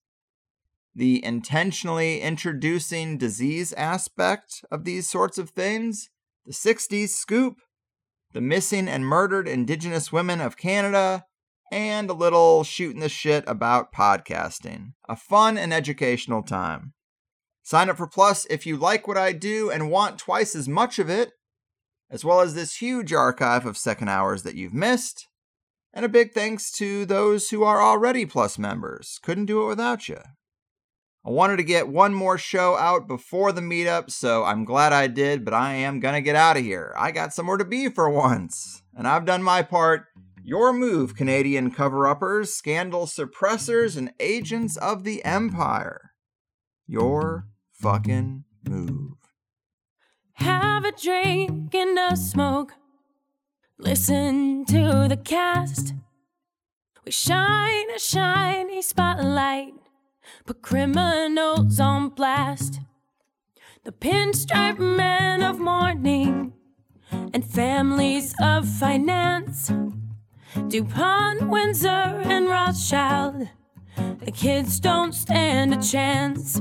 The 0.95 1.23
intentionally 1.23 2.21
introducing 2.21 3.17
disease 3.17 3.73
aspect 3.73 4.63
of 4.71 4.85
these 4.85 5.09
sorts 5.09 5.37
of 5.37 5.51
things. 5.51 6.09
The 6.45 6.53
60s 6.53 7.09
scoop 7.09 7.57
the 8.33 8.41
missing 8.41 8.87
and 8.87 9.05
murdered 9.05 9.47
Indigenous 9.47 10.11
women 10.11 10.39
of 10.39 10.57
Canada, 10.57 11.25
and 11.71 12.09
a 12.09 12.13
little 12.13 12.63
shooting 12.63 12.99
the 12.99 13.09
shit 13.09 13.43
about 13.47 13.93
podcasting. 13.93 14.93
A 15.07 15.15
fun 15.15 15.57
and 15.57 15.73
educational 15.73 16.43
time. 16.43 16.93
Sign 17.63 17.89
up 17.89 17.97
for 17.97 18.07
Plus 18.07 18.45
if 18.49 18.65
you 18.65 18.77
like 18.77 19.07
what 19.07 19.17
I 19.17 19.31
do 19.31 19.69
and 19.69 19.91
want 19.91 20.17
twice 20.17 20.55
as 20.55 20.67
much 20.67 20.99
of 20.99 21.09
it, 21.09 21.31
as 22.09 22.25
well 22.25 22.41
as 22.41 22.53
this 22.53 22.77
huge 22.77 23.13
archive 23.13 23.65
of 23.65 23.77
second 23.77 24.09
hours 24.09 24.43
that 24.43 24.55
you've 24.55 24.73
missed. 24.73 25.27
And 25.93 26.05
a 26.05 26.09
big 26.09 26.33
thanks 26.33 26.71
to 26.73 27.05
those 27.05 27.49
who 27.49 27.63
are 27.63 27.81
already 27.81 28.25
Plus 28.25 28.59
members. 28.59 29.19
Couldn't 29.23 29.45
do 29.45 29.63
it 29.63 29.67
without 29.67 30.07
you. 30.07 30.19
I 31.25 31.31
wanted 31.31 31.57
to 31.57 31.63
get 31.63 31.89
one 31.89 32.13
more 32.13 32.37
show 32.37 32.77
out 32.77 33.07
before 33.07 33.51
the 33.51 33.61
meetup, 33.61 34.09
so 34.09 34.45
I'm 34.45 34.63
glad 34.63 34.93
I 34.93 35.07
did, 35.07 35.43
but 35.43 35.53
I 35.53 35.73
am 35.73 35.99
gonna 35.99 36.21
get 36.21 36.35
out 36.35 36.57
of 36.57 36.63
here. 36.63 36.93
I 36.97 37.11
got 37.11 37.33
somewhere 37.33 37.57
to 37.57 37.65
be 37.65 37.89
for 37.89 38.09
once, 38.09 38.83
and 38.95 39.07
I've 39.07 39.25
done 39.25 39.43
my 39.43 39.61
part. 39.61 40.05
Your 40.41 40.71
move, 40.71 41.15
Canadian 41.15 41.71
cover 41.71 42.07
uppers, 42.07 42.53
scandal 42.53 43.05
suppressors, 43.05 43.97
and 43.97 44.13
agents 44.19 44.77
of 44.77 45.03
the 45.03 45.23
Empire. 45.25 46.11
Your 46.87 47.47
fucking 47.73 48.45
move. 48.67 49.18
Have 50.39 50.85
a 50.85 50.91
drink 50.91 51.73
and 51.73 51.97
a 51.97 52.15
smoke. 52.17 52.73
Listen 53.77 54.65
to 54.65 55.07
the 55.07 55.17
cast. 55.17 55.93
We 57.05 57.11
shine 57.11 57.89
a 57.95 57.99
shiny 57.99 58.81
spotlight 58.81 59.73
put 60.45 60.61
criminals 60.61 61.79
on 61.79 62.09
blast. 62.09 62.79
The 63.83 63.91
pinstripe 63.91 64.79
men 64.79 65.41
of 65.43 65.59
mourning 65.59 66.53
and 67.11 67.45
families 67.45 68.33
of 68.41 68.67
finance. 68.67 69.71
DuPont, 70.67 71.49
Windsor, 71.49 71.87
and 71.87 72.49
Rothschild. 72.49 73.47
The 73.95 74.31
kids 74.31 74.79
don't 74.79 75.13
stand 75.13 75.73
a 75.73 75.81
chance. 75.81 76.59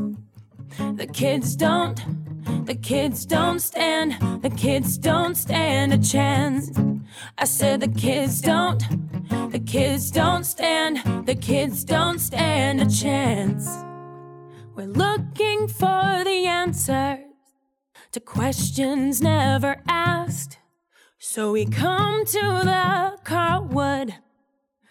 The 0.78 1.06
kids 1.06 1.56
don't, 1.56 1.98
the 2.68 2.74
kids 2.74 3.24
don't 3.24 3.60
stand, 3.60 4.42
the 4.42 4.50
kids 4.50 4.98
don't 4.98 5.36
stand 5.36 5.94
a 5.94 5.96
chance. 5.96 6.70
I 7.38 7.46
said 7.46 7.80
the 7.80 7.88
kids 7.88 8.42
don't, 8.42 8.82
the 9.50 9.58
kids 9.58 10.10
don't 10.10 10.44
stand, 10.44 10.98
the 11.26 11.34
kids 11.34 11.82
don't 11.82 12.18
stand 12.18 12.82
a 12.82 12.90
chance. 12.90 13.66
We're 14.76 14.86
looking 14.86 15.66
for 15.66 16.22
the 16.24 16.44
answers 16.46 17.20
to 18.12 18.20
questions 18.20 19.22
never 19.22 19.80
asked. 19.88 20.58
So 21.18 21.52
we 21.52 21.64
come 21.64 22.26
to 22.26 22.46
the 22.64 23.18
Carlwood 23.24 24.12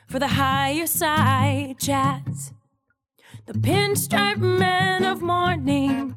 for 0.08 0.18
the 0.18 0.30
higher 0.30 0.88
side 0.88 1.76
chats. 1.80 2.54
The 3.46 3.54
pinstripe 3.54 4.40
men 4.40 5.06
of 5.06 5.22
mourning 5.22 6.16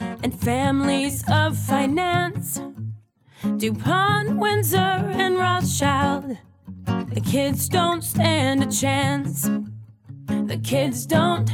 and 0.00 0.38
families 0.38 1.24
of 1.30 1.56
finance. 1.56 2.60
DuPont, 3.56 4.38
Windsor, 4.38 4.76
and 4.78 5.36
Rothschild. 5.38 6.36
The 6.86 7.20
kids 7.20 7.68
don't 7.68 8.02
stand 8.02 8.62
a 8.62 8.70
chance. 8.70 9.48
The 10.26 10.60
kids 10.62 11.06
don't. 11.06 11.50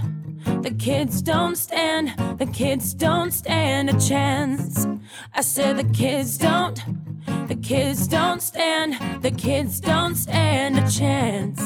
The 0.62 0.70
kids 0.70 1.22
don't 1.22 1.56
stand. 1.56 2.14
The 2.38 2.46
kids 2.46 2.94
don't 2.94 3.32
stand 3.32 3.90
a 3.90 4.00
chance. 4.00 4.86
I 5.34 5.42
said 5.42 5.76
the 5.76 5.92
kids 5.92 6.38
don't. 6.38 6.80
The 7.48 7.56
kids 7.56 8.06
don't 8.06 8.40
stand. 8.40 9.22
The 9.22 9.30
kids 9.30 9.80
don't 9.80 10.14
stand 10.14 10.78
a 10.78 10.90
chance. 10.90 11.60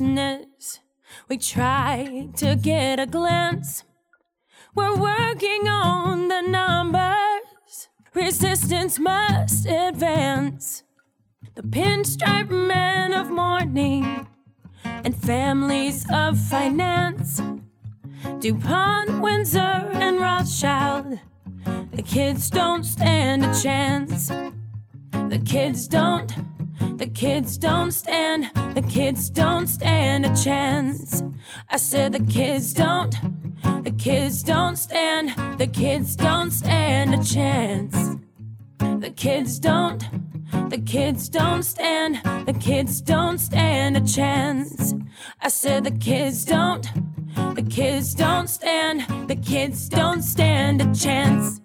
Business. 0.00 0.80
We 1.28 1.36
try 1.36 2.28
to 2.36 2.56
get 2.56 2.98
a 2.98 3.06
glance. 3.06 3.84
We're 4.74 4.96
working 4.96 5.68
on 5.68 6.28
the 6.28 6.40
numbers. 6.40 7.88
Resistance 8.14 8.98
must 8.98 9.66
advance. 9.66 10.84
The 11.54 11.62
pinstripe 11.62 12.50
men 12.50 13.12
of 13.12 13.30
mourning 13.30 14.26
and 14.84 15.14
families 15.14 16.06
of 16.10 16.38
finance. 16.38 17.42
DuPont, 18.38 19.20
Windsor, 19.20 19.58
and 19.58 20.18
Rothschild. 20.18 21.18
The 21.92 22.02
kids 22.02 22.48
don't 22.48 22.84
stand 22.84 23.44
a 23.44 23.62
chance. 23.62 24.28
The 25.28 25.42
kids 25.44 25.86
don't. 25.88 26.32
The 26.80 27.06
kids 27.06 27.58
don't 27.58 27.92
stand, 27.92 28.50
the 28.74 28.82
kids 28.82 29.30
don't 29.30 29.66
stand 29.66 30.24
a 30.24 30.34
chance. 30.34 31.22
I 31.68 31.76
said 31.76 32.12
the 32.12 32.24
kids 32.24 32.72
don't, 32.72 33.14
the 33.82 33.90
kids 33.90 34.42
don't 34.42 34.76
stand, 34.76 35.58
the 35.58 35.66
kids 35.66 36.16
don't 36.16 36.50
stand 36.50 37.14
a 37.14 37.22
chance. 37.22 38.16
The 38.78 39.10
kids 39.10 39.58
don't, 39.58 40.02
the 40.70 40.78
kids 40.78 41.28
don't 41.28 41.62
stand, 41.62 42.20
the 42.46 42.54
kids 42.54 43.00
don't 43.00 43.38
stand 43.38 43.96
a 43.96 44.00
chance. 44.00 44.94
I 45.40 45.48
said 45.48 45.84
the 45.84 45.90
kids 45.90 46.44
don't, 46.44 46.86
the 47.54 47.66
kids 47.68 48.14
don't 48.14 48.48
stand, 48.48 49.28
the 49.28 49.36
kids 49.36 49.88
don't 49.88 50.22
stand 50.22 50.80
a 50.80 50.94
chance. 50.94 51.60